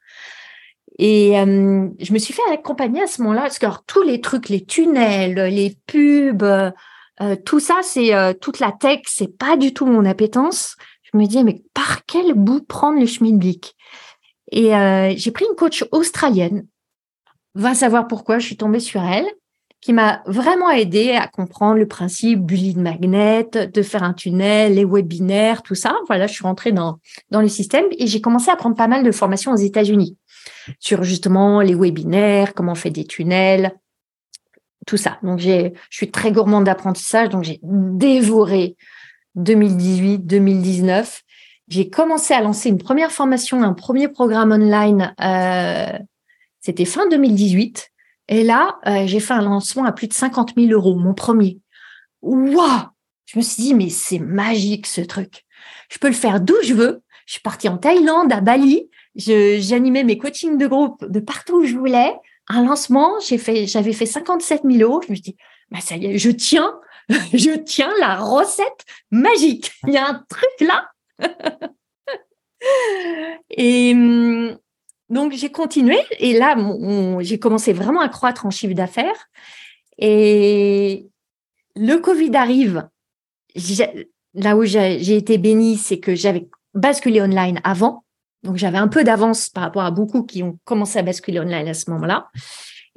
Et 0.98 1.38
euh, 1.38 1.88
je 1.98 2.12
me 2.12 2.18
suis 2.18 2.32
fait 2.32 2.42
accompagner 2.52 3.02
à 3.02 3.06
ce 3.06 3.20
moment-là, 3.22 3.42
parce 3.42 3.58
que 3.58 3.66
tous 3.86 4.02
les 4.02 4.20
trucs, 4.20 4.48
les 4.48 4.64
tunnels, 4.64 5.34
les 5.34 5.76
pubs, 5.86 6.42
euh, 6.42 7.36
tout 7.44 7.60
ça, 7.60 7.80
c'est 7.82 8.14
euh, 8.14 8.32
toute 8.32 8.60
la 8.60 8.72
tech, 8.72 9.00
c'est 9.06 9.36
pas 9.36 9.56
du 9.56 9.74
tout 9.74 9.86
mon 9.86 10.04
appétence. 10.04 10.76
Je 11.02 11.18
me 11.18 11.26
disais, 11.26 11.44
mais 11.44 11.62
par 11.74 12.06
quel 12.06 12.34
bout 12.34 12.60
prendre 12.60 12.98
le 12.98 13.06
schmilblick 13.06 13.76
Et 14.50 14.70
j'ai 15.16 15.30
pris 15.30 15.44
une 15.48 15.56
coach 15.56 15.84
australienne. 15.92 16.66
Va 17.54 17.74
savoir 17.74 18.08
pourquoi, 18.08 18.40
je 18.40 18.46
suis 18.46 18.56
tombée 18.56 18.80
sur 18.80 19.02
elle 19.02 19.26
qui 19.84 19.92
m'a 19.92 20.22
vraiment 20.24 20.70
aidé 20.70 21.10
à 21.10 21.26
comprendre 21.26 21.74
le 21.74 21.86
principe 21.86 22.46
du 22.46 22.54
lead 22.54 22.78
magnet, 22.78 23.46
de 23.52 23.82
faire 23.82 24.02
un 24.02 24.14
tunnel, 24.14 24.76
les 24.76 24.84
webinaires, 24.86 25.62
tout 25.62 25.74
ça. 25.74 25.94
Voilà, 26.06 26.26
je 26.26 26.32
suis 26.32 26.42
rentrée 26.42 26.72
dans, 26.72 27.00
dans 27.30 27.42
les 27.42 27.50
systèmes 27.50 27.84
et 27.98 28.06
j'ai 28.06 28.22
commencé 28.22 28.50
à 28.50 28.56
prendre 28.56 28.76
pas 28.76 28.88
mal 28.88 29.04
de 29.04 29.12
formations 29.12 29.52
aux 29.52 29.58
États-Unis 29.58 30.16
sur 30.78 31.02
justement 31.02 31.60
les 31.60 31.74
webinaires, 31.74 32.54
comment 32.54 32.72
on 32.72 32.76
fait 32.76 32.88
des 32.88 33.04
tunnels, 33.04 33.78
tout 34.86 34.96
ça. 34.96 35.18
Donc, 35.22 35.38
j'ai, 35.38 35.74
je 35.90 35.96
suis 35.98 36.10
très 36.10 36.32
gourmande 36.32 36.64
d'apprentissage, 36.64 37.28
donc 37.28 37.44
j'ai 37.44 37.60
dévoré 37.62 38.76
2018, 39.34 40.20
2019. 40.20 41.20
J'ai 41.68 41.90
commencé 41.90 42.32
à 42.32 42.40
lancer 42.40 42.70
une 42.70 42.78
première 42.78 43.12
formation, 43.12 43.62
un 43.62 43.74
premier 43.74 44.08
programme 44.08 44.52
online. 44.52 45.14
Euh, 45.20 45.98
c'était 46.62 46.86
fin 46.86 47.06
2018. 47.06 47.90
Et 48.28 48.44
là, 48.44 48.78
euh, 48.86 49.06
j'ai 49.06 49.20
fait 49.20 49.34
un 49.34 49.42
lancement 49.42 49.84
à 49.84 49.92
plus 49.92 50.08
de 50.08 50.14
50 50.14 50.54
000 50.56 50.70
euros, 50.70 50.94
mon 50.94 51.14
premier. 51.14 51.60
Waouh 52.22 52.88
Je 53.26 53.38
me 53.38 53.42
suis 53.42 53.62
dit, 53.62 53.74
mais 53.74 53.90
c'est 53.90 54.18
magique 54.18 54.86
ce 54.86 55.02
truc. 55.02 55.44
Je 55.90 55.98
peux 55.98 56.08
le 56.08 56.14
faire 56.14 56.40
d'où 56.40 56.56
je 56.62 56.74
veux. 56.74 57.02
Je 57.26 57.32
suis 57.34 57.42
partie 57.42 57.68
en 57.68 57.78
Thaïlande, 57.78 58.32
à 58.32 58.40
Bali. 58.40 58.88
J'animais 59.16 60.04
mes 60.04 60.18
coachings 60.18 60.58
de 60.58 60.66
groupe 60.66 61.04
de 61.04 61.20
partout 61.20 61.60
où 61.60 61.64
je 61.64 61.76
voulais. 61.76 62.14
Un 62.48 62.64
lancement, 62.64 63.20
fait, 63.20 63.66
j'avais 63.66 63.92
fait 63.92 64.06
57 64.06 64.62
000 64.64 64.82
euros. 64.82 65.00
Je 65.02 65.10
me 65.10 65.14
suis 65.14 65.22
dit, 65.22 65.36
bah 65.70 65.80
ça 65.80 65.96
y 65.96 66.06
est, 66.06 66.18
je 66.18 66.30
tiens, 66.30 66.78
je 67.08 67.56
tiens 67.58 67.92
la 68.00 68.16
recette 68.16 68.84
magique. 69.10 69.72
Il 69.86 69.94
y 69.94 69.96
a 69.96 70.08
un 70.08 70.24
truc 70.28 70.50
là. 70.60 70.88
Et 73.50 73.92
hum, 73.94 74.58
donc, 75.10 75.32
j'ai 75.32 75.50
continué 75.50 75.98
et 76.18 76.38
là, 76.38 76.56
j'ai 77.20 77.38
commencé 77.38 77.72
vraiment 77.72 78.00
à 78.00 78.08
croître 78.08 78.46
en 78.46 78.50
chiffre 78.50 78.74
d'affaires. 78.74 79.28
Et 79.98 81.06
le 81.76 81.96
Covid 81.98 82.34
arrive. 82.34 82.88
Là 84.34 84.56
où 84.56 84.64
j'ai 84.64 85.16
été 85.16 85.38
bénie, 85.38 85.76
c'est 85.76 85.98
que 85.98 86.14
j'avais 86.14 86.48
basculé 86.72 87.20
online 87.20 87.60
avant. 87.64 88.04
Donc, 88.42 88.56
j'avais 88.56 88.78
un 88.78 88.88
peu 88.88 89.04
d'avance 89.04 89.48
par 89.48 89.64
rapport 89.64 89.84
à 89.84 89.90
beaucoup 89.90 90.24
qui 90.24 90.42
ont 90.42 90.58
commencé 90.64 90.98
à 90.98 91.02
basculer 91.02 91.38
online 91.38 91.68
à 91.68 91.74
ce 91.74 91.90
moment-là. 91.90 92.30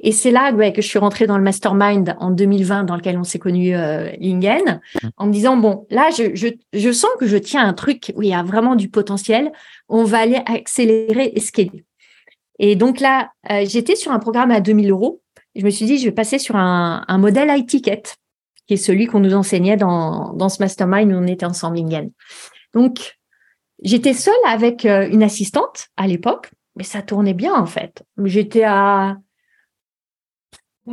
Et 0.00 0.12
c'est 0.12 0.30
là 0.30 0.52
que 0.70 0.80
je 0.80 0.86
suis 0.86 0.98
rentrée 0.98 1.26
dans 1.26 1.36
le 1.36 1.42
mastermind 1.42 2.16
en 2.20 2.30
2020 2.30 2.84
dans 2.84 2.96
lequel 2.96 3.18
on 3.18 3.24
s'est 3.24 3.40
connu 3.40 3.74
euh, 3.74 4.12
Lingen, 4.20 4.80
en 5.16 5.26
me 5.26 5.32
disant, 5.32 5.56
bon, 5.56 5.86
là, 5.90 6.10
je, 6.16 6.34
je, 6.34 6.48
je, 6.72 6.92
sens 6.92 7.10
que 7.18 7.26
je 7.26 7.36
tiens 7.36 7.66
un 7.66 7.72
truc 7.74 8.12
où 8.14 8.22
il 8.22 8.28
y 8.28 8.34
a 8.34 8.44
vraiment 8.44 8.76
du 8.76 8.88
potentiel. 8.88 9.50
On 9.88 10.04
va 10.04 10.18
aller 10.20 10.40
accélérer 10.46 11.32
et 11.34 11.40
scaler. 11.40 11.84
Et 12.58 12.76
donc 12.76 13.00
là, 13.00 13.30
euh, 13.50 13.64
j'étais 13.66 13.96
sur 13.96 14.12
un 14.12 14.18
programme 14.18 14.50
à 14.50 14.60
2000 14.60 14.90
euros. 14.90 15.22
Je 15.54 15.64
me 15.64 15.70
suis 15.70 15.86
dit, 15.86 15.98
je 15.98 16.06
vais 16.06 16.12
passer 16.12 16.38
sur 16.38 16.56
un, 16.56 17.18
modèle 17.18 17.48
high 17.50 17.66
ticket, 17.66 18.02
qui 18.66 18.74
est 18.74 18.78
celui 18.78 19.06
qu'on 19.06 19.20
nous 19.20 19.34
enseignait 19.34 19.76
dans, 19.76 20.32
dans 20.34 20.48
ce 20.48 20.62
mastermind 20.62 21.12
où 21.12 21.16
on 21.16 21.26
était 21.26 21.46
ensemble, 21.46 21.78
Ingen. 21.78 22.10
Donc, 22.74 23.18
j'étais 23.82 24.12
seule 24.12 24.34
avec 24.46 24.84
euh, 24.84 25.08
une 25.08 25.22
assistante 25.22 25.88
à 25.96 26.06
l'époque, 26.06 26.50
mais 26.76 26.84
ça 26.84 27.02
tournait 27.02 27.34
bien 27.34 27.54
en 27.54 27.66
fait. 27.66 28.04
J'étais 28.24 28.64
à 28.64 29.16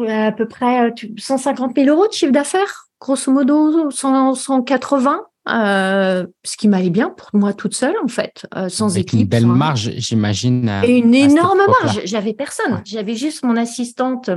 à 0.08 0.32
peu 0.34 0.46
près 0.48 0.94
150 1.18 1.72
euh, 1.78 1.84
000 1.84 1.96
euros 1.96 2.08
de 2.08 2.14
chiffre 2.14 2.32
d'affaires, 2.32 2.88
grosso 3.00 3.32
modo 3.32 3.90
180. 3.92 5.26
Euh, 5.48 6.26
ce 6.44 6.58
qui 6.58 6.68
m'allait 6.68 6.90
bien 6.90 7.12
pour 7.12 7.30
moi 7.34 7.54
toute 7.54 7.76
seule 7.76 7.96
en 8.04 8.08
fait, 8.08 8.48
euh, 8.56 8.68
sans 8.68 8.94
Avec 8.94 9.14
équipe. 9.14 9.20
Une 9.22 9.28
belle 9.28 9.46
marge, 9.46 9.92
j'imagine. 9.98 10.82
Et 10.84 10.98
une 10.98 11.14
énorme 11.14 11.62
marge. 11.84 12.02
J'avais 12.06 12.34
personne. 12.34 12.82
J'avais 12.84 13.14
juste 13.16 13.44
mon 13.44 13.56
assistante 13.56 14.32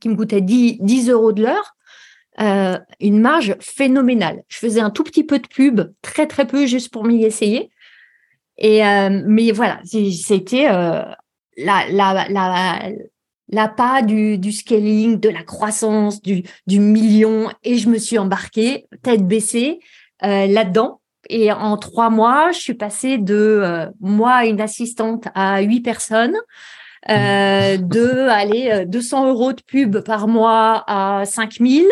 qui 0.00 0.08
me 0.08 0.16
coûtait 0.16 0.40
10, 0.40 0.78
10 0.80 1.10
euros 1.10 1.32
de 1.32 1.42
l'heure. 1.42 1.76
Euh, 2.40 2.78
une 3.00 3.20
marge 3.20 3.54
phénoménale. 3.60 4.42
Je 4.48 4.56
faisais 4.56 4.80
un 4.80 4.90
tout 4.90 5.04
petit 5.04 5.24
peu 5.24 5.38
de 5.38 5.46
pub, 5.46 5.82
très 6.00 6.26
très 6.26 6.46
peu, 6.46 6.64
juste 6.64 6.90
pour 6.90 7.04
m'y 7.04 7.22
essayer. 7.24 7.70
Et 8.56 8.80
mais 9.26 9.50
voilà, 9.52 9.80
c'était 9.84 10.64
la, 10.64 11.16
la, 11.58 12.28
la, 12.30 12.90
la 13.48 13.68
pas 13.68 14.00
du, 14.00 14.38
du 14.38 14.52
scaling, 14.52 15.20
de 15.20 15.28
la 15.28 15.42
croissance, 15.42 16.22
du, 16.22 16.44
du 16.66 16.80
million, 16.80 17.50
et 17.62 17.76
je 17.76 17.88
me 17.88 17.98
suis 17.98 18.16
embarquée 18.16 18.86
tête 19.02 19.26
baissée 19.26 19.80
euh, 20.24 20.46
là-dedans. 20.46 21.00
Et 21.30 21.52
en 21.52 21.76
trois 21.78 22.10
mois, 22.10 22.52
je 22.52 22.58
suis 22.58 22.74
passée 22.74 23.18
de 23.18 23.34
euh, 23.34 23.86
moi, 24.00 24.44
une 24.44 24.60
assistante, 24.60 25.28
à 25.34 25.60
huit 25.62 25.80
personnes. 25.80 26.36
Euh, 27.10 27.76
de 27.76 28.28
aller 28.30 28.86
200 28.86 29.28
euros 29.28 29.52
de 29.52 29.60
pub 29.60 29.98
par 30.00 30.26
mois 30.26 30.84
à 30.86 31.26
5000, 31.26 31.84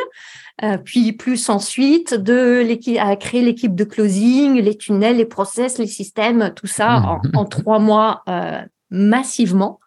euh, 0.63 0.79
puis 0.79 1.13
plus 1.13 1.51
ensuite 1.51 2.15
de 2.15 2.67
à 2.99 3.17
créer 3.17 3.43
l'équipe 3.43 3.75
de 3.75 3.85
closing, 3.85 4.55
les 4.55 4.75
tunnels, 4.77 5.19
les 5.19 5.27
process, 5.27 5.77
les 5.77 5.87
systèmes, 5.87 6.55
tout 6.57 6.67
ça 6.67 6.97
en, 7.01 7.17
mmh. 7.17 7.31
en 7.35 7.45
trois 7.45 7.79
mois 7.79 8.23
euh, 8.29 8.63
massivement. 8.91 9.81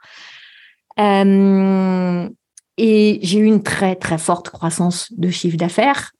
Et 2.77 3.19
j'ai 3.23 3.39
eu 3.39 3.45
une 3.45 3.63
très 3.63 3.95
très 3.95 4.19
forte 4.19 4.49
croissance 4.49 5.11
de 5.13 5.29
chiffre 5.29 5.57
d'affaires. 5.57 6.11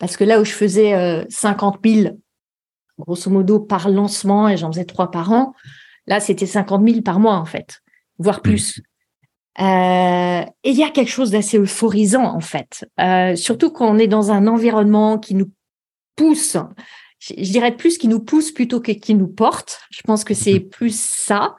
Parce 0.00 0.16
que 0.16 0.24
là 0.24 0.40
où 0.40 0.44
je 0.44 0.52
faisais 0.52 1.26
50 1.28 1.76
euh, 1.76 1.88
000, 1.88 2.18
grosso 2.98 3.30
modo, 3.30 3.60
par 3.60 3.88
lancement, 3.88 4.48
et 4.48 4.56
j'en 4.56 4.72
faisais 4.72 4.86
trois 4.86 5.10
par 5.10 5.30
an, 5.30 5.54
là, 6.06 6.18
c'était 6.18 6.46
50 6.46 6.88
000 6.88 7.02
par 7.02 7.20
mois, 7.20 7.36
en 7.36 7.44
fait, 7.44 7.82
voire 8.18 8.38
mmh. 8.38 8.42
plus. 8.42 8.82
Euh, 9.60 10.42
et 10.64 10.70
il 10.70 10.76
y 10.76 10.82
a 10.82 10.90
quelque 10.90 11.10
chose 11.10 11.30
d'assez 11.30 11.58
euphorisant, 11.58 12.24
en 12.24 12.40
fait, 12.40 12.88
euh, 12.98 13.36
surtout 13.36 13.70
quand 13.70 13.94
on 13.94 13.98
est 13.98 14.08
dans 14.08 14.32
un 14.32 14.46
environnement 14.46 15.18
qui 15.18 15.34
nous 15.34 15.50
pousse, 16.16 16.56
je, 17.18 17.34
dirais 17.34 17.76
plus 17.76 17.98
qui 17.98 18.08
nous 18.08 18.20
pousse 18.20 18.52
plutôt 18.52 18.80
que 18.80 18.92
qui 18.92 19.14
nous 19.14 19.28
porte. 19.28 19.82
Je 19.90 20.00
pense 20.00 20.24
que 20.24 20.32
c'est 20.32 20.60
mmh. 20.60 20.68
plus 20.70 20.98
ça. 20.98 21.56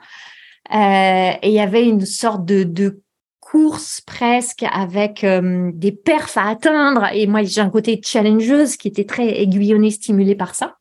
et 0.73 1.37
il 1.43 1.53
y 1.53 1.59
avait 1.59 1.87
une 1.87 2.07
sorte 2.07 2.43
de, 2.43 2.63
de 2.63 3.03
course 3.51 3.99
presque 3.99 4.63
avec 4.71 5.25
euh, 5.25 5.71
des 5.73 5.91
perfs 5.91 6.37
à 6.37 6.47
atteindre. 6.47 7.07
Et 7.13 7.27
moi, 7.27 7.43
j'ai 7.43 7.59
un 7.59 7.69
côté 7.69 7.99
challengeuse 8.01 8.77
qui 8.77 8.87
était 8.87 9.03
très 9.03 9.27
aiguillonné, 9.41 9.91
stimulé 9.91 10.35
par 10.35 10.55
ça. 10.55 10.77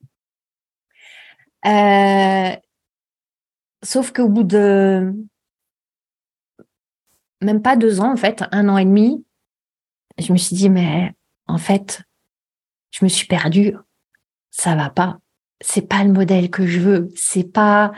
Euh, 1.67 2.55
sauf 3.83 4.13
qu'au 4.13 4.29
bout 4.29 4.45
de 4.45 5.13
même 7.41 7.61
pas 7.61 7.75
deux 7.75 8.01
ans, 8.01 8.13
en 8.13 8.17
fait, 8.17 8.45
un 8.53 8.69
an 8.69 8.79
et 8.79 8.85
demi, 8.85 9.25
je 10.19 10.33
me 10.33 10.39
suis 10.39 10.55
dit, 10.55 10.71
mais 10.71 11.13
en 11.49 11.59
fait, 11.59 12.03
je 12.93 13.05
me 13.05 13.09
suis 13.09 13.27
perdue. 13.27 13.75
Ça 14.53 14.77
va 14.77 14.91
pas. 14.91 15.19
C'est 15.61 15.89
pas 15.89 16.05
le 16.05 16.13
modèle 16.13 16.51
que 16.51 16.67
je 16.67 16.79
veux. 16.79 17.09
C'est 17.17 17.53
pas 17.53 17.91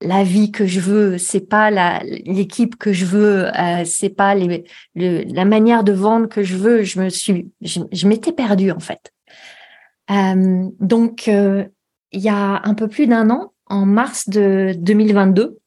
la 0.00 0.24
vie 0.24 0.50
que 0.50 0.66
je 0.66 0.80
veux, 0.80 1.18
c'est 1.18 1.48
pas 1.48 1.70
l'équipe 2.02 2.76
que 2.76 2.92
je 2.92 3.06
veux, 3.06 3.46
euh, 3.46 3.84
c'est 3.84 4.10
pas 4.10 4.34
les, 4.34 4.64
la 4.94 5.44
manière 5.44 5.84
de 5.84 5.92
vendre 5.92 6.28
que 6.28 6.42
je 6.42 6.56
veux. 6.56 6.82
Je 6.82 7.00
me 7.00 7.08
suis, 7.08 7.50
je, 7.62 8.06
m'étais 8.06 8.32
perdue 8.32 8.70
en 8.70 8.80
fait. 8.80 9.12
Euh, 10.10 10.68
donc 10.80 11.28
euh, 11.28 11.64
il 12.12 12.20
y 12.20 12.28
a 12.28 12.60
un 12.64 12.74
peu 12.74 12.88
plus 12.88 13.06
d'un 13.06 13.30
an, 13.30 13.52
en 13.66 13.86
mars 13.86 14.28
de 14.28 14.74
2022, 14.78 15.58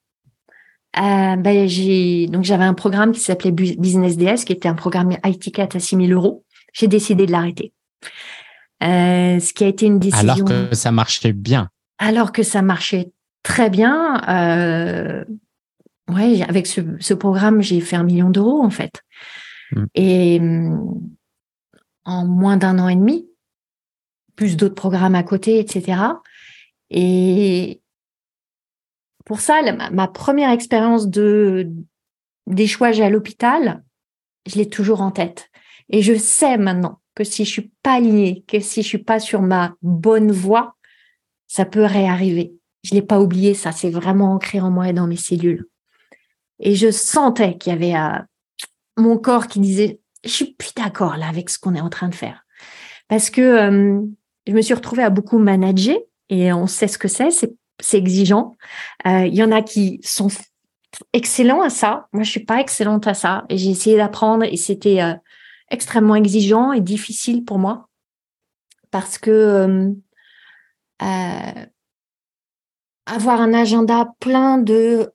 ben 0.95 1.67
j'ai 1.67 2.27
donc 2.27 2.43
j'avais 2.43 2.63
un 2.63 2.73
programme 2.73 3.11
qui 3.11 3.19
s'appelait 3.19 3.51
Business 3.51 4.15
DS, 4.15 4.45
qui 4.45 4.53
était 4.53 4.69
un 4.69 4.75
programme 4.75 5.17
high 5.25 5.39
ticket 5.39 5.75
à 5.75 5.79
6 5.79 5.95
000 5.95 6.07
euros. 6.09 6.45
J'ai 6.73 6.87
décidé 6.87 7.25
de 7.25 7.31
l'arrêter. 7.31 7.73
ce 8.81 9.53
qui 9.53 9.63
a 9.63 9.67
été 9.67 9.87
une 9.87 9.99
décision. 9.99 10.45
Alors 10.45 10.45
que 10.45 10.75
ça 10.75 10.91
marchait 10.91 11.33
bien. 11.33 11.69
Alors 11.97 12.31
que 12.31 12.43
ça 12.43 12.61
marchait 12.61 13.11
très 13.49 13.71
bien. 13.71 14.21
Euh, 14.29 15.25
ouais, 16.07 16.43
avec 16.43 16.67
ce, 16.67 17.13
programme, 17.13 17.62
j'ai 17.62 17.81
fait 17.81 17.95
un 17.95 18.03
million 18.03 18.29
d'euros 18.29 18.63
en 18.63 18.69
fait. 18.69 19.03
Mm. 19.71 19.85
Et 19.95 20.39
mm, 20.39 21.09
en 22.05 22.25
moins 22.25 22.57
d'un 22.57 22.77
an 22.79 22.88
et 22.88 22.95
demi, 22.95 23.27
plus 24.35 24.55
d'autres 24.55 24.75
programmes 24.75 25.15
à 25.15 25.23
côté, 25.23 25.59
etc. 25.59 25.99
Et 26.91 27.81
pour 29.25 29.41
ça, 29.41 29.62
ma, 29.91 30.07
première 30.07 30.51
expérience 30.51 31.09
de 31.09 31.69
d'échouage 32.47 32.99
à 32.99 33.09
l'hôpital, 33.09 33.83
je 34.47 34.55
l'ai 34.55 34.69
toujours 34.69 35.01
en 35.01 35.12
tête. 35.12 35.49
Et 35.89 36.01
je 36.01 36.15
sais 36.15 36.57
maintenant 36.57 36.99
que 37.15 37.23
si 37.23 37.45
je 37.45 37.51
suis 37.51 37.71
pas 37.83 37.93
alignée, 37.93 38.43
que 38.47 38.59
si 38.59 38.83
je 38.83 38.88
suis 38.88 39.03
pas 39.03 39.19
sur 39.19 39.41
ma 39.41 39.75
bonne 39.81 40.31
voie, 40.31 40.75
ça 41.47 41.65
peut 41.65 41.83
réarriver. 41.83 42.59
Je 42.83 42.93
l'ai 42.93 43.01
pas 43.01 43.19
oublié, 43.19 43.53
ça 43.53 43.71
c'est 43.71 43.89
vraiment 43.89 44.33
ancré 44.33 44.59
en 44.61 44.69
moi 44.69 44.89
et 44.89 44.93
dans 44.93 45.07
mes 45.07 45.17
cellules. 45.17 45.67
Et 46.59 46.75
je 46.75 46.91
sentais 46.91 47.57
qu'il 47.57 47.73
y 47.73 47.75
avait 47.75 47.95
euh, 47.95 48.21
mon 48.97 49.17
corps 49.17 49.47
qui 49.47 49.59
disait, 49.59 49.99
je 50.23 50.29
suis 50.29 50.53
plus 50.53 50.73
d'accord 50.75 51.17
là 51.17 51.27
avec 51.27 51.49
ce 51.49 51.57
qu'on 51.57 51.75
est 51.75 51.81
en 51.81 51.89
train 51.89 52.09
de 52.09 52.15
faire. 52.15 52.45
Parce 53.07 53.29
que 53.29 53.41
euh, 53.41 54.01
je 54.45 54.53
me 54.53 54.61
suis 54.61 54.73
retrouvée 54.73 55.03
à 55.03 55.09
beaucoup 55.09 55.39
manager 55.39 55.97
et 56.29 56.51
on 56.53 56.67
sait 56.67 56.87
ce 56.87 56.97
que 56.97 57.07
c'est, 57.07 57.29
c'est 57.31 57.97
exigeant. 57.97 58.57
Euh, 59.07 59.25
il 59.25 59.35
y 59.35 59.43
en 59.43 59.51
a 59.51 59.61
qui 59.61 59.99
sont 60.03 60.27
excellents 61.13 61.61
à 61.61 61.69
ça. 61.69 62.07
Moi, 62.11 62.23
je 62.23 62.29
suis 62.29 62.43
pas 62.43 62.59
excellente 62.59 63.07
à 63.07 63.13
ça 63.13 63.45
et 63.49 63.57
j'ai 63.57 63.69
essayé 63.69 63.95
d'apprendre 63.97 64.43
et 64.43 64.57
c'était 64.57 64.99
extrêmement 65.71 66.15
exigeant 66.15 66.73
et 66.73 66.81
difficile 66.81 67.45
pour 67.45 67.57
moi 67.57 67.87
parce 68.91 69.17
que 69.17 69.93
avoir 73.13 73.41
un 73.41 73.54
agenda 73.54 74.13
plein 74.19 74.58
de 74.58 75.12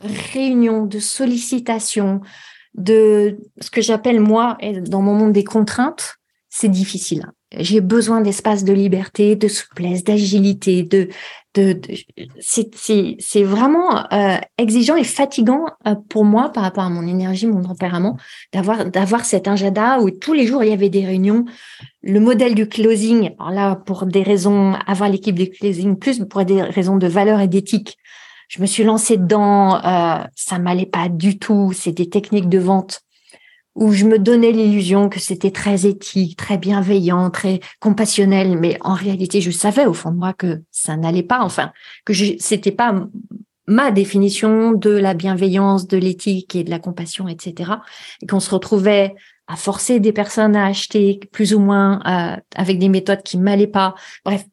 réunions, 0.00 0.84
de 0.84 0.98
sollicitations, 0.98 2.20
de 2.74 3.38
ce 3.60 3.70
que 3.70 3.80
j'appelle 3.80 4.20
moi, 4.20 4.58
dans 4.82 5.02
mon 5.02 5.14
monde 5.14 5.32
des 5.32 5.44
contraintes, 5.44 6.16
c'est 6.48 6.68
difficile. 6.68 7.30
J'ai 7.58 7.80
besoin 7.80 8.20
d'espace 8.20 8.64
de 8.64 8.72
liberté, 8.72 9.36
de 9.36 9.48
souplesse, 9.48 10.04
d'agilité, 10.04 10.82
de, 10.82 11.08
de, 11.54 11.80
c'est 12.40 13.42
vraiment 13.42 14.12
euh, 14.12 14.36
exigeant 14.58 14.96
et 14.96 15.04
fatigant 15.04 15.66
euh, 15.86 15.94
pour 16.08 16.24
moi 16.24 16.50
par 16.50 16.62
rapport 16.62 16.84
à 16.84 16.90
mon 16.90 17.06
énergie, 17.06 17.46
mon 17.46 17.62
tempérament, 17.62 18.16
d'avoir 18.52 18.84
d'avoir 18.84 19.24
cet 19.24 19.48
agenda 19.48 20.00
où 20.00 20.10
tous 20.10 20.32
les 20.32 20.46
jours 20.46 20.62
il 20.62 20.70
y 20.70 20.72
avait 20.72 20.90
des 20.90 21.04
réunions. 21.04 21.44
Le 22.02 22.20
modèle 22.20 22.54
du 22.54 22.68
closing, 22.68 23.30
alors 23.38 23.50
là 23.50 23.76
pour 23.76 24.06
des 24.06 24.22
raisons, 24.22 24.74
avoir 24.86 25.08
l'équipe 25.08 25.36
du 25.36 25.50
closing 25.50 25.96
plus 25.96 26.24
pour 26.24 26.44
des 26.44 26.62
raisons 26.62 26.96
de 26.96 27.06
valeur 27.06 27.40
et 27.40 27.48
d'éthique. 27.48 27.96
Je 28.48 28.60
me 28.60 28.66
suis 28.66 28.84
lancée 28.84 29.16
dedans, 29.16 29.84
euh, 29.84 30.24
ça 30.36 30.58
m'allait 30.58 30.86
pas 30.86 31.08
du 31.08 31.38
tout. 31.38 31.72
C'est 31.74 31.92
des 31.92 32.08
techniques 32.08 32.48
de 32.48 32.58
vente 32.58 33.00
où 33.76 33.92
je 33.92 34.06
me 34.06 34.18
donnais 34.18 34.52
l'illusion 34.52 35.08
que 35.08 35.20
c'était 35.20 35.50
très 35.50 35.86
éthique, 35.86 36.36
très 36.36 36.56
bienveillant, 36.56 37.30
très 37.30 37.60
compassionnel, 37.78 38.58
mais 38.58 38.78
en 38.80 38.94
réalité, 38.94 39.42
je 39.42 39.50
savais 39.50 39.84
au 39.84 39.92
fond 39.92 40.10
de 40.10 40.16
moi 40.16 40.32
que 40.32 40.62
ça 40.70 40.96
n'allait 40.96 41.22
pas, 41.22 41.40
enfin, 41.42 41.72
que 42.06 42.14
c'était 42.38 42.72
pas 42.72 43.06
ma 43.68 43.90
définition 43.90 44.72
de 44.72 44.90
la 44.90 45.12
bienveillance, 45.12 45.86
de 45.86 45.98
l'éthique 45.98 46.56
et 46.56 46.64
de 46.64 46.70
la 46.70 46.78
compassion, 46.78 47.28
etc. 47.28 47.72
Et 48.22 48.26
qu'on 48.26 48.40
se 48.40 48.50
retrouvait 48.50 49.14
à 49.46 49.56
forcer 49.56 50.00
des 50.00 50.12
personnes 50.12 50.56
à 50.56 50.66
acheter 50.66 51.20
plus 51.30 51.54
ou 51.54 51.60
moins 51.60 52.00
euh, 52.06 52.36
avec 52.54 52.78
des 52.78 52.88
méthodes 52.88 53.22
qui 53.22 53.36
m'allaient 53.38 53.66
pas. 53.66 53.94
Bref, 54.24 54.44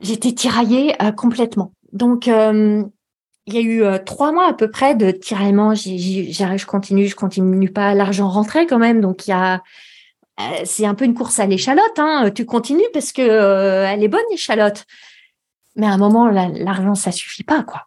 j'étais 0.00 0.32
tiraillée 0.32 0.94
euh, 1.02 1.12
complètement. 1.12 1.74
Donc, 1.92 2.26
euh, 2.26 2.84
il 3.46 3.54
y 3.54 3.58
a 3.58 3.60
eu 3.60 3.82
euh, 3.82 3.98
trois 3.98 4.32
mois 4.32 4.48
à 4.48 4.52
peu 4.52 4.70
près 4.70 4.94
de 4.94 5.10
tiraillement. 5.10 5.74
J'arrive, 5.74 6.58
je 6.58 6.66
continue, 6.66 7.06
je 7.06 7.16
continue 7.16 7.70
pas. 7.70 7.94
L'argent 7.94 8.28
rentrait 8.28 8.66
quand 8.66 8.78
même, 8.78 9.00
donc 9.00 9.26
il 9.26 9.30
y 9.30 9.32
a. 9.32 9.62
Euh, 10.40 10.62
c'est 10.64 10.86
un 10.86 10.94
peu 10.94 11.04
une 11.04 11.14
course 11.14 11.38
à 11.40 11.46
l'échalote. 11.46 11.98
Hein. 11.98 12.30
Tu 12.34 12.46
continues 12.46 12.82
parce 12.92 13.12
que 13.12 13.22
euh, 13.22 13.86
elle 13.86 14.02
est 14.02 14.08
bonne 14.08 14.20
l'échalote. 14.30 14.84
Mais 15.76 15.86
à 15.86 15.90
un 15.90 15.98
moment, 15.98 16.28
l'argent 16.28 16.94
ça 16.94 17.12
suffit 17.12 17.44
pas 17.44 17.62
quoi. 17.62 17.86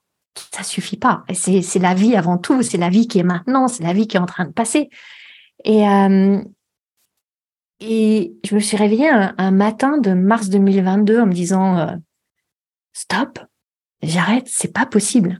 Ça 0.52 0.64
suffit 0.64 0.98
pas. 0.98 1.24
C'est 1.34 1.80
la 1.80 1.94
vie 1.94 2.16
avant 2.16 2.38
tout. 2.38 2.64
C'est 2.64 2.78
la 2.78 2.90
vie 2.90 3.08
qui 3.08 3.20
est 3.20 3.24
maintenant. 3.24 3.68
C'est 3.68 3.84
la 3.84 3.94
vie 3.94 4.08
qui 4.08 4.18
est 4.18 4.22
en 4.22 4.26
train 4.26 4.46
de 4.46 4.52
passer. 4.52 4.90
Et 5.64 5.84
et 7.80 8.34
je 8.46 8.56
me 8.56 8.60
suis 8.60 8.78
réveillée 8.78 9.10
un, 9.10 9.36
un, 9.38 9.52
matin 9.52 9.98
de 9.98 10.14
mars 10.14 10.50
2022 10.50 11.20
en 11.20 11.26
me 11.26 11.34
disant 11.34 12.00
stop, 12.94 13.40
j'arrête, 14.04 14.48
c'est 14.48 14.74
pas 14.74 14.86
possible. 14.86 15.40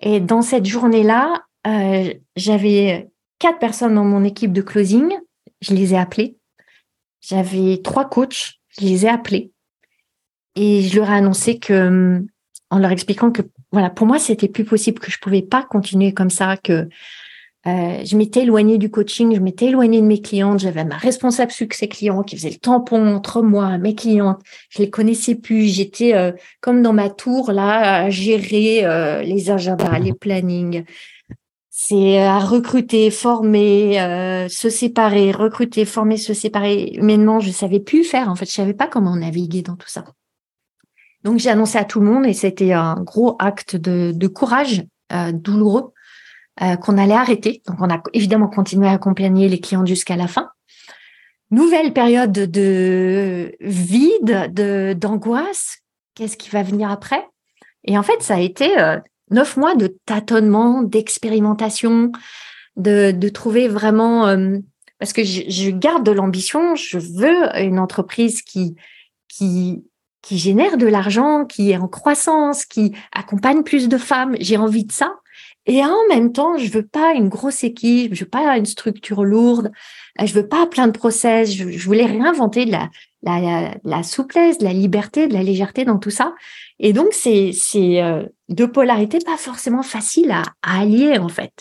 Et 0.00 0.20
dans 0.20 0.42
cette 0.42 0.66
journée-là, 0.66 1.42
euh, 1.66 2.14
j'avais 2.36 3.08
quatre 3.38 3.58
personnes 3.58 3.94
dans 3.94 4.04
mon 4.04 4.24
équipe 4.24 4.52
de 4.52 4.62
closing. 4.62 5.16
Je 5.60 5.74
les 5.74 5.94
ai 5.94 5.98
appelées. 5.98 6.36
J'avais 7.20 7.80
trois 7.82 8.08
coachs. 8.08 8.54
Je 8.78 8.86
les 8.86 9.06
ai 9.06 9.08
appelés. 9.08 9.52
Et 10.54 10.82
je 10.82 10.96
leur 10.98 11.10
ai 11.10 11.16
annoncé 11.16 11.58
que, 11.58 12.24
en 12.70 12.78
leur 12.78 12.90
expliquant 12.90 13.30
que, 13.30 13.42
voilà, 13.72 13.90
pour 13.90 14.06
moi, 14.06 14.18
c'était 14.18 14.48
plus 14.48 14.64
possible, 14.64 14.98
que 14.98 15.10
je 15.10 15.18
pouvais 15.18 15.42
pas 15.42 15.62
continuer 15.62 16.12
comme 16.14 16.30
ça, 16.30 16.56
que 16.56 16.88
euh, 17.66 18.04
je 18.04 18.16
m'étais 18.16 18.42
éloignée 18.42 18.78
du 18.78 18.88
coaching, 18.88 19.34
je 19.34 19.40
m'étais 19.40 19.66
éloignée 19.66 20.00
de 20.00 20.06
mes 20.06 20.22
clientes, 20.22 20.60
j'avais 20.60 20.84
ma 20.84 20.96
responsable 20.96 21.50
succès 21.50 21.88
client 21.88 22.22
qui 22.22 22.36
faisait 22.36 22.50
le 22.50 22.56
tampon 22.56 23.14
entre 23.14 23.42
moi 23.42 23.78
mes 23.78 23.96
clientes, 23.96 24.40
je 24.70 24.78
les 24.78 24.90
connaissais 24.90 25.34
plus, 25.34 25.64
j'étais 25.64 26.14
euh, 26.14 26.30
comme 26.60 26.82
dans 26.82 26.92
ma 26.92 27.10
tour 27.10 27.50
là 27.50 28.04
à 28.04 28.10
gérer 28.10 28.84
euh, 28.84 29.22
les 29.22 29.50
agendas, 29.50 29.98
les 29.98 30.12
plannings. 30.12 30.84
C'est 31.70 32.18
à 32.18 32.40
recruter, 32.40 33.10
former, 33.10 34.48
se 34.48 34.68
séparer, 34.68 35.30
recruter, 35.30 35.84
former, 35.84 36.16
se 36.16 36.34
séparer. 36.34 36.98
Maintenant, 37.00 37.38
je 37.38 37.52
savais 37.52 37.78
plus 37.78 38.02
faire. 38.02 38.28
En 38.28 38.34
fait, 38.34 38.46
je 38.46 38.50
savais 38.50 38.74
pas 38.74 38.88
comment 38.88 39.14
naviguer 39.14 39.62
dans 39.62 39.76
tout 39.76 39.88
ça. 39.88 40.04
Donc, 41.22 41.38
j'ai 41.38 41.50
annoncé 41.50 41.78
à 41.78 41.84
tout 41.84 42.00
le 42.00 42.06
monde 42.06 42.26
et 42.26 42.32
c'était 42.32 42.72
un 42.72 42.96
gros 42.96 43.36
acte 43.38 43.76
de, 43.76 44.10
de 44.12 44.26
courage 44.26 44.82
douloureux 45.32 45.92
euh, 46.62 46.76
qu'on 46.76 46.98
allait 46.98 47.14
arrêter. 47.14 47.62
Donc, 47.66 47.76
on 47.80 47.90
a 47.90 48.02
évidemment 48.12 48.48
continué 48.48 48.88
à 48.88 48.92
accompagner 48.92 49.48
les 49.48 49.60
clients 49.60 49.86
jusqu'à 49.86 50.16
la 50.16 50.26
fin. 50.26 50.50
Nouvelle 51.50 51.92
période 51.92 52.32
de 52.32 53.56
vide, 53.60 54.52
de 54.52 54.92
d'angoisse. 54.92 55.78
Qu'est-ce 56.14 56.36
qui 56.36 56.50
va 56.50 56.62
venir 56.62 56.90
après? 56.90 57.26
Et 57.84 57.96
en 57.96 58.02
fait, 58.02 58.22
ça 58.22 58.34
a 58.34 58.40
été 58.40 58.78
euh, 58.78 58.98
neuf 59.30 59.56
mois 59.56 59.74
de 59.74 59.96
tâtonnement, 60.04 60.82
d'expérimentation, 60.82 62.12
de, 62.76 63.12
de 63.12 63.28
trouver 63.28 63.68
vraiment 63.68 64.26
euh, 64.26 64.58
parce 64.98 65.12
que 65.12 65.24
je, 65.24 65.42
je 65.48 65.70
garde 65.70 66.04
de 66.04 66.12
l'ambition. 66.12 66.74
Je 66.74 66.98
veux 66.98 67.56
une 67.56 67.78
entreprise 67.78 68.42
qui 68.42 68.74
qui 69.28 69.84
qui 70.20 70.36
génère 70.36 70.76
de 70.76 70.86
l'argent, 70.86 71.46
qui 71.46 71.70
est 71.70 71.76
en 71.76 71.88
croissance, 71.88 72.66
qui 72.66 72.92
accompagne 73.12 73.62
plus 73.62 73.88
de 73.88 73.96
femmes. 73.96 74.36
J'ai 74.40 74.56
envie 74.56 74.84
de 74.84 74.92
ça. 74.92 75.14
Et 75.68 75.84
en 75.84 76.06
même 76.08 76.32
temps, 76.32 76.56
je 76.56 76.70
veux 76.70 76.86
pas 76.86 77.12
une 77.12 77.28
grosse 77.28 77.62
équipe, 77.62 78.14
je 78.14 78.24
veux 78.24 78.30
pas 78.30 78.56
une 78.56 78.64
structure 78.64 79.22
lourde, 79.22 79.70
euh, 80.18 80.24
je 80.24 80.32
veux 80.32 80.48
pas 80.48 80.66
plein 80.66 80.86
de 80.86 80.92
process. 80.92 81.52
Je, 81.52 81.84
voulais 81.84 82.06
réinventer 82.06 82.64
de 82.64 82.72
la, 82.72 84.02
souplesse, 84.02 84.56
de 84.56 84.64
la 84.64 84.72
liberté, 84.72 85.28
de 85.28 85.34
la 85.34 85.42
légèreté 85.42 85.84
dans 85.84 85.98
tout 85.98 86.10
ça. 86.10 86.34
Et 86.78 86.94
donc, 86.94 87.08
c'est 87.12 87.52
euh, 87.76 88.24
deux 88.48 88.72
polarités 88.72 89.18
pas 89.18 89.36
forcément 89.36 89.82
faciles 89.82 90.30
à, 90.30 90.42
allier 90.62 91.18
en 91.18 91.28
fait. 91.28 91.52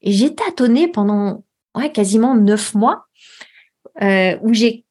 Et 0.00 0.12
j'ai 0.12 0.34
tâtonné 0.34 0.88
pendant 0.88 1.44
quasiment 1.92 2.34
neuf 2.34 2.74
mois 2.74 3.08
euh, 4.00 4.38
où 4.40 4.54
j'ai 4.54 4.84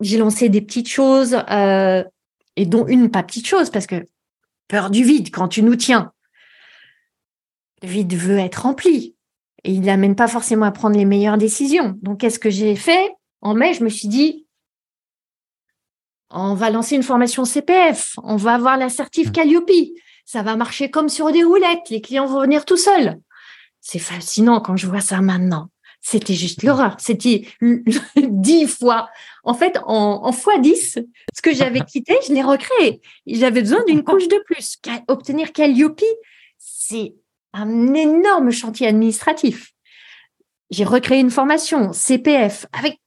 lancé 0.00 0.48
des 0.48 0.60
petites 0.60 0.88
choses 0.88 1.36
et 2.56 2.66
dont 2.66 2.86
une 2.86 3.10
pas 3.10 3.24
petite 3.24 3.48
chose 3.48 3.70
parce 3.70 3.88
que 3.88 4.06
peur 4.68 4.90
du 4.90 5.02
vide 5.02 5.30
quand 5.32 5.48
tu 5.48 5.64
nous 5.64 5.74
tiens 5.74 6.12
le 7.82 7.88
vide 7.88 8.14
veut 8.14 8.38
être 8.38 8.62
rempli 8.62 9.16
et 9.64 9.72
il 9.72 9.82
n'amène 9.82 10.16
pas 10.16 10.28
forcément 10.28 10.66
à 10.66 10.72
prendre 10.72 10.96
les 10.96 11.04
meilleures 11.04 11.38
décisions. 11.38 11.98
Donc, 12.02 12.20
qu'est-ce 12.20 12.38
que 12.38 12.50
j'ai 12.50 12.74
fait? 12.76 13.14
En 13.40 13.54
mai, 13.54 13.74
je 13.74 13.84
me 13.84 13.88
suis 13.88 14.08
dit, 14.08 14.46
on 16.30 16.54
va 16.54 16.70
lancer 16.70 16.96
une 16.96 17.02
formation 17.02 17.44
CPF, 17.44 18.14
on 18.22 18.36
va 18.36 18.54
avoir 18.54 18.76
l'assertif 18.76 19.28
mmh. 19.28 19.32
Calliope, 19.32 19.70
ça 20.24 20.42
va 20.42 20.56
marcher 20.56 20.90
comme 20.90 21.08
sur 21.08 21.30
des 21.30 21.44
roulettes, 21.44 21.90
les 21.90 22.00
clients 22.00 22.26
vont 22.26 22.40
venir 22.40 22.64
tout 22.64 22.76
seuls. 22.76 23.20
C'est 23.80 23.98
fascinant 23.98 24.60
quand 24.60 24.76
je 24.76 24.86
vois 24.86 25.00
ça 25.00 25.20
maintenant. 25.20 25.68
C'était 26.00 26.34
juste 26.34 26.64
l'horreur. 26.64 26.96
C'était 26.98 27.46
dix 28.16 28.66
fois. 28.66 29.08
En 29.44 29.54
fait, 29.54 29.78
en, 29.84 30.24
en 30.24 30.32
fois 30.32 30.58
dix, 30.58 30.98
ce 31.34 31.42
que 31.42 31.54
j'avais 31.54 31.80
quitté, 31.86 32.16
je 32.26 32.32
l'ai 32.32 32.42
recréé. 32.42 33.00
J'avais 33.26 33.60
besoin 33.60 33.84
d'une 33.84 34.02
couche 34.02 34.28
de 34.28 34.42
plus. 34.46 34.78
Obtenir 35.06 35.52
Calliope, 35.52 36.02
c'est 36.58 37.14
un 37.52 37.94
énorme 37.94 38.50
chantier 38.50 38.86
administratif. 38.86 39.72
J'ai 40.70 40.84
recréé 40.84 41.20
une 41.20 41.30
formation 41.30 41.92
CPF 41.92 42.66
avec 42.72 42.98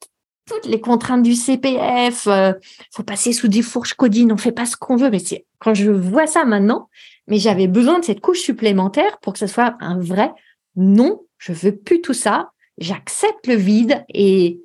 toutes 0.46 0.66
les 0.66 0.80
contraintes 0.80 1.22
du 1.22 1.34
CPF. 1.34 2.26
Euh, 2.28 2.52
faut 2.94 3.02
passer 3.02 3.32
sous 3.32 3.48
des 3.48 3.62
fourches 3.62 3.94
codines, 3.94 4.32
on 4.32 4.36
fait 4.36 4.52
pas 4.52 4.66
ce 4.66 4.76
qu'on 4.76 4.96
veut. 4.96 5.10
Mais 5.10 5.22
quand 5.58 5.74
je 5.74 5.90
vois 5.90 6.26
ça 6.26 6.44
maintenant, 6.44 6.88
mais 7.26 7.38
j'avais 7.38 7.66
besoin 7.66 7.98
de 7.98 8.04
cette 8.04 8.20
couche 8.20 8.40
supplémentaire 8.40 9.18
pour 9.20 9.32
que 9.32 9.38
ce 9.40 9.48
soit 9.48 9.76
un 9.80 9.98
vrai 9.98 10.30
non. 10.76 11.22
Je 11.38 11.52
veux 11.52 11.74
plus 11.74 12.00
tout 12.00 12.14
ça. 12.14 12.50
J'accepte 12.78 13.46
le 13.46 13.54
vide 13.54 14.04
et 14.08 14.60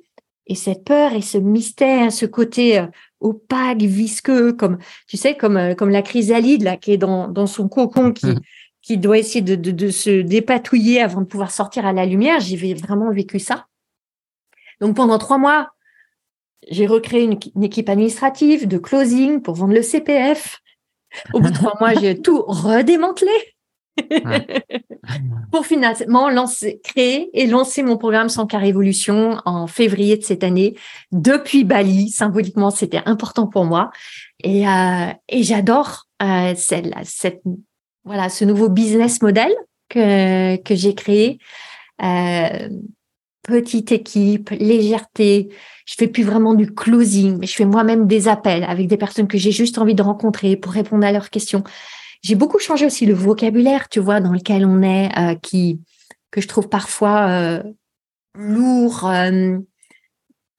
et 0.48 0.56
cette 0.56 0.84
peur 0.84 1.12
et 1.12 1.22
ce 1.22 1.38
mystère, 1.38 2.12
ce 2.12 2.26
côté 2.26 2.78
euh, 2.78 2.86
opaque, 3.20 3.82
visqueux, 3.82 4.52
comme 4.52 4.78
tu 5.06 5.16
sais, 5.16 5.36
comme 5.36 5.56
euh, 5.56 5.74
comme 5.74 5.90
la 5.90 6.02
chrysalide 6.02 6.62
là 6.62 6.76
qui 6.76 6.92
est 6.92 6.98
dans 6.98 7.28
dans 7.28 7.46
son 7.46 7.68
cocon 7.68 8.12
qui 8.12 8.26
mmh 8.26 8.40
qui 8.82 8.98
doit 8.98 9.18
essayer 9.18 9.42
de, 9.42 9.54
de, 9.54 9.70
de, 9.70 9.90
se 9.90 10.22
dépatouiller 10.22 11.00
avant 11.00 11.20
de 11.20 11.26
pouvoir 11.26 11.52
sortir 11.52 11.86
à 11.86 11.92
la 11.92 12.04
lumière. 12.04 12.40
J'ai 12.40 12.74
vraiment 12.74 13.10
vécu 13.12 13.38
ça. 13.38 13.66
Donc 14.80 14.96
pendant 14.96 15.18
trois 15.18 15.38
mois, 15.38 15.70
j'ai 16.70 16.86
recréé 16.86 17.24
une, 17.24 17.64
équipe 17.64 17.88
administrative 17.88 18.68
de 18.68 18.78
closing 18.78 19.40
pour 19.40 19.54
vendre 19.54 19.74
le 19.74 19.82
CPF. 19.82 20.60
Au 21.32 21.40
bout 21.40 21.50
de 21.50 21.54
trois 21.54 21.74
mois, 21.80 21.94
j'ai 21.94 22.20
tout 22.20 22.42
redémantelé. 22.42 23.30
pour 25.52 25.66
finalement 25.66 26.30
lancer, 26.30 26.80
créer 26.82 27.28
et 27.38 27.46
lancer 27.46 27.82
mon 27.82 27.98
programme 27.98 28.30
Sans 28.30 28.46
car 28.46 28.62
révolution 28.62 29.36
en 29.44 29.66
février 29.66 30.16
de 30.16 30.22
cette 30.22 30.44
année 30.44 30.76
depuis 31.10 31.64
Bali. 31.64 32.08
Symboliquement, 32.08 32.70
c'était 32.70 33.02
important 33.04 33.46
pour 33.46 33.66
moi. 33.66 33.90
Et, 34.42 34.66
euh, 34.66 35.12
et 35.28 35.42
j'adore 35.42 36.06
euh, 36.22 36.54
cette, 36.56 36.88
cette, 37.04 37.42
voilà, 38.04 38.28
ce 38.28 38.44
nouveau 38.44 38.68
business 38.68 39.22
model 39.22 39.50
que, 39.88 40.58
j'ai 40.70 40.94
créé. 40.94 41.38
Euh, 42.02 42.68
petite 43.42 43.92
équipe, 43.92 44.50
légèreté. 44.50 45.48
Je 45.86 45.94
fais 45.98 46.06
plus 46.06 46.22
vraiment 46.22 46.54
du 46.54 46.72
closing, 46.72 47.44
je 47.44 47.52
fais 47.52 47.64
moi-même 47.64 48.06
des 48.06 48.28
appels 48.28 48.64
avec 48.64 48.86
des 48.86 48.96
personnes 48.96 49.26
que 49.26 49.38
j'ai 49.38 49.50
juste 49.50 49.78
envie 49.78 49.94
de 49.94 50.02
rencontrer 50.02 50.56
pour 50.56 50.72
répondre 50.72 51.04
à 51.04 51.12
leurs 51.12 51.30
questions. 51.30 51.64
J'ai 52.22 52.36
beaucoup 52.36 52.60
changé 52.60 52.86
aussi 52.86 53.04
le 53.04 53.14
vocabulaire, 53.14 53.88
tu 53.88 53.98
vois, 53.98 54.20
dans 54.20 54.32
lequel 54.32 54.64
on 54.64 54.82
est, 54.82 55.10
euh, 55.18 55.34
qui 55.34 55.80
que 56.30 56.40
je 56.40 56.48
trouve 56.48 56.68
parfois 56.68 57.28
euh, 57.28 57.62
lourd. 58.34 59.10
Euh, 59.10 59.58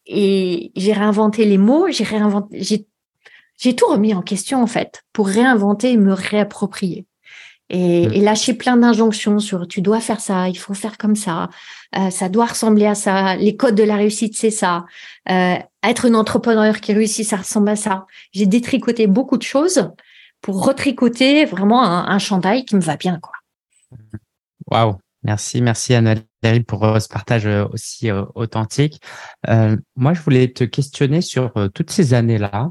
et 0.05 0.71
j'ai 0.75 0.91
réinventé 0.91 1.45
les 1.45 1.57
mots, 1.57 1.87
j'ai 1.89 2.05
j'ai 3.57 3.75
tout 3.75 3.87
remis 3.87 4.13
en 4.13 4.21
question 4.21 4.61
en 4.61 4.67
fait 4.67 5.03
pour 5.13 5.27
réinventer 5.27 5.93
et 5.93 5.97
me 5.97 6.11
réapproprier. 6.11 7.05
Et, 7.75 8.07
mmh. 8.07 8.13
et 8.13 8.21
lâcher 8.21 8.53
plein 8.53 8.77
d'injonctions 8.77 9.39
sur 9.39 9.67
tu 9.67 9.81
dois 9.81 9.99
faire 9.99 10.19
ça, 10.19 10.47
il 10.47 10.57
faut 10.57 10.75
faire 10.75 10.99
comme 10.99 11.15
ça, 11.15 11.49
euh, 11.97 12.11
ça 12.11 12.29
doit 12.29 12.45
ressembler 12.45 12.85
à 12.85 12.93
ça, 12.93 13.35
les 13.35 13.55
codes 13.55 13.73
de 13.73 13.81
la 13.81 13.95
réussite 13.95 14.37
c'est 14.37 14.51
ça, 14.51 14.85
euh, 15.31 15.55
être 15.81 16.05
une 16.05 16.15
entrepreneur 16.15 16.79
qui 16.81 16.93
réussit 16.93 17.27
ça 17.27 17.37
ressemble 17.37 17.69
à 17.69 17.75
ça. 17.75 18.05
J'ai 18.31 18.45
détricoté 18.45 19.07
beaucoup 19.07 19.37
de 19.37 19.43
choses 19.43 19.89
pour 20.41 20.63
retricoter 20.63 21.45
vraiment 21.45 21.83
un, 21.83 22.05
un 22.07 22.19
chandail 22.19 22.63
qui 22.63 22.75
me 22.75 22.81
va 22.81 22.95
bien 22.95 23.19
quoi. 23.19 23.33
Waouh, 24.67 24.97
merci, 25.23 25.59
merci 25.59 25.95
Anna 25.95 26.13
pour 26.67 26.83
ce 27.01 27.07
partage 27.07 27.47
euh, 27.47 27.65
aussi 27.73 28.11
authentique. 28.35 29.01
moi, 29.95 30.13
je 30.13 30.21
voulais 30.21 30.47
te 30.49 30.63
questionner 30.63 31.21
sur 31.21 31.51
toutes 31.73 31.89
ces 31.89 32.13
années-là 32.13 32.69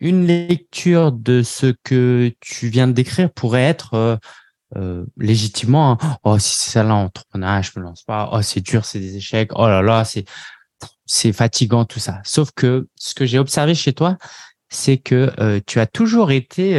une 0.00 0.26
lecture 0.26 1.12
de 1.12 1.42
ce 1.42 1.74
que 1.82 2.32
tu 2.40 2.68
viens 2.68 2.88
de 2.88 2.92
décrire 2.92 3.30
pourrait 3.30 3.62
être 3.62 3.94
euh, 3.94 4.16
euh, 4.76 5.04
légitimement 5.16 5.98
oh 6.24 6.38
si 6.38 6.56
c'est 6.56 6.70
ça 6.72 6.82
l'entrepreneuriat 6.82 7.62
je 7.62 7.70
me 7.76 7.82
lance 7.82 8.02
pas 8.02 8.28
oh 8.32 8.42
c'est 8.42 8.60
dur 8.60 8.84
c'est 8.84 9.00
des 9.00 9.16
échecs 9.16 9.50
oh 9.54 9.66
là 9.66 9.82
là 9.82 10.04
c'est 10.04 10.24
c'est 11.06 11.32
fatigant 11.32 11.86
tout 11.86 11.98
ça. 11.98 12.20
Sauf 12.22 12.50
que 12.54 12.86
ce 12.94 13.14
que 13.14 13.24
j'ai 13.24 13.38
observé 13.38 13.74
chez 13.74 13.92
toi 13.92 14.18
c'est 14.68 14.98
que 14.98 15.32
euh, 15.40 15.60
tu 15.66 15.80
as 15.80 15.86
toujours 15.86 16.30
été 16.30 16.74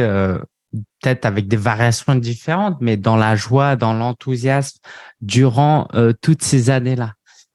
peut-être 1.02 1.26
avec 1.26 1.48
des 1.48 1.56
variations 1.56 2.14
différentes 2.14 2.78
mais 2.80 2.96
dans 2.96 3.16
la 3.16 3.34
joie 3.34 3.74
dans 3.74 3.92
l'enthousiasme 3.92 4.78
durant 5.20 5.88
toutes 6.22 6.42
ces 6.42 6.70
années 6.70 6.94
là 6.94 7.14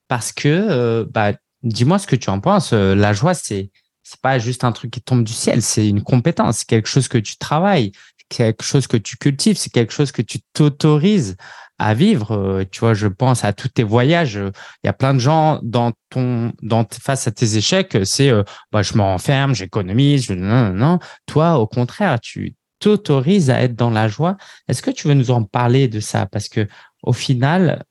parce 0.10 0.34
que 0.34 1.08
bah 1.10 1.32
dis-moi 1.64 1.98
ce 1.98 2.08
que 2.08 2.18
tu 2.18 2.30
en 2.30 2.42
penses 2.42 2.74
la 2.74 3.14
joie 3.14 3.34
c'est 3.34 3.72
c'est 4.06 4.22
pas 4.22 4.38
juste 4.38 4.64
un 4.64 4.72
truc 4.72 4.92
qui 4.92 5.02
tombe 5.02 5.24
du 5.24 5.34
ciel, 5.34 5.64
c'est 5.64 5.90
une 5.90 6.04
compétence, 6.04 6.60
c'est 6.60 6.68
quelque 6.68 6.88
chose 6.88 7.08
que 7.08 7.18
tu 7.18 7.38
travailles, 7.38 7.92
quelque 8.30 8.64
chose 8.64 8.86
que 8.86 8.98
tu 8.98 9.18
cultives, 9.18 9.58
c'est 9.58 9.72
quelque 9.72 9.92
chose 9.92 10.12
que 10.12 10.22
tu 10.22 10.40
t'autorises 10.54 11.36
à 11.80 11.96
vivre. 11.96 12.32
Euh, 12.32 12.64
tu 12.70 12.82
vois, 12.82 12.94
je 12.94 13.08
pense 13.08 13.44
à 13.44 13.52
tous 13.52 13.68
tes 13.70 13.84
voyages. 13.84 14.36
Il 14.36 14.88
y 14.88 14.90
a 14.90 14.94
plein 14.94 15.16
de 15.16 15.20
gens 15.20 15.60
dans 15.64 15.92
ton, 16.10 16.54
dans 16.62 16.86
face 17.02 17.28
à 17.28 17.32
tes 17.32 17.58
échecs, 17.58 17.98
c'est, 18.04 18.30
euh, 18.30 18.44
bah, 18.72 18.84
je 18.84 18.96
me 18.96 19.02
renferme, 19.02 19.56
j'économise, 19.56 20.30
non, 20.30 20.70
non, 20.70 20.74
non. 20.74 21.00
Toi, 21.26 21.58
au 21.58 21.66
contraire, 21.66 22.20
tu 22.20 22.56
t'autorises 22.80 23.50
à 23.50 23.64
être 23.64 23.76
dans 23.76 23.90
la 23.90 24.08
joie. 24.08 24.38
Est-ce 24.68 24.84
que 24.84 24.92
tu 24.92 25.08
veux 25.08 25.16
nous 25.16 25.32
en 25.32 25.44
parler 25.44 25.88
de 25.88 26.00
ça? 26.00 26.28
Parce 26.28 26.48
que 26.48 26.68
au 27.02 27.14
final, 27.14 27.84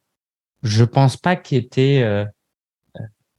je 0.62 0.84
pense 0.84 1.16
pas 1.16 1.34
qu'il 1.34 1.58
était 1.58 2.02
euh, 2.04 2.24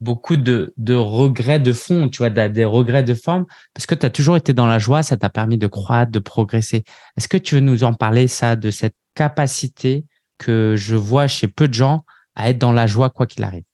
beaucoup 0.06 0.36
de, 0.36 0.72
regrets 0.94 1.58
de 1.58 1.72
fond, 1.72 2.08
tu 2.08 2.18
vois, 2.18 2.30
des 2.30 2.64
regrets 2.64 3.02
de 3.02 3.14
forme, 3.14 3.44
parce 3.74 3.86
que 3.86 3.96
tu 3.96 4.06
as 4.06 4.10
toujours 4.10 4.36
été 4.36 4.52
dans 4.52 4.66
la 4.66 4.78
joie, 4.78 5.02
ça 5.02 5.16
t'a 5.16 5.30
permis 5.30 5.58
de 5.58 5.66
croître, 5.66 6.12
de 6.12 6.20
progresser. 6.20 6.84
Est-ce 7.16 7.26
que 7.26 7.36
tu 7.36 7.56
veux 7.56 7.60
nous 7.60 7.82
en 7.82 7.92
parler, 7.92 8.28
ça, 8.28 8.54
de 8.54 8.70
cette 8.70 8.94
capacité 9.14 10.04
que 10.38 10.74
je 10.76 10.94
vois 10.94 11.26
chez 11.26 11.48
peu 11.48 11.66
de 11.66 11.74
gens 11.74 12.04
à 12.36 12.50
être 12.50 12.58
dans 12.58 12.72
la 12.72 12.86
joie 12.86 13.10
quoi 13.10 13.26
qu'il 13.26 13.42
arrive? 13.42 13.64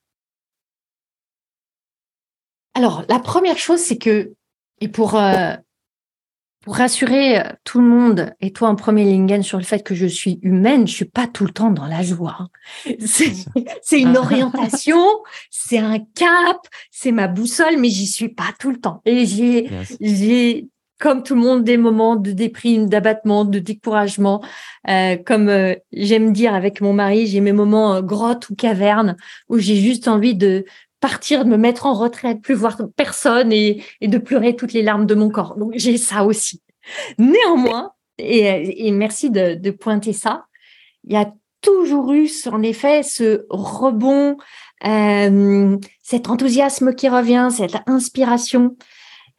Alors, 2.74 3.04
la 3.10 3.18
première 3.18 3.58
chose, 3.58 3.80
c'est 3.80 3.98
que, 3.98 4.32
et 4.80 4.88
pour, 4.88 5.16
euh, 5.16 5.54
pour 6.62 6.76
rassurer 6.76 7.38
euh, 7.38 7.42
tout 7.64 7.80
le 7.80 7.86
monde 7.86 8.34
et 8.40 8.52
toi 8.52 8.68
en 8.68 8.76
premier 8.76 9.04
Lingen 9.04 9.42
sur 9.42 9.58
le 9.58 9.64
fait 9.64 9.82
que 9.82 9.94
je 9.94 10.06
suis 10.06 10.38
humaine, 10.42 10.86
je 10.86 10.92
suis 10.92 11.04
pas 11.04 11.26
tout 11.26 11.44
le 11.44 11.52
temps 11.52 11.70
dans 11.70 11.86
la 11.86 12.02
joie. 12.02 12.36
Hein. 12.38 12.48
C'est 13.00 14.00
une 14.00 14.16
orientation, 14.16 15.02
c'est 15.50 15.78
un 15.78 15.98
cap, 15.98 16.58
c'est 16.90 17.12
ma 17.12 17.28
boussole, 17.28 17.78
mais 17.78 17.90
j'y 17.90 18.06
suis 18.06 18.28
pas 18.28 18.54
tout 18.58 18.70
le 18.70 18.78
temps. 18.78 19.02
Et 19.04 19.26
j'ai 19.26 19.68
j'ai 20.00 20.68
comme 21.00 21.24
tout 21.24 21.34
le 21.34 21.40
monde 21.40 21.64
des 21.64 21.76
moments 21.76 22.14
de 22.14 22.30
déprime, 22.30 22.88
d'abattement, 22.88 23.44
de 23.44 23.58
découragement. 23.58 24.40
Euh, 24.88 25.16
comme 25.16 25.48
euh, 25.48 25.74
j'aime 25.92 26.32
dire 26.32 26.54
avec 26.54 26.80
mon 26.80 26.92
mari, 26.92 27.26
j'ai 27.26 27.40
mes 27.40 27.52
moments 27.52 28.00
grotte 28.00 28.50
ou 28.50 28.54
caverne 28.54 29.16
où 29.48 29.58
j'ai 29.58 29.76
juste 29.76 30.06
envie 30.06 30.36
de 30.36 30.64
partir, 31.02 31.44
de 31.44 31.50
me 31.50 31.58
mettre 31.58 31.84
en 31.84 31.94
retraite, 31.94 32.40
plus 32.40 32.54
voir 32.54 32.78
personne 32.96 33.52
et, 33.52 33.84
de 34.00 34.18
pleurer 34.18 34.56
toutes 34.56 34.72
les 34.72 34.82
larmes 34.82 35.04
de 35.04 35.14
mon 35.14 35.28
corps. 35.28 35.56
Donc 35.56 35.72
j'ai 35.74 35.98
ça 35.98 36.24
aussi. 36.24 36.62
Néanmoins, 37.18 37.92
et, 38.18 38.90
merci 38.92 39.28
de, 39.30 39.70
pointer 39.72 40.14
ça, 40.14 40.46
il 41.04 41.12
y 41.12 41.16
a 41.16 41.30
toujours 41.60 42.12
eu 42.12 42.30
en 42.46 42.62
effet 42.62 43.02
ce 43.02 43.44
rebond, 43.50 44.36
euh, 44.86 45.76
cet 46.02 46.28
enthousiasme 46.30 46.94
qui 46.94 47.08
revient, 47.08 47.48
cette 47.50 47.76
inspiration. 47.86 48.76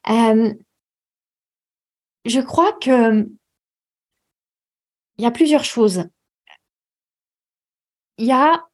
Euh, 0.10 0.54
je 2.26 2.39
crois 2.41 2.73
que 2.73 3.26
il 5.17 5.23
y 5.23 5.28
a 5.28 5.32
plusieurs 5.32 5.63
choses. 5.63 6.06
Il 8.17 8.26
y 8.26 8.32
a 8.32 8.65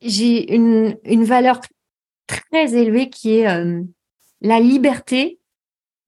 j'ai 0.00 0.54
une, 0.54 0.96
une 1.04 1.24
valeur 1.24 1.60
très 2.26 2.74
élevée 2.74 3.10
qui 3.10 3.36
est 3.36 3.48
euh, 3.48 3.82
la 4.40 4.60
liberté 4.60 5.38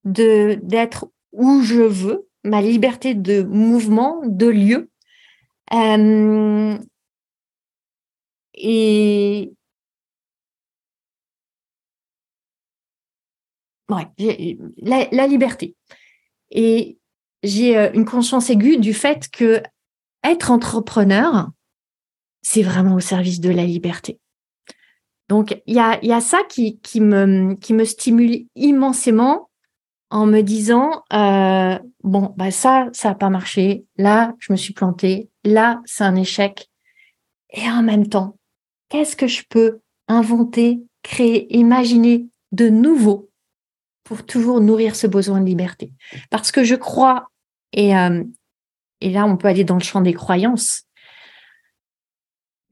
de 0.04 0.58
d'être 0.62 1.10
où 1.32 1.62
je 1.62 1.82
veux, 1.82 2.28
ma 2.44 2.60
liberté 2.60 3.14
de 3.14 3.42
mouvement, 3.42 4.20
de 4.24 4.46
lieu. 4.46 4.90
Euh, 5.72 6.78
et 8.54 9.52
ouais, 13.90 14.06
la, 14.78 15.08
la 15.10 15.26
liberté. 15.26 15.74
Et 16.50 16.98
j'ai 17.42 17.76
euh, 17.76 17.90
une 17.94 18.04
conscience 18.04 18.50
aiguë 18.50 18.78
du 18.78 18.92
fait 18.94 19.28
que 19.30 19.62
être 20.22 20.50
entrepreneur, 20.50 21.50
c'est 22.42 22.62
vraiment 22.62 22.94
au 22.94 23.00
service 23.00 23.40
de 23.40 23.50
la 23.50 23.64
liberté. 23.64 24.18
Donc, 25.28 25.58
il 25.66 25.74
y 25.74 25.78
a, 25.78 25.98
y 26.04 26.12
a 26.12 26.20
ça 26.20 26.40
qui, 26.48 26.78
me 27.00 27.84
stimule 27.84 28.44
immensément 28.54 29.48
en 30.12 30.26
me 30.26 30.42
disant, 30.42 31.04
euh, 31.14 31.78
bon, 32.04 32.34
bah 32.36 32.50
ça, 32.50 32.90
ça 32.92 33.08
n'a 33.08 33.14
pas 33.14 33.30
marché. 33.30 33.86
Là, 33.96 34.34
je 34.40 34.52
me 34.52 34.58
suis 34.58 34.74
plantée. 34.74 35.30
Là, 35.42 35.80
c'est 35.86 36.04
un 36.04 36.16
échec. 36.16 36.68
Et 37.48 37.66
en 37.70 37.82
même 37.82 38.06
temps, 38.06 38.36
qu'est-ce 38.90 39.16
que 39.16 39.26
je 39.26 39.42
peux 39.48 39.80
inventer, 40.08 40.82
créer, 41.02 41.56
imaginer 41.56 42.26
de 42.52 42.68
nouveau 42.68 43.30
pour 44.04 44.26
toujours 44.26 44.60
nourrir 44.60 44.96
ce 44.96 45.06
besoin 45.06 45.40
de 45.40 45.46
liberté? 45.46 45.94
Parce 46.28 46.52
que 46.52 46.62
je 46.62 46.74
crois, 46.74 47.30
et, 47.72 47.96
euh, 47.96 48.22
et 49.00 49.08
là, 49.08 49.24
on 49.24 49.38
peut 49.38 49.48
aller 49.48 49.64
dans 49.64 49.78
le 49.78 49.82
champ 49.82 50.02
des 50.02 50.12
croyances, 50.12 50.82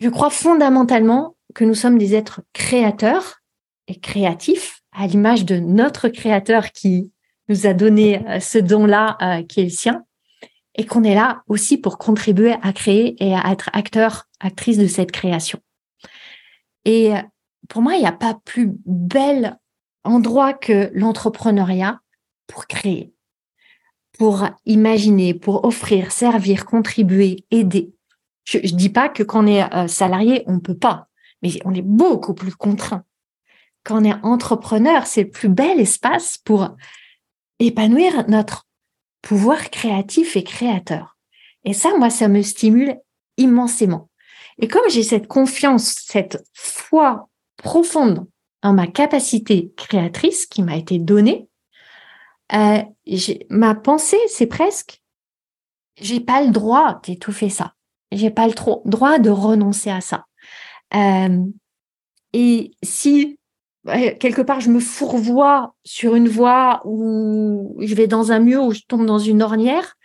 je 0.00 0.08
crois 0.08 0.30
fondamentalement 0.30 1.36
que 1.54 1.64
nous 1.64 1.74
sommes 1.74 1.98
des 1.98 2.14
êtres 2.14 2.40
créateurs 2.52 3.40
et 3.86 3.98
créatifs, 3.98 4.82
à 4.92 5.06
l'image 5.06 5.44
de 5.44 5.56
notre 5.56 6.08
créateur 6.08 6.72
qui 6.72 7.12
nous 7.48 7.66
a 7.66 7.74
donné 7.74 8.26
euh, 8.28 8.40
ce 8.40 8.58
don-là 8.58 9.18
euh, 9.20 9.42
qui 9.42 9.60
est 9.60 9.64
le 9.64 9.70
sien, 9.70 10.04
et 10.74 10.86
qu'on 10.86 11.04
est 11.04 11.14
là 11.14 11.42
aussi 11.48 11.76
pour 11.76 11.98
contribuer 11.98 12.54
à 12.62 12.72
créer 12.72 13.22
et 13.22 13.34
à 13.34 13.50
être 13.52 13.70
acteur, 13.72 14.26
actrice 14.40 14.78
de 14.78 14.86
cette 14.86 15.12
création. 15.12 15.58
Et 16.84 17.14
euh, 17.14 17.20
pour 17.68 17.82
moi, 17.82 17.94
il 17.94 18.00
n'y 18.00 18.06
a 18.06 18.12
pas 18.12 18.38
plus 18.44 18.72
bel 18.86 19.58
endroit 20.04 20.54
que 20.54 20.90
l'entrepreneuriat 20.94 22.00
pour 22.46 22.66
créer, 22.66 23.12
pour 24.18 24.46
imaginer, 24.64 25.34
pour 25.34 25.64
offrir, 25.64 26.10
servir, 26.10 26.64
contribuer, 26.64 27.44
aider. 27.50 27.92
Je 28.50 28.58
ne 28.58 28.78
dis 28.78 28.88
pas 28.88 29.08
que 29.08 29.22
quand 29.22 29.44
on 29.44 29.46
est 29.46 29.72
euh, 29.74 29.86
salarié, 29.86 30.42
on 30.46 30.54
ne 30.54 30.58
peut 30.58 30.76
pas, 30.76 31.06
mais 31.40 31.50
on 31.64 31.72
est 31.72 31.82
beaucoup 31.82 32.34
plus 32.34 32.54
contraint. 32.54 33.04
quand 33.84 34.02
on 34.02 34.04
est 34.04 34.24
entrepreneur, 34.24 35.06
c'est 35.06 35.24
le 35.24 35.30
plus 35.30 35.48
bel 35.48 35.78
espace 35.78 36.36
pour 36.38 36.70
épanouir 37.60 38.28
notre 38.28 38.66
pouvoir 39.22 39.70
créatif 39.70 40.36
et 40.36 40.42
créateur. 40.42 41.16
Et 41.64 41.74
ça, 41.74 41.96
moi, 41.96 42.10
ça 42.10 42.26
me 42.26 42.42
stimule 42.42 42.98
immensément. 43.36 44.10
Et 44.58 44.66
comme 44.66 44.88
j'ai 44.90 45.04
cette 45.04 45.28
confiance, 45.28 46.02
cette 46.04 46.44
foi 46.52 47.28
profonde 47.56 48.26
en 48.62 48.72
ma 48.72 48.86
capacité 48.86 49.72
créatrice 49.76 50.46
qui 50.46 50.62
m'a 50.62 50.76
été 50.76 50.98
donnée, 50.98 51.48
euh, 52.52 52.82
ma 53.48 53.74
pensée, 53.74 54.20
c'est 54.26 54.46
presque, 54.46 55.00
j'ai 56.00 56.20
pas 56.20 56.42
le 56.42 56.50
droit 56.50 57.00
d'étouffer 57.04 57.48
ça. 57.48 57.74
J'ai 58.12 58.30
pas 58.30 58.46
le 58.46 58.54
droit 58.88 59.18
de 59.18 59.30
renoncer 59.30 59.90
à 59.90 60.00
ça. 60.00 60.24
Euh, 60.94 61.44
et 62.32 62.72
si 62.82 63.38
quelque 64.18 64.42
part 64.42 64.60
je 64.60 64.70
me 64.70 64.80
fourvoie 64.80 65.74
sur 65.84 66.14
une 66.14 66.28
voie 66.28 66.82
où 66.84 67.76
je 67.80 67.94
vais 67.94 68.06
dans 68.06 68.32
un 68.32 68.38
mur 68.38 68.64
ou 68.64 68.72
je 68.72 68.82
tombe 68.86 69.06
dans 69.06 69.18
une 69.18 69.42
ornière, 69.42 69.96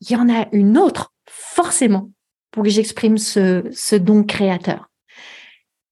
il 0.00 0.10
y 0.10 0.16
en 0.16 0.28
a 0.28 0.48
une 0.52 0.78
autre 0.78 1.12
forcément 1.28 2.10
pour 2.50 2.64
que 2.64 2.70
j'exprime 2.70 3.18
ce, 3.18 3.64
ce 3.72 3.96
don 3.96 4.24
créateur. 4.24 4.90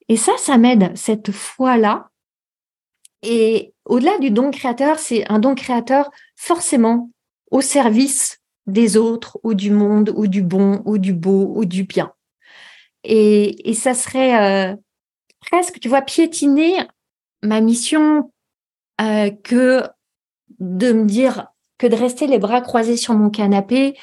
Et 0.08 0.16
ça, 0.16 0.32
ça 0.38 0.58
m'aide, 0.58 0.96
cette 0.96 1.30
foi-là. 1.30 2.08
Et 3.22 3.74
au-delà 3.84 4.18
du 4.18 4.30
don 4.30 4.50
créateur, 4.50 4.98
c'est 4.98 5.30
un 5.30 5.38
don 5.38 5.54
créateur 5.54 6.10
forcément 6.34 7.10
au 7.50 7.60
service 7.60 8.37
des 8.68 8.96
autres 8.96 9.38
ou 9.42 9.54
du 9.54 9.72
monde 9.72 10.12
ou 10.14 10.28
du 10.28 10.42
bon 10.42 10.82
ou 10.84 10.98
du 10.98 11.12
beau 11.12 11.52
ou 11.56 11.64
du 11.64 11.84
bien. 11.84 12.12
Et, 13.02 13.68
et 13.68 13.74
ça 13.74 13.94
serait 13.94 14.72
euh, 14.72 14.76
presque, 15.40 15.80
tu 15.80 15.88
vois, 15.88 16.02
piétiner 16.02 16.76
ma 17.42 17.60
mission 17.60 18.30
euh, 19.00 19.30
que 19.42 19.82
de 20.60 20.92
me 20.92 21.04
dire 21.04 21.48
que 21.78 21.86
de 21.86 21.94
rester 21.94 22.26
les 22.26 22.38
bras 22.38 22.60
croisés 22.60 22.96
sur 22.96 23.14
mon 23.14 23.30
canapé 23.30 23.96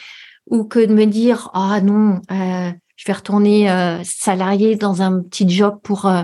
ou 0.48 0.64
que 0.64 0.80
de 0.80 0.94
me 0.94 1.06
dire 1.06 1.50
ah 1.54 1.82
non 1.82 2.22
euh, 2.32 2.72
je 2.96 3.06
vais 3.06 3.14
retourner 3.14 3.70
euh, 3.70 4.02
salarié 4.04 4.76
dans 4.76 5.02
un 5.02 5.22
petit 5.22 5.50
job 5.50 5.80
pour 5.84 6.06
euh, 6.06 6.24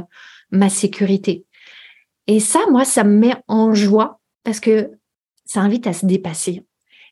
ma 0.52 0.70
sécurité 0.70 1.46
et 2.28 2.40
ça 2.40 2.60
moi 2.70 2.86
ça 2.86 3.04
me 3.04 3.18
met 3.18 3.36
en 3.48 3.74
joie 3.74 4.20
parce 4.44 4.60
que 4.60 4.92
ça 5.46 5.62
invite 5.62 5.88
à 5.88 5.94
se 5.94 6.06
dépasser 6.06 6.64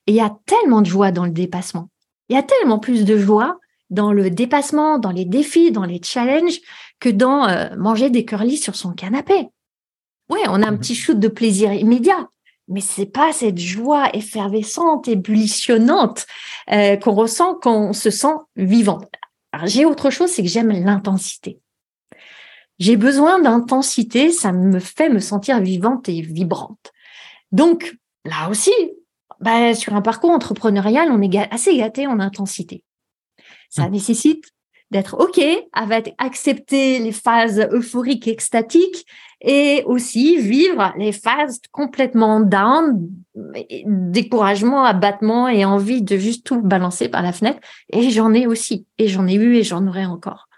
et 0.09 0.13
il 0.13 0.15
y 0.15 0.21
a 0.21 0.35
tellement 0.45 0.81
de 0.81 0.87
joie 0.87 1.11
dans 1.11 1.25
le 1.25 1.31
dépassement 1.31 1.89
il 2.29 2.35
y 2.35 2.39
a 2.39 2.43
tellement 2.43 2.79
plus 2.79 3.05
de 3.05 3.17
joie 3.17 3.57
dans 3.89 4.11
le 4.11 4.29
dépassement 4.29 4.99
dans 4.99 5.11
les 5.11 5.25
défis 5.25 5.71
dans 5.71 5.85
les 5.85 6.01
challenges 6.03 6.59
que 6.99 7.09
dans 7.09 7.47
euh, 7.47 7.69
manger 7.77 8.09
des 8.09 8.25
curlis 8.25 8.57
sur 8.57 8.75
son 8.75 8.93
canapé 8.93 9.47
ouais 10.29 10.41
on 10.47 10.61
a 10.61 10.67
un 10.67 10.71
mmh 10.71 10.79
petit 10.79 10.95
shoot 10.95 11.19
de 11.19 11.27
plaisir 11.27 11.73
immédiat 11.73 12.27
mais 12.69 12.81
c'est 12.81 13.07
pas 13.07 13.33
cette 13.33 13.57
joie 13.57 14.15
effervescente, 14.15 15.07
ébullitionante 15.07 16.27
euh, 16.71 16.95
qu'on 16.97 17.13
ressent 17.13 17.55
quand 17.55 17.89
on 17.89 17.93
se 17.93 18.11
sent 18.11 18.35
vivant. 18.55 18.99
J'ai 19.65 19.85
autre 19.85 20.11
chose, 20.11 20.29
c'est 20.29 20.43
que 20.43 20.49
j'aime 20.49 20.69
l'intensité. 20.69 21.59
J'ai 22.77 22.95
besoin 22.95 23.41
d'intensité, 23.41 24.31
ça 24.31 24.53
me 24.53 24.79
fait 24.79 25.09
me 25.09 25.19
sentir 25.19 25.59
vivante 25.59 26.07
et 26.07 26.21
vibrante. 26.21 26.93
Donc 27.51 27.97
là 28.23 28.49
aussi, 28.49 28.71
bah, 29.39 29.73
sur 29.73 29.95
un 29.95 30.01
parcours 30.01 30.31
entrepreneurial, 30.31 31.11
on 31.11 31.21
est 31.21 31.53
assez 31.53 31.77
gâté 31.77 32.07
en 32.07 32.19
intensité. 32.19 32.83
Ça 33.69 33.87
mmh. 33.87 33.91
nécessite 33.91 34.45
d'être 34.91 35.19
OK 35.19 35.39
avec 35.71 36.15
accepter 36.17 36.99
les 36.99 37.11
phases 37.11 37.67
euphoriques, 37.71 38.27
extatiques 38.27 39.05
et 39.41 39.83
aussi 39.85 40.37
vivre 40.37 40.93
les 40.97 41.11
phases 41.11 41.61
complètement 41.71 42.39
down, 42.39 43.09
découragement, 43.85 44.83
abattement 44.83 45.47
et 45.47 45.63
envie 45.63 46.01
de 46.01 46.17
juste 46.17 46.45
tout 46.45 46.61
balancer 46.61 47.07
par 47.07 47.21
la 47.21 47.31
fenêtre. 47.31 47.59
Et 47.93 48.09
j'en 48.09 48.33
ai 48.33 48.47
aussi, 48.47 48.85
et 48.97 49.07
j'en 49.07 49.27
ai 49.27 49.35
eu 49.35 49.55
et 49.55 49.63
j'en 49.63 49.87
aurai 49.87 50.05
encore. 50.05 50.48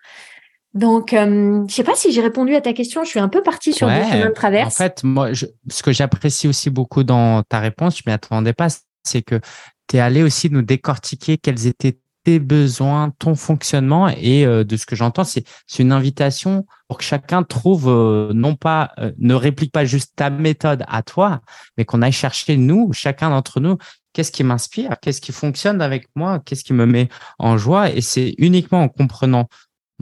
Donc, 0.73 1.13
euh, 1.13 1.65
je 1.67 1.73
sais 1.73 1.83
pas 1.83 1.95
si 1.95 2.11
j'ai 2.11 2.21
répondu 2.21 2.55
à 2.55 2.61
ta 2.61 2.73
question. 2.73 3.03
Je 3.03 3.09
suis 3.09 3.19
un 3.19 3.27
peu 3.27 3.43
partie 3.43 3.73
sur 3.73 3.87
ouais, 3.87 4.03
chemins 4.09 4.27
de 4.27 4.33
traverse. 4.33 4.79
En 4.79 4.83
fait, 4.83 5.03
moi, 5.03 5.29
ce 5.33 5.83
que 5.83 5.91
j'apprécie 5.91 6.47
aussi 6.47 6.69
beaucoup 6.69 7.03
dans 7.03 7.43
ta 7.43 7.59
réponse, 7.59 7.97
je 7.97 8.03
m'y 8.05 8.13
attendais 8.13 8.53
pas, 8.53 8.67
c'est 9.03 9.21
que 9.21 9.39
tu 9.87 9.97
es 9.97 9.99
allé 9.99 10.23
aussi 10.23 10.49
nous 10.49 10.61
décortiquer 10.61 11.37
quels 11.37 11.67
étaient 11.67 11.97
tes 12.23 12.39
besoins, 12.39 13.11
ton 13.19 13.35
fonctionnement. 13.35 14.07
Et 14.09 14.45
euh, 14.45 14.63
de 14.63 14.77
ce 14.77 14.85
que 14.85 14.95
j'entends, 14.95 15.23
c'est 15.23 15.43
une 15.79 15.91
invitation 15.91 16.65
pour 16.87 16.97
que 16.97 17.03
chacun 17.03 17.43
trouve, 17.43 17.89
euh, 17.89 18.31
non 18.33 18.55
pas, 18.55 18.91
euh, 18.99 19.11
ne 19.17 19.33
réplique 19.33 19.71
pas 19.71 19.85
juste 19.85 20.13
ta 20.15 20.29
méthode 20.29 20.83
à 20.87 21.03
toi, 21.03 21.41
mais 21.77 21.85
qu'on 21.85 22.01
aille 22.01 22.11
chercher, 22.11 22.57
nous, 22.57 22.93
chacun 22.93 23.29
d'entre 23.29 23.59
nous, 23.59 23.77
qu'est-ce 24.13 24.31
qui 24.31 24.43
m'inspire, 24.43 24.97
qu'est-ce 25.01 25.21
qui 25.21 25.31
fonctionne 25.31 25.81
avec 25.81 26.07
moi, 26.15 26.39
qu'est-ce 26.39 26.63
qui 26.63 26.73
me 26.73 26.85
met 26.85 27.09
en 27.39 27.57
joie. 27.57 27.91
Et 27.91 28.01
c'est 28.01 28.35
uniquement 28.37 28.83
en 28.83 28.89
comprenant 28.89 29.47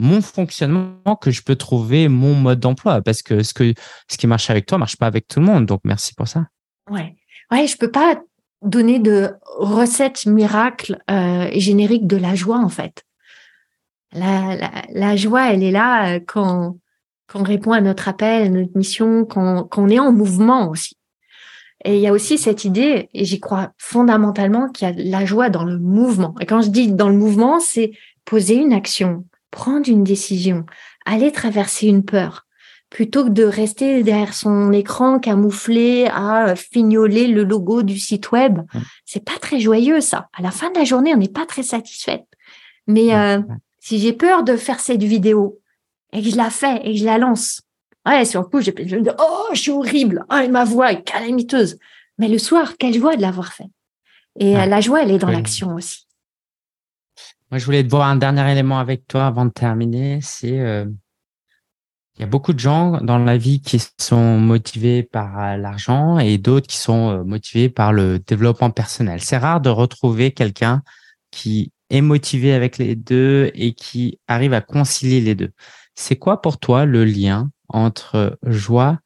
mon 0.00 0.20
fonctionnement 0.22 1.16
que 1.20 1.30
je 1.30 1.42
peux 1.42 1.56
trouver 1.56 2.08
mon 2.08 2.34
mode 2.34 2.60
d'emploi 2.60 3.02
parce 3.02 3.22
que 3.22 3.42
ce 3.42 3.54
que 3.54 3.74
ce 4.08 4.16
qui 4.16 4.26
marche 4.26 4.50
avec 4.50 4.66
toi 4.66 4.78
marche 4.78 4.96
pas 4.96 5.06
avec 5.06 5.28
tout 5.28 5.40
le 5.40 5.46
monde 5.46 5.66
donc 5.66 5.80
merci 5.84 6.14
pour 6.14 6.26
ça 6.26 6.46
ouais 6.88 7.16
ouais 7.50 7.66
je 7.66 7.76
peux 7.76 7.90
pas 7.90 8.20
donner 8.62 8.98
de 8.98 9.30
recettes 9.58 10.26
miracles 10.26 10.98
euh, 11.10 11.48
et 11.50 11.60
génériques 11.60 12.06
de 12.06 12.16
la 12.16 12.34
joie 12.34 12.58
en 12.58 12.68
fait. 12.68 13.04
La, 14.12 14.56
la, 14.92 15.16
joie, 15.16 15.52
elle 15.52 15.62
est 15.62 15.70
là 15.70 16.16
euh, 16.16 16.20
quand, 16.26 16.76
on 17.34 17.42
répond 17.44 17.72
à 17.72 17.80
notre 17.80 18.08
appel, 18.08 18.42
à 18.42 18.48
notre 18.48 18.76
mission, 18.76 19.24
quand, 19.24 19.64
quand 19.64 19.86
est 19.88 20.00
en 20.00 20.12
mouvement 20.12 20.68
aussi. 20.68 20.96
Et 21.84 21.94
il 21.94 22.00
y 22.00 22.08
a 22.08 22.12
aussi 22.12 22.36
cette 22.36 22.64
idée, 22.64 23.08
et 23.14 23.24
j'y 23.24 23.40
crois 23.40 23.70
fondamentalement, 23.78 24.68
qu'il 24.68 24.88
y 24.88 24.90
a 24.90 24.94
la 24.96 25.24
joie 25.24 25.48
dans 25.48 25.64
le 25.64 25.78
mouvement. 25.78 26.34
Et 26.40 26.46
quand 26.46 26.60
je 26.60 26.68
dis 26.68 26.92
dans 26.92 27.08
le 27.08 27.16
mouvement, 27.16 27.60
c'est 27.60 27.92
poser 28.24 28.56
une 28.56 28.72
action, 28.72 29.24
prendre 29.50 29.88
une 29.88 30.04
décision, 30.04 30.64
aller 31.04 31.32
traverser 31.32 31.86
une 31.86 32.04
peur, 32.04 32.46
plutôt 32.90 33.24
que 33.24 33.30
de 33.30 33.44
rester 33.44 34.02
derrière 34.02 34.34
son 34.34 34.72
écran 34.72 35.18
camouflé 35.18 36.06
à 36.12 36.54
fignoler 36.56 37.28
le 37.28 37.44
logo 37.44 37.82
du 37.82 37.98
site 37.98 38.32
web. 38.32 38.60
C'est 39.04 39.24
pas 39.24 39.38
très 39.40 39.60
joyeux 39.60 40.00
ça. 40.00 40.28
À 40.36 40.42
la 40.42 40.50
fin 40.50 40.70
de 40.70 40.78
la 40.78 40.84
journée, 40.84 41.14
on 41.14 41.18
n'est 41.18 41.28
pas 41.28 41.46
très 41.46 41.62
satisfaite. 41.62 42.26
Mais 42.86 43.14
euh, 43.14 43.40
si 43.78 44.00
j'ai 44.00 44.12
peur 44.12 44.42
de 44.42 44.56
faire 44.56 44.80
cette 44.80 45.02
vidéo 45.02 45.60
et 46.12 46.22
que 46.22 46.30
je 46.30 46.36
la 46.36 46.50
fais 46.50 46.80
et 46.84 46.92
que 46.92 46.98
je 46.98 47.04
la 47.04 47.18
lance, 47.18 47.62
ouais, 48.06 48.24
sur 48.24 48.40
le 48.40 48.46
coup, 48.46 48.60
j'ai 48.60 48.74
je 48.86 48.96
me 48.96 49.02
dis, 49.02 49.10
oh, 49.18 49.48
je 49.52 49.60
suis 49.60 49.70
horrible, 49.70 50.24
oh, 50.30 50.48
ma 50.50 50.64
voix 50.64 50.92
est 50.92 51.02
calamiteuse. 51.02 51.78
Mais 52.18 52.28
le 52.28 52.38
soir, 52.38 52.76
quelle 52.76 52.94
joie 52.94 53.16
de 53.16 53.22
l'avoir 53.22 53.52
fait. 53.52 53.70
Et 54.38 54.56
euh, 54.56 54.66
la 54.66 54.80
joie, 54.80 55.02
elle 55.02 55.10
est 55.10 55.18
dans 55.18 55.30
l'action 55.30 55.74
aussi. 55.74 56.06
Moi, 57.50 57.58
je 57.58 57.64
voulais 57.64 57.82
te 57.82 57.90
voir 57.90 58.08
un 58.08 58.16
dernier 58.16 58.50
élément 58.52 58.78
avec 58.78 59.06
toi 59.08 59.26
avant 59.26 59.44
de 59.44 59.50
terminer. 59.50 60.20
C'est 60.22 60.60
euh, 60.60 60.86
il 62.20 62.24
y 62.24 62.24
a 62.24 62.26
beaucoup 62.26 62.52
de 62.52 62.58
gens 62.58 63.00
dans 63.00 63.16
la 63.16 63.38
vie 63.38 63.62
qui 63.62 63.82
sont 63.98 64.38
motivés 64.38 65.02
par 65.02 65.38
euh, 65.40 65.56
l'argent 65.56 66.18
et 66.18 66.36
d'autres 66.36 66.66
qui 66.66 66.76
sont 66.76 67.10
euh, 67.10 67.24
motivés 67.24 67.70
par 67.70 67.94
le 67.94 68.18
développement 68.18 68.70
personnel. 68.70 69.22
C'est 69.22 69.38
rare 69.38 69.62
de 69.62 69.70
retrouver 69.70 70.32
quelqu'un 70.32 70.82
qui 71.30 71.72
est 71.88 72.02
motivé 72.02 72.52
avec 72.52 72.76
les 72.76 72.94
deux 72.94 73.50
et 73.54 73.72
qui 73.72 74.18
arrive 74.28 74.52
à 74.52 74.60
concilier 74.60 75.22
les 75.22 75.34
deux. 75.34 75.52
C'est 75.94 76.16
quoi 76.16 76.42
pour 76.42 76.58
toi 76.58 76.84
le 76.84 77.06
lien 77.06 77.50
entre 77.68 78.38
joie 78.46 78.98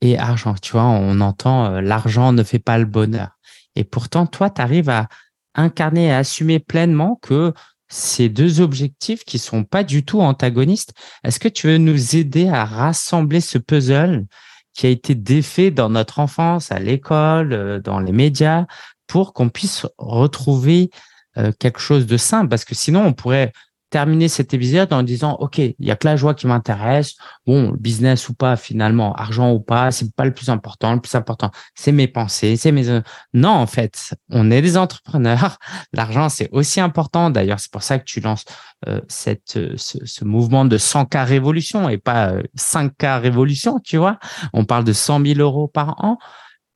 et 0.00 0.18
argent? 0.18 0.54
Tu 0.54 0.72
vois, 0.72 0.84
on 0.84 1.20
entend 1.20 1.66
euh, 1.66 1.80
l'argent 1.82 2.32
ne 2.32 2.42
fait 2.42 2.58
pas 2.58 2.78
le 2.78 2.86
bonheur. 2.86 3.38
Et 3.76 3.84
pourtant, 3.84 4.24
toi, 4.26 4.48
tu 4.48 4.62
arrives 4.62 4.88
à 4.88 5.08
incarner 5.54 6.06
et 6.06 6.12
assumer 6.12 6.58
pleinement 6.58 7.18
que 7.20 7.52
ces 7.92 8.30
deux 8.30 8.62
objectifs 8.62 9.22
qui 9.24 9.38
sont 9.38 9.64
pas 9.64 9.84
du 9.84 10.02
tout 10.02 10.22
antagonistes. 10.22 10.94
Est-ce 11.24 11.38
que 11.38 11.48
tu 11.48 11.66
veux 11.66 11.76
nous 11.76 12.16
aider 12.16 12.48
à 12.48 12.64
rassembler 12.64 13.42
ce 13.42 13.58
puzzle 13.58 14.24
qui 14.72 14.86
a 14.86 14.88
été 14.88 15.14
défait 15.14 15.70
dans 15.70 15.90
notre 15.90 16.18
enfance, 16.18 16.72
à 16.72 16.78
l'école, 16.78 17.52
euh, 17.52 17.80
dans 17.80 18.00
les 18.00 18.12
médias, 18.12 18.64
pour 19.06 19.34
qu'on 19.34 19.50
puisse 19.50 19.86
retrouver 19.98 20.88
euh, 21.36 21.52
quelque 21.58 21.80
chose 21.80 22.06
de 22.06 22.16
simple? 22.16 22.48
Parce 22.48 22.64
que 22.64 22.74
sinon, 22.74 23.04
on 23.04 23.12
pourrait 23.12 23.52
terminer 23.92 24.28
cet 24.28 24.54
épisode 24.54 24.90
en 24.94 25.02
disant 25.02 25.36
ok 25.38 25.58
il 25.58 25.74
y 25.78 25.90
a 25.90 25.96
que 25.96 26.08
la 26.08 26.16
joie 26.16 26.34
qui 26.34 26.46
m'intéresse. 26.46 27.14
Bon 27.46 27.72
business 27.78 28.28
ou 28.30 28.34
pas 28.34 28.56
finalement 28.56 29.14
argent 29.14 29.52
ou 29.52 29.60
pas 29.60 29.92
c'est 29.92 30.12
pas 30.14 30.24
le 30.24 30.32
plus 30.32 30.48
important. 30.48 30.94
Le 30.94 31.00
plus 31.00 31.14
important 31.14 31.50
c'est 31.74 31.92
mes 31.92 32.08
pensées 32.08 32.56
c'est 32.56 32.72
mes 32.72 33.00
non 33.34 33.50
en 33.50 33.66
fait 33.66 34.14
on 34.30 34.50
est 34.50 34.62
des 34.62 34.78
entrepreneurs. 34.78 35.58
L'argent 35.92 36.30
c'est 36.30 36.48
aussi 36.52 36.80
important. 36.80 37.28
D'ailleurs 37.28 37.60
c'est 37.60 37.70
pour 37.70 37.82
ça 37.82 37.98
que 37.98 38.04
tu 38.04 38.20
lances 38.20 38.44
euh, 38.88 39.00
cette 39.08 39.58
ce, 39.76 40.24
mouvement 40.24 40.64
de 40.64 40.78
100K 40.78 41.24
révolution 41.24 41.90
et 41.90 41.98
pas 41.98 42.32
5K 42.58 43.04
euh, 43.04 43.18
révolution 43.18 43.78
tu 43.78 43.98
vois. 43.98 44.18
On 44.54 44.64
parle 44.64 44.84
de 44.84 44.94
100 44.94 45.24
000 45.24 45.38
euros 45.40 45.68
par 45.68 46.02
an. 46.02 46.16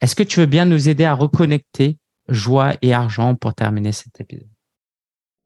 Est-ce 0.02 0.14
que 0.14 0.22
tu 0.22 0.40
veux 0.40 0.46
bien 0.46 0.66
nous 0.66 0.90
aider 0.90 1.06
à 1.06 1.14
reconnecter 1.14 1.98
joie 2.28 2.74
et 2.82 2.92
argent 2.92 3.34
pour 3.34 3.54
terminer 3.54 3.92
cet 3.92 4.20
épisode? 4.20 4.55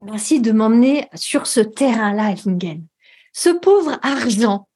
Merci 0.03 0.41
de 0.41 0.51
m'emmener 0.51 1.07
sur 1.13 1.45
ce 1.45 1.59
terrain-là, 1.59 2.33
Lingen. 2.45 2.83
Ce 3.33 3.49
pauvre 3.49 3.99
argent, 4.01 4.67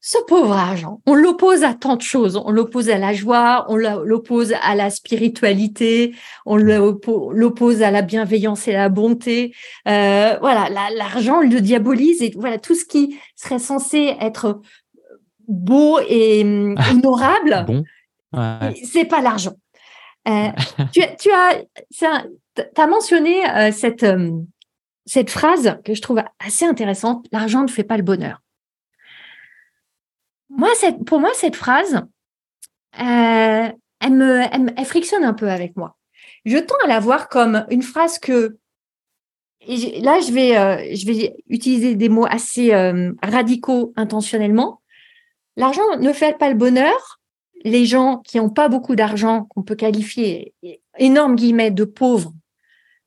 ce 0.00 0.18
pauvre 0.28 0.52
argent, 0.52 1.00
on 1.04 1.14
l'oppose 1.14 1.64
à 1.64 1.74
tant 1.74 1.96
de 1.96 2.02
choses. 2.02 2.40
On 2.44 2.50
l'oppose 2.52 2.88
à 2.88 2.98
la 2.98 3.12
joie, 3.12 3.66
on 3.68 3.76
l'oppose 3.76 4.54
à 4.62 4.76
la 4.76 4.90
spiritualité, 4.90 6.14
on 6.46 6.56
l'oppose 6.56 7.82
à 7.82 7.90
la 7.90 8.02
bienveillance 8.02 8.68
et 8.68 8.72
la 8.72 8.88
bonté. 8.88 9.52
Euh, 9.88 10.38
voilà, 10.40 10.68
l'argent, 10.94 11.40
le 11.40 11.60
diabolise 11.60 12.22
et 12.22 12.32
voilà 12.36 12.58
tout 12.58 12.76
ce 12.76 12.84
qui 12.84 13.18
serait 13.34 13.58
censé 13.58 14.16
être 14.20 14.60
beau 15.48 15.98
et 16.08 16.42
honorable. 16.90 17.64
bon. 17.66 17.84
C'est 18.84 19.06
pas 19.06 19.20
l'argent. 19.20 19.54
Euh, 20.28 20.48
tu, 20.92 21.00
tu, 21.18 21.30
as, 21.32 21.64
as 22.76 22.86
mentionné 22.86 23.48
euh, 23.50 23.72
cette, 23.72 24.04
hum, 24.04 24.46
cette 25.08 25.30
phrase 25.30 25.78
que 25.84 25.94
je 25.94 26.02
trouve 26.02 26.22
assez 26.38 26.66
intéressante. 26.66 27.26
L'argent 27.32 27.62
ne 27.62 27.68
fait 27.68 27.82
pas 27.82 27.96
le 27.96 28.02
bonheur. 28.02 28.42
Moi, 30.50 30.68
pour 31.06 31.18
moi, 31.18 31.30
cette 31.34 31.56
phrase, 31.56 32.02
euh, 33.00 33.68
elle, 34.00 34.84
frictionne 34.84 35.24
un 35.24 35.32
peu 35.32 35.48
avec 35.48 35.76
moi. 35.76 35.96
Je 36.44 36.58
tends 36.58 36.76
à 36.84 36.88
la 36.88 37.00
voir 37.00 37.30
comme 37.30 37.64
une 37.70 37.82
phrase 37.82 38.18
que, 38.18 38.58
là, 39.66 40.20
je 40.20 40.32
vais, 40.32 40.58
euh, 40.58 40.94
je 40.94 41.06
vais 41.06 41.36
utiliser 41.48 41.94
des 41.94 42.10
mots 42.10 42.26
assez 42.28 42.74
euh, 42.74 43.12
radicaux 43.22 43.94
intentionnellement. 43.96 44.82
L'argent 45.56 45.96
ne 45.98 46.12
fait 46.12 46.36
pas 46.36 46.50
le 46.50 46.54
bonheur. 46.54 47.18
Les 47.64 47.86
gens 47.86 48.18
qui 48.18 48.36
n'ont 48.36 48.50
pas 48.50 48.68
beaucoup 48.68 48.94
d'argent, 48.94 49.44
qu'on 49.44 49.62
peut 49.62 49.74
qualifier, 49.74 50.54
énorme 50.98 51.34
guillemets, 51.34 51.70
de 51.70 51.84
pauvres, 51.84 52.32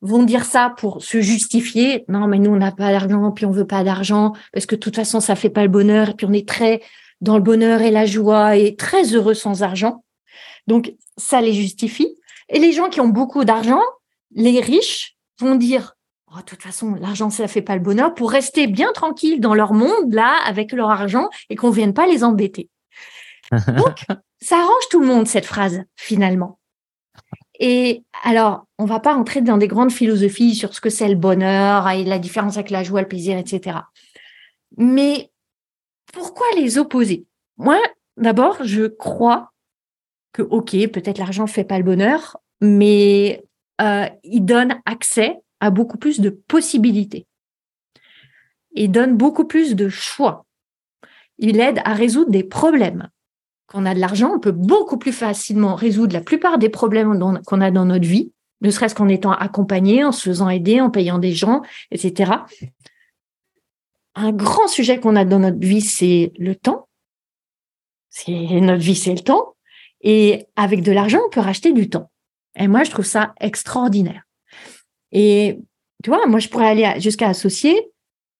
vont 0.01 0.23
dire 0.23 0.45
ça 0.45 0.73
pour 0.77 1.03
se 1.03 1.21
justifier. 1.21 2.05
Non, 2.07 2.27
mais 2.27 2.39
nous, 2.39 2.51
on 2.51 2.57
n'a 2.57 2.71
pas 2.71 2.91
d'argent, 2.91 3.31
puis 3.31 3.45
on 3.45 3.51
veut 3.51 3.67
pas 3.67 3.83
d'argent, 3.83 4.33
parce 4.51 4.65
que 4.65 4.75
de 4.75 4.79
toute 4.79 4.95
façon, 4.95 5.19
ça 5.19 5.35
fait 5.35 5.49
pas 5.49 5.63
le 5.63 5.69
bonheur, 5.69 6.09
et 6.09 6.13
puis 6.13 6.25
on 6.25 6.33
est 6.33 6.47
très 6.47 6.81
dans 7.21 7.35
le 7.35 7.43
bonheur 7.43 7.81
et 7.81 7.91
la 7.91 8.05
joie 8.05 8.55
et 8.57 8.75
très 8.75 9.13
heureux 9.13 9.35
sans 9.35 9.61
argent. 9.61 10.03
Donc, 10.67 10.93
ça 11.17 11.39
les 11.41 11.53
justifie. 11.53 12.17
Et 12.49 12.59
les 12.59 12.73
gens 12.73 12.89
qui 12.89 12.99
ont 12.99 13.07
beaucoup 13.07 13.45
d'argent, 13.45 13.81
les 14.31 14.59
riches, 14.59 15.15
vont 15.39 15.55
dire, 15.55 15.95
oh, 16.31 16.37
de 16.37 16.43
toute 16.43 16.61
façon, 16.61 16.95
l'argent, 16.95 17.29
ça 17.29 17.43
ne 17.43 17.47
fait 17.47 17.61
pas 17.61 17.75
le 17.75 17.81
bonheur 17.81 18.13
pour 18.13 18.31
rester 18.31 18.67
bien 18.67 18.91
tranquille 18.93 19.39
dans 19.39 19.53
leur 19.53 19.73
monde, 19.73 20.13
là, 20.13 20.35
avec 20.45 20.71
leur 20.71 20.89
argent 20.89 21.29
et 21.49 21.55
qu'on 21.55 21.69
ne 21.69 21.75
vienne 21.75 21.93
pas 21.93 22.07
les 22.07 22.23
embêter. 22.23 22.69
Donc, 23.51 24.05
ça 24.41 24.57
arrange 24.57 24.87
tout 24.89 24.99
le 24.99 25.07
monde, 25.07 25.27
cette 25.27 25.45
phrase, 25.45 25.83
finalement. 25.95 26.59
Et 27.63 28.03
alors, 28.23 28.65
on 28.79 28.85
va 28.85 28.99
pas 28.99 29.13
entrer 29.13 29.41
dans 29.41 29.59
des 29.59 29.67
grandes 29.67 29.91
philosophies 29.91 30.55
sur 30.55 30.73
ce 30.73 30.81
que 30.81 30.89
c'est 30.89 31.07
le 31.07 31.15
bonheur 31.15 31.87
et 31.89 32.03
la 32.03 32.17
différence 32.17 32.57
avec 32.57 32.71
la 32.71 32.81
joie, 32.81 33.01
le 33.01 33.07
plaisir, 33.07 33.37
etc. 33.37 33.77
Mais 34.77 35.29
pourquoi 36.11 36.47
les 36.57 36.79
opposer? 36.79 37.27
Moi, 37.57 37.79
d'abord, 38.17 38.57
je 38.63 38.87
crois 38.87 39.51
que, 40.33 40.41
OK, 40.41 40.71
peut-être 40.87 41.19
l'argent 41.19 41.43
ne 41.43 41.49
fait 41.49 41.63
pas 41.63 41.77
le 41.77 41.83
bonheur, 41.83 42.37
mais 42.61 43.43
euh, 43.79 44.09
il 44.23 44.43
donne 44.43 44.81
accès 44.85 45.37
à 45.59 45.69
beaucoup 45.69 45.99
plus 45.99 46.19
de 46.19 46.31
possibilités. 46.31 47.27
Il 48.71 48.91
donne 48.91 49.15
beaucoup 49.17 49.45
plus 49.45 49.75
de 49.75 49.87
choix. 49.87 50.47
Il 51.37 51.59
aide 51.59 51.79
à 51.85 51.93
résoudre 51.93 52.31
des 52.31 52.43
problèmes. 52.43 53.07
Quand 53.71 53.83
on 53.83 53.85
a 53.85 53.95
de 53.95 53.99
l'argent, 53.99 54.33
on 54.35 54.39
peut 54.39 54.51
beaucoup 54.51 54.97
plus 54.97 55.13
facilement 55.13 55.75
résoudre 55.75 56.13
la 56.13 56.21
plupart 56.21 56.57
des 56.57 56.69
problèmes 56.69 57.17
qu'on 57.45 57.61
a 57.61 57.71
dans 57.71 57.85
notre 57.85 58.07
vie, 58.07 58.33
ne 58.59 58.69
serait-ce 58.69 58.93
qu'en 58.93 59.07
étant 59.07 59.31
accompagné, 59.31 60.03
en 60.03 60.11
se 60.11 60.29
faisant 60.29 60.49
aider, 60.49 60.81
en 60.81 60.89
payant 60.89 61.19
des 61.19 61.31
gens, 61.31 61.61
etc 61.89 62.31
un 64.15 64.31
grand 64.31 64.67
sujet 64.67 64.99
qu'on 64.99 65.15
a 65.15 65.25
dans 65.25 65.39
notre 65.39 65.59
vie, 65.59 65.81
c'est 65.81 66.31
le 66.37 66.55
temps. 66.55 66.87
C'est 68.09 68.31
notre 68.31 68.81
vie, 68.81 68.95
c'est 68.95 69.13
le 69.13 69.21
temps. 69.21 69.55
Et 70.01 70.45
avec 70.55 70.83
de 70.83 70.91
l'argent, 70.91 71.19
on 71.25 71.29
peut 71.29 71.39
racheter 71.39 71.71
du 71.71 71.89
temps. 71.89 72.11
Et 72.55 72.67
moi, 72.67 72.83
je 72.83 72.91
trouve 72.91 73.05
ça 73.05 73.33
extraordinaire. 73.39 74.23
Et 75.11 75.59
tu 76.03 76.09
vois, 76.09 76.25
moi, 76.27 76.39
je 76.39 76.49
pourrais 76.49 76.67
aller 76.67 76.99
jusqu'à 76.99 77.29
associer 77.29 77.89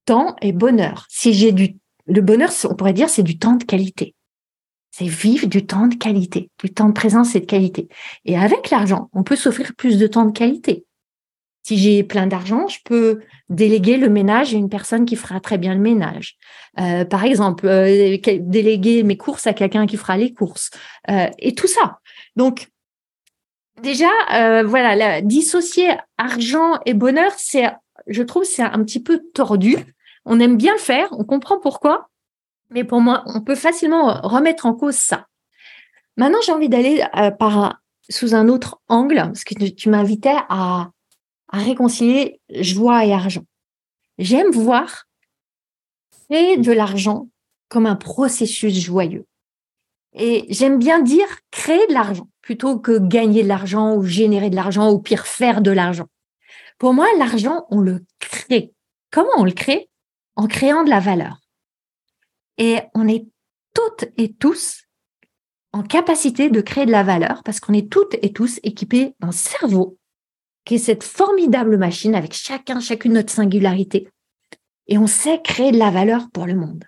temps 0.05 0.35
et 0.41 0.51
bonheur. 0.51 1.05
Si 1.09 1.33
j'ai 1.33 1.51
du, 1.51 1.77
le 2.07 2.21
bonheur, 2.21 2.49
on 2.65 2.75
pourrait 2.75 2.93
dire, 2.93 3.09
c'est 3.09 3.23
du 3.23 3.37
temps 3.37 3.55
de 3.55 3.63
qualité. 3.63 4.15
C'est 4.91 5.05
vivre 5.05 5.47
du 5.47 5.65
temps 5.65 5.87
de 5.87 5.95
qualité, 5.95 6.49
du 6.61 6.69
temps 6.69 6.89
de 6.89 6.93
présence 6.93 7.35
et 7.35 7.39
de 7.39 7.45
qualité. 7.45 7.87
Et 8.25 8.37
avec 8.37 8.69
l'argent, 8.69 9.09
on 9.13 9.23
peut 9.23 9.37
s'offrir 9.37 9.73
plus 9.75 9.97
de 9.97 10.05
temps 10.05 10.25
de 10.25 10.31
qualité. 10.31 10.85
Si 11.63 11.77
j'ai 11.77 12.03
plein 12.03 12.25
d'argent, 12.25 12.67
je 12.67 12.79
peux 12.83 13.21
déléguer 13.49 13.97
le 13.97 14.09
ménage 14.09 14.53
à 14.53 14.57
une 14.57 14.69
personne 14.69 15.05
qui 15.05 15.15
fera 15.15 15.39
très 15.39 15.57
bien 15.57 15.75
le 15.75 15.79
ménage. 15.79 16.37
Euh, 16.79 17.05
par 17.05 17.23
exemple, 17.23 17.67
euh, 17.67 18.17
déléguer 18.39 19.03
mes 19.03 19.15
courses 19.15 19.45
à 19.45 19.53
quelqu'un 19.53 19.85
qui 19.85 19.97
fera 19.97 20.17
les 20.17 20.33
courses. 20.33 20.71
Euh, 21.09 21.27
et 21.37 21.53
tout 21.53 21.67
ça. 21.67 21.99
Donc, 22.35 22.69
déjà, 23.81 24.09
voilà, 24.63 25.21
dissocier 25.21 25.89
argent 26.17 26.79
et 26.85 26.93
bonheur, 26.93 27.31
c'est, 27.37 27.71
je 28.07 28.23
trouve, 28.23 28.43
c'est 28.43 28.63
un 28.63 28.83
petit 28.83 29.01
peu 29.01 29.21
tordu. 29.33 29.77
On 30.25 30.39
aime 30.39 30.57
bien 30.57 30.73
le 30.73 30.79
faire, 30.79 31.07
on 31.11 31.23
comprend 31.23 31.59
pourquoi, 31.59 32.09
mais 32.71 32.83
pour 32.83 33.01
moi, 33.01 33.23
on 33.27 33.41
peut 33.41 33.55
facilement 33.55 34.21
remettre 34.21 34.65
en 34.65 34.73
cause 34.73 34.95
ça. 34.95 35.27
Maintenant, 36.17 36.39
j'ai 36.45 36.51
envie 36.51 36.69
d'aller 36.69 37.03
par 37.39 37.79
sous 38.09 38.33
un 38.35 38.47
autre 38.49 38.81
angle, 38.87 39.15
parce 39.17 39.43
que 39.43 39.69
tu 39.69 39.89
m'invitais 39.89 40.35
à 40.49 40.91
à 41.51 41.57
réconcilier 41.57 42.39
joie 42.49 43.05
et 43.05 43.13
argent. 43.13 43.43
J'aime 44.17 44.51
voir 44.51 45.05
créer 46.27 46.57
de 46.57 46.71
l'argent 46.71 47.27
comme 47.67 47.85
un 47.85 47.95
processus 47.95 48.73
joyeux. 48.73 49.25
Et 50.13 50.45
j'aime 50.49 50.79
bien 50.79 51.01
dire 51.01 51.27
créer 51.51 51.85
de 51.87 51.93
l'argent 51.93 52.27
plutôt 52.41 52.79
que 52.79 52.97
gagner 52.99 53.43
de 53.43 53.47
l'argent 53.47 53.95
ou 53.95 54.03
générer 54.03 54.49
de 54.49 54.55
l'argent 54.55 54.91
ou 54.91 54.99
pire 54.99 55.27
faire 55.27 55.61
de 55.61 55.71
l'argent. 55.71 56.07
Pour 56.79 56.93
moi, 56.93 57.07
l'argent, 57.17 57.65
on 57.69 57.79
le 57.79 58.03
crée. 58.19 58.73
Comment 59.11 59.31
on 59.37 59.43
le 59.43 59.51
crée? 59.51 59.89
En 60.35 60.47
créant 60.47 60.83
de 60.83 60.89
la 60.89 60.99
valeur. 60.99 61.40
Et 62.61 62.77
on 62.93 63.07
est 63.07 63.25
toutes 63.73 64.05
et 64.17 64.33
tous 64.33 64.83
en 65.73 65.81
capacité 65.81 66.51
de 66.51 66.61
créer 66.61 66.85
de 66.85 66.91
la 66.91 67.01
valeur 67.01 67.41
parce 67.43 67.59
qu'on 67.59 67.73
est 67.73 67.91
toutes 67.91 68.15
et 68.21 68.33
tous 68.33 68.59
équipés 68.61 69.15
d'un 69.19 69.31
cerveau 69.31 69.97
qui 70.63 70.75
est 70.75 70.77
cette 70.77 71.03
formidable 71.03 71.79
machine 71.79 72.13
avec 72.13 72.33
chacun, 72.33 72.79
chacune 72.79 73.13
notre 73.13 73.33
singularité. 73.33 74.09
Et 74.85 74.99
on 74.99 75.07
sait 75.07 75.41
créer 75.41 75.71
de 75.71 75.79
la 75.79 75.89
valeur 75.89 76.29
pour 76.31 76.45
le 76.45 76.53
monde. 76.53 76.83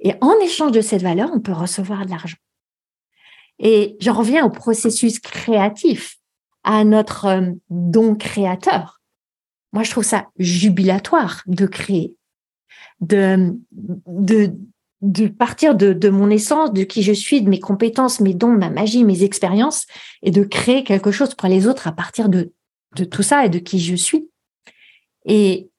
Et 0.00 0.14
en 0.20 0.32
échange 0.40 0.72
de 0.72 0.80
cette 0.80 1.02
valeur, 1.02 1.30
on 1.32 1.38
peut 1.38 1.52
recevoir 1.52 2.04
de 2.04 2.10
l'argent. 2.10 2.38
Et 3.60 3.96
j'en 4.00 4.14
reviens 4.14 4.44
au 4.44 4.50
processus 4.50 5.20
créatif, 5.20 6.18
à 6.64 6.82
notre 6.82 7.26
euh, 7.26 7.52
don 7.70 8.16
créateur. 8.16 9.00
Moi, 9.72 9.84
je 9.84 9.92
trouve 9.92 10.02
ça 10.02 10.26
jubilatoire 10.36 11.42
de 11.46 11.66
créer, 11.66 12.16
de, 12.98 13.54
de 15.02 15.26
partir 15.28 15.74
de, 15.74 15.92
de 15.92 16.08
mon 16.08 16.30
essence, 16.30 16.72
de 16.72 16.82
qui 16.82 17.02
je 17.02 17.12
suis, 17.12 17.42
de 17.42 17.48
mes 17.48 17.60
compétences, 17.60 18.20
mes 18.20 18.34
dons, 18.34 18.52
ma 18.52 18.70
magie, 18.70 19.04
mes 19.04 19.24
expériences, 19.24 19.86
et 20.22 20.30
de 20.30 20.42
créer 20.42 20.84
quelque 20.84 21.10
chose 21.10 21.34
pour 21.34 21.48
les 21.48 21.66
autres 21.66 21.86
à 21.86 21.92
partir 21.92 22.28
de 22.28 22.52
de 22.96 23.04
tout 23.04 23.22
ça 23.22 23.44
et 23.44 23.48
de 23.48 23.58
qui 23.58 23.78
je 23.78 23.94
suis. 23.94 24.28
Et 25.24 25.70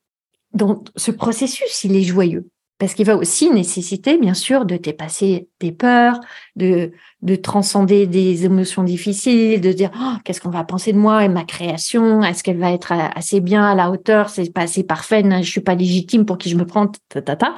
donc, 0.54 0.88
ce 0.96 1.12
processus, 1.12 1.84
il 1.84 1.96
est 1.96 2.04
joyeux 2.04 2.50
parce 2.80 2.94
qu'il 2.94 3.08
va 3.08 3.16
aussi 3.16 3.50
nécessiter, 3.50 4.20
bien 4.20 4.36
sûr, 4.36 4.64
de 4.66 4.78
dépasser 4.78 5.50
des 5.60 5.72
peurs, 5.72 6.20
de, 6.56 6.92
de 7.24 7.36
transcender 7.36 8.06
des 8.06 8.46
émotions 8.46 8.84
difficiles, 8.84 9.62
de 9.62 9.72
dire 9.72 9.90
oh, 10.00 10.18
qu'est-ce 10.24 10.40
qu'on 10.40 10.52
va 10.52 10.64
penser 10.64 10.94
de 10.94 11.00
moi 11.00 11.26
et 11.26 11.28
ma 11.28 11.44
création, 11.44 12.22
est-ce 12.22 12.44
qu'elle 12.44 12.60
va 12.60 12.72
être 12.72 12.92
assez 12.92 13.40
bien 13.40 13.66
à 13.66 13.74
la 13.74 13.90
hauteur, 13.90 14.30
c'est 14.30 14.54
pas 14.54 14.62
assez 14.62 14.84
parfait, 14.84 15.24
je 15.42 15.50
suis 15.50 15.62
pas 15.62 15.74
légitime 15.74 16.24
pour 16.24 16.38
qui 16.38 16.52
je 16.52 16.56
me 16.56 16.68
prends, 16.68 16.92
ta, 17.10 17.24
ta, 17.24 17.36
ta. 17.36 17.56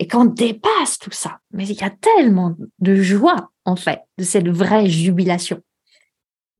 Et 0.00 0.06
quand 0.06 0.22
on 0.22 0.24
dépasse 0.24 0.98
tout 0.98 1.10
ça, 1.10 1.40
mais 1.52 1.68
il 1.68 1.78
y 1.78 1.84
a 1.84 1.90
tellement 1.90 2.56
de 2.78 2.96
joie, 2.96 3.50
en 3.66 3.76
fait, 3.76 4.00
de 4.16 4.24
cette 4.24 4.48
vraie 4.48 4.88
jubilation. 4.88 5.60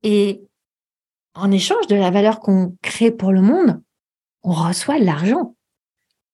Et 0.02 0.42
en 1.34 1.50
échange 1.50 1.86
de 1.86 1.96
la 1.96 2.10
valeur 2.10 2.40
qu'on 2.40 2.76
crée 2.82 3.10
pour 3.10 3.32
le 3.32 3.40
monde, 3.40 3.80
on 4.42 4.52
reçoit 4.52 5.00
de 5.00 5.06
l'argent. 5.06 5.56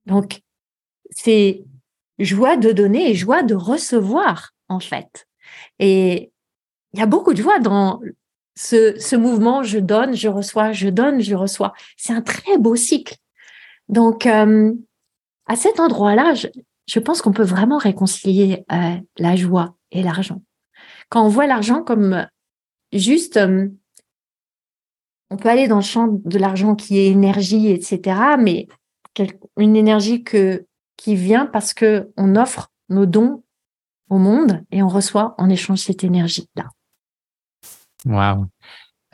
Donc, 0.06 0.40
c'est 1.10 1.62
joie 2.18 2.56
de 2.56 2.72
donner 2.72 3.10
et 3.10 3.14
joie 3.14 3.44
de 3.44 3.54
recevoir, 3.54 4.52
en 4.68 4.80
fait. 4.80 5.28
Et 5.78 6.32
il 6.92 6.98
y 6.98 7.02
a 7.04 7.06
beaucoup 7.06 7.34
de 7.34 7.40
joie 7.40 7.60
dans 7.60 8.00
ce, 8.56 8.98
ce 8.98 9.14
mouvement, 9.14 9.62
je 9.62 9.78
donne, 9.78 10.16
je 10.16 10.28
reçois, 10.28 10.72
je 10.72 10.88
donne, 10.88 11.20
je 11.20 11.36
reçois. 11.36 11.72
C'est 11.96 12.14
un 12.14 12.22
très 12.22 12.58
beau 12.58 12.74
cycle. 12.74 13.14
Donc, 13.88 14.26
euh, 14.26 14.72
à 15.46 15.54
cet 15.54 15.78
endroit-là, 15.78 16.34
je, 16.86 16.98
pense 17.00 17.22
qu'on 17.22 17.32
peut 17.32 17.44
vraiment 17.44 17.78
réconcilier 17.78 18.64
euh, 18.72 18.96
la 19.18 19.36
joie 19.36 19.76
et 19.90 20.02
l'argent. 20.02 20.42
Quand 21.08 21.24
on 21.24 21.28
voit 21.28 21.46
l'argent 21.46 21.82
comme 21.82 22.26
juste 22.92 23.36
euh, 23.36 23.68
on 25.30 25.36
peut 25.36 25.48
aller 25.48 25.68
dans 25.68 25.76
le 25.76 25.82
champ 25.82 26.08
de 26.08 26.38
l'argent 26.38 26.74
qui 26.74 26.98
est 26.98 27.06
énergie, 27.06 27.68
etc., 27.68 28.36
mais 28.38 28.68
une 29.56 29.76
énergie 29.76 30.22
que, 30.22 30.66
qui 30.96 31.16
vient 31.16 31.46
parce 31.46 31.74
que 31.74 32.10
on 32.16 32.36
offre 32.36 32.70
nos 32.88 33.06
dons 33.06 33.42
au 34.08 34.18
monde 34.18 34.62
et 34.70 34.82
on 34.82 34.88
reçoit 34.88 35.34
en 35.38 35.48
échange 35.48 35.80
cette 35.80 36.04
énergie-là. 36.04 36.68
Waouh. 38.04 38.46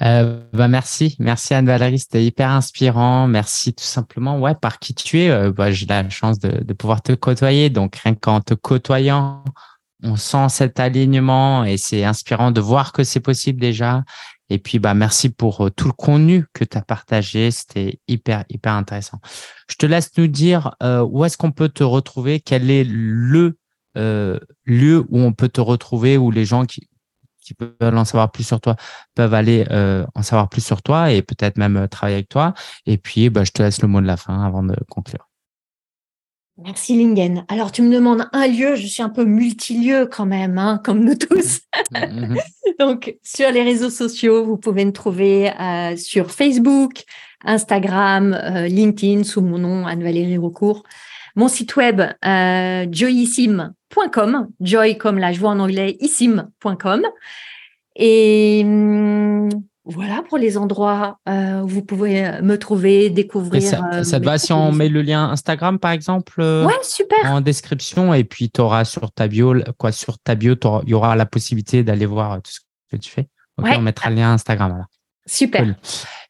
Euh, 0.05 0.41
bah 0.53 0.67
merci, 0.67 1.17
merci 1.21 1.55
Anne-Valérie, 1.55 2.01
c'était 2.01 2.25
hyper 2.25 2.51
inspirant. 2.51 3.29
Merci 3.29 3.73
tout 3.73 3.85
simplement, 3.85 4.41
ouais, 4.41 4.55
par 4.55 4.79
qui 4.79 4.95
tu 4.95 5.21
es. 5.21 5.31
Euh, 5.31 5.53
bah, 5.53 5.71
j'ai 5.71 5.87
la 5.87 6.09
chance 6.11 6.39
de, 6.41 6.65
de, 6.65 6.73
pouvoir 6.73 7.03
te 7.03 7.13
côtoyer, 7.13 7.71
donc 7.71 7.97
rien 7.97 8.15
qu'en 8.15 8.41
te 8.41 8.55
côtoyant, 8.55 9.45
on 10.03 10.17
sent 10.17 10.49
cet 10.49 10.81
alignement 10.81 11.65
et 11.65 11.77
c'est 11.77 12.05
inspirant 12.05 12.51
de 12.51 12.61
voir 12.61 12.93
que 12.93 13.05
c'est 13.05 13.21
possible 13.21 13.61
déjà. 13.61 14.03
Et 14.53 14.59
puis, 14.59 14.79
bah, 14.79 14.93
merci 14.93 15.31
pour 15.31 15.67
euh, 15.67 15.71
tout 15.71 15.87
le 15.87 15.95
contenu 15.95 16.45
que 16.53 16.65
tu 16.65 16.77
as 16.77 16.83
partagé. 16.83 17.51
C'était 17.51 18.01
hyper, 18.07 18.45
hyper 18.51 18.75
intéressant. 18.75 19.19
Je 19.69 19.77
te 19.77 19.87
laisse 19.87 20.11
nous 20.19 20.27
dire 20.27 20.75
euh, 20.83 21.01
où 21.03 21.25
est-ce 21.25 21.39
qu'on 21.39 21.53
peut 21.53 21.71
te 21.71 21.85
retrouver, 21.85 22.41
quel 22.41 22.71
est 22.71 22.85
le 22.85 23.57
euh, 23.97 24.39
lieu 24.67 25.07
où 25.09 25.21
on 25.21 25.33
peut 25.33 25.49
te 25.49 25.61
retrouver, 25.61 26.19
où 26.19 26.31
les 26.31 26.45
gens 26.45 26.67
qui, 26.67 26.89
qui 27.43 27.55
veulent 27.81 27.99
en 27.99 28.05
savoir 28.05 28.31
plus 28.31 28.45
sur 28.45 28.61
toi 28.61 28.77
peuvent 29.15 29.35
aller 29.35 29.67
euh, 29.71 30.07
en 30.15 30.23
savoir 30.23 30.49
plus 30.49 30.65
sur 30.65 30.83
toi 30.83 31.13
et 31.13 31.23
peut-être 31.23 31.59
même 31.59 31.77
euh, 31.77 31.87
travailler 31.87 32.17
avec 32.17 32.29
toi. 32.29 32.55
Et 32.87 32.99
puis, 32.99 33.29
bah, 33.31 33.45
je 33.45 33.51
te 33.51 33.63
laisse 33.63 33.83
le 33.83 33.89
mot 33.89 34.01
de 34.01 34.07
la 34.07 34.17
fin 34.17 34.45
avant 34.45 34.63
de 34.63 34.77
conclure. 34.89 35.29
Merci 36.59 36.97
Lingen. 36.97 37.45
Alors 37.49 37.73
tu 37.73 37.81
me 37.83 37.93
demandes 37.93 38.29
un 38.33 38.47
lieu, 38.47 38.77
je 38.77 38.87
suis 38.87 39.03
un 39.03 39.09
peu 39.09 39.25
multilieu 39.25 40.07
quand 40.07 40.27
même, 40.27 40.59
hein, 40.59 40.81
comme 40.85 41.03
nous 41.03 41.15
tous. 41.15 41.61
Mm-hmm. 41.93 42.39
Donc 42.79 43.17
sur 43.23 43.51
les 43.51 43.63
réseaux 43.63 43.91
sociaux, 43.91 44.45
vous 44.45 44.59
pouvez 44.59 44.85
me 44.85 44.93
trouver 44.93 45.51
euh, 45.59 45.97
sur 45.97 46.31
Facebook, 46.31 47.05
Instagram, 47.45 48.35
euh, 48.35 48.67
LinkedIn 48.67 49.25
sous 49.25 49.41
mon 49.41 49.59
nom 49.59 49.87
Anne-Valérie 49.87 50.37
Recourt. 50.37 50.83
Mon 51.37 51.49
site 51.49 51.75
web 51.77 52.03
euh, 52.25 52.87
joy 54.61 54.99
comme 54.99 55.19
la 55.19 55.33
joie 55.33 55.51
en 55.51 55.61
anglais, 55.61 55.97
issim.com. 56.01 57.03
Et 57.97 58.63
hum, 58.65 59.49
voilà 59.85 60.23
pour 60.23 60.39
les 60.39 60.57
endroits 60.57 61.19
euh, 61.29 61.61
où 61.61 61.67
vous 61.67 61.83
pouvez 61.83 62.25
euh, 62.25 62.43
me 62.43 62.57
trouver, 62.57 63.11
découvrir. 63.11 63.63
ça, 63.63 63.81
euh, 63.93 64.03
te 64.05 64.25
va 64.25 64.39
si 64.39 64.53
on 64.53 64.71
met 64.71 64.89
le 64.89 65.03
lien 65.03 65.31
Instagram, 65.31 65.79
par 65.81 65.91
exemple 65.91 66.41
Ouais, 66.41 66.73
super. 66.83 67.19
En 67.25 67.41
description. 67.41 68.15
Et 68.15 68.23
puis, 68.23 68.49
tu 68.51 68.61
auras 68.61 68.85
sur 68.85 69.11
ta 69.11 69.27
bio, 69.27 69.55
quoi, 69.79 69.91
sur 69.91 70.19
ta 70.19 70.37
bio, 70.37 70.55
il 70.85 70.89
y 70.89 70.95
aura 70.95 71.17
la 71.17 71.27
possibilité 71.27 71.83
d'aller 71.83 72.07
voir 72.07 72.41
tout 72.43 72.53
ce 72.53 72.61
que 72.91 72.97
tu 72.97 73.11
fais. 73.11 73.27
On 73.59 73.81
mettra 73.81 74.11
le 74.11 74.17
lien 74.17 74.33
Instagram. 74.33 74.87
Super. 75.27 75.75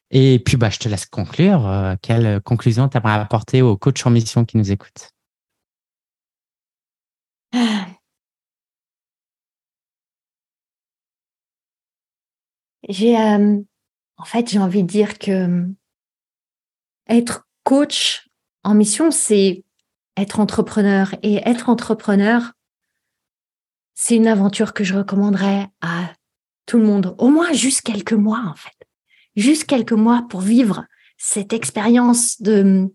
Et 0.09 0.39
puis, 0.39 0.57
bah, 0.57 0.69
je 0.69 0.79
te 0.79 0.89
laisse 0.89 1.05
conclure. 1.05 1.95
quelle 2.01 2.41
conclusion 2.41 2.89
tu 2.89 2.97
aimerais 2.97 3.19
apporter 3.19 3.61
aux 3.61 3.77
coachs 3.77 4.05
en 4.05 4.09
mission 4.09 4.45
qui 4.45 4.57
nous 4.57 4.71
écoutent? 4.71 5.12
J'ai, 12.89 13.17
euh, 13.17 13.59
en 14.17 14.25
fait, 14.25 14.49
j'ai 14.49 14.59
envie 14.59 14.83
de 14.83 14.87
dire 14.87 15.17
que 15.17 15.31
euh, 15.31 15.65
être 17.07 17.47
coach 17.63 18.27
en 18.63 18.73
mission, 18.73 19.11
c'est 19.11 19.63
être 20.17 20.39
entrepreneur. 20.39 21.15
Et 21.21 21.35
être 21.47 21.69
entrepreneur, 21.69 22.51
c'est 23.93 24.15
une 24.15 24.27
aventure 24.27 24.73
que 24.73 24.83
je 24.83 24.95
recommanderais 24.95 25.67
à 25.81 26.13
tout 26.65 26.77
le 26.77 26.85
monde, 26.85 27.15
au 27.17 27.29
moins 27.29 27.53
juste 27.53 27.81
quelques 27.81 28.13
mois, 28.13 28.43
en 28.47 28.55
fait. 28.55 28.75
Juste 29.35 29.65
quelques 29.65 29.93
mois 29.93 30.25
pour 30.29 30.41
vivre 30.41 30.85
cette 31.17 31.53
expérience 31.53 32.41
de, 32.41 32.91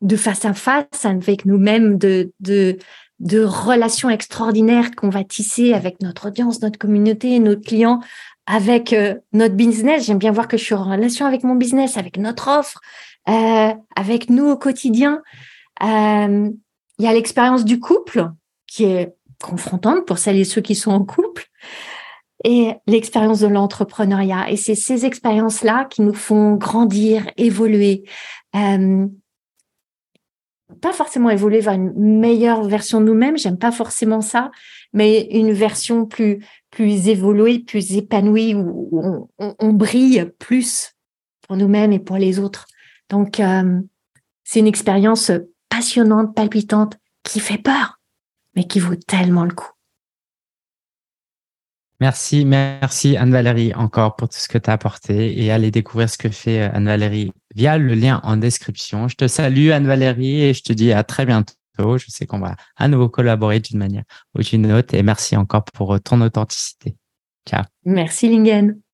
de 0.00 0.16
face 0.16 0.44
à 0.44 0.54
face 0.54 1.04
avec 1.04 1.44
nous-mêmes, 1.44 1.98
de, 1.98 2.32
de, 2.40 2.78
de 3.20 3.42
relations 3.42 4.10
extraordinaires 4.10 4.94
qu'on 4.94 5.10
va 5.10 5.24
tisser 5.24 5.72
avec 5.72 6.00
notre 6.02 6.28
audience, 6.28 6.62
notre 6.62 6.78
communauté, 6.78 7.38
nos 7.40 7.56
clients, 7.56 8.00
avec 8.46 8.92
euh, 8.92 9.14
notre 9.32 9.54
business. 9.54 10.06
J'aime 10.06 10.18
bien 10.18 10.32
voir 10.32 10.48
que 10.48 10.56
je 10.56 10.64
suis 10.64 10.74
en 10.74 10.84
relation 10.84 11.26
avec 11.26 11.42
mon 11.44 11.54
business, 11.54 11.96
avec 11.96 12.16
notre 12.16 12.48
offre, 12.48 12.80
euh, 13.28 13.72
avec 13.96 14.30
nous 14.30 14.48
au 14.48 14.56
quotidien. 14.56 15.22
Euh, 15.82 16.50
il 16.98 17.04
y 17.04 17.08
a 17.08 17.12
l'expérience 17.12 17.64
du 17.64 17.78
couple 17.78 18.30
qui 18.66 18.84
est 18.84 19.14
confrontante 19.42 20.06
pour 20.06 20.18
celles 20.18 20.38
et 20.38 20.44
ceux 20.44 20.60
qui 20.60 20.74
sont 20.74 20.90
en 20.90 21.04
couple 21.04 21.46
et 22.44 22.74
l'expérience 22.86 23.40
de 23.40 23.48
l'entrepreneuriat. 23.48 24.50
Et 24.50 24.56
c'est 24.56 24.74
ces 24.74 25.04
expériences-là 25.04 25.86
qui 25.86 26.02
nous 26.02 26.14
font 26.14 26.54
grandir, 26.54 27.28
évoluer. 27.36 28.04
Euh, 28.54 29.06
pas 30.80 30.92
forcément 30.92 31.30
évoluer 31.30 31.60
vers 31.60 31.74
une 31.74 31.92
meilleure 32.20 32.64
version 32.64 33.00
de 33.00 33.06
nous-mêmes, 33.06 33.38
j'aime 33.38 33.58
pas 33.58 33.72
forcément 33.72 34.20
ça, 34.20 34.50
mais 34.92 35.28
une 35.30 35.52
version 35.52 36.06
plus 36.06 36.44
plus 36.70 37.08
évoluée, 37.08 37.60
plus 37.60 37.96
épanouie, 37.96 38.54
où 38.54 39.28
on, 39.38 39.72
brille 39.72 40.30
plus 40.38 40.94
pour 41.46 41.56
nous-mêmes 41.56 41.92
et 41.92 41.98
pour 41.98 42.16
les 42.16 42.38
autres. 42.38 42.66
Donc, 43.08 43.40
euh, 43.40 43.80
c'est 44.44 44.60
une 44.60 44.66
expérience 44.66 45.32
passionnante, 45.70 46.34
palpitante, 46.34 46.98
qui 47.22 47.40
fait 47.40 47.58
peur, 47.58 48.00
mais 48.54 48.64
qui 48.64 48.80
vaut 48.80 48.96
tellement 48.96 49.44
le 49.44 49.54
coup. 49.54 49.70
Merci, 52.00 52.44
merci 52.44 53.16
Anne-Valérie 53.16 53.74
encore 53.74 54.14
pour 54.14 54.28
tout 54.28 54.38
ce 54.38 54.48
que 54.48 54.58
tu 54.58 54.70
as 54.70 54.74
apporté 54.74 55.42
et 55.42 55.50
allez 55.50 55.72
découvrir 55.72 56.08
ce 56.08 56.16
que 56.16 56.28
fait 56.28 56.62
euh, 56.62 56.70
Anne-Valérie 56.72 57.32
via 57.56 57.76
le 57.76 57.94
lien 57.94 58.20
en 58.22 58.36
description. 58.36 59.08
Je 59.08 59.16
te 59.16 59.26
salue 59.26 59.70
Anne-Valérie 59.70 60.42
et 60.42 60.54
je 60.54 60.62
te 60.62 60.72
dis 60.72 60.92
à 60.92 61.02
très 61.02 61.26
bientôt. 61.26 61.54
Je 61.80 62.06
sais 62.08 62.26
qu'on 62.26 62.40
va 62.40 62.56
à 62.76 62.88
nouveau 62.88 63.08
collaborer 63.08 63.60
d'une 63.60 63.78
manière 63.78 64.04
ou 64.36 64.42
d'une 64.42 64.70
autre. 64.72 64.94
Et 64.94 65.02
merci 65.02 65.36
encore 65.36 65.64
pour 65.64 66.00
ton 66.00 66.20
authenticité. 66.20 66.96
Ciao. 67.48 67.64
Merci 67.84 68.28
Lingen. 68.28 68.80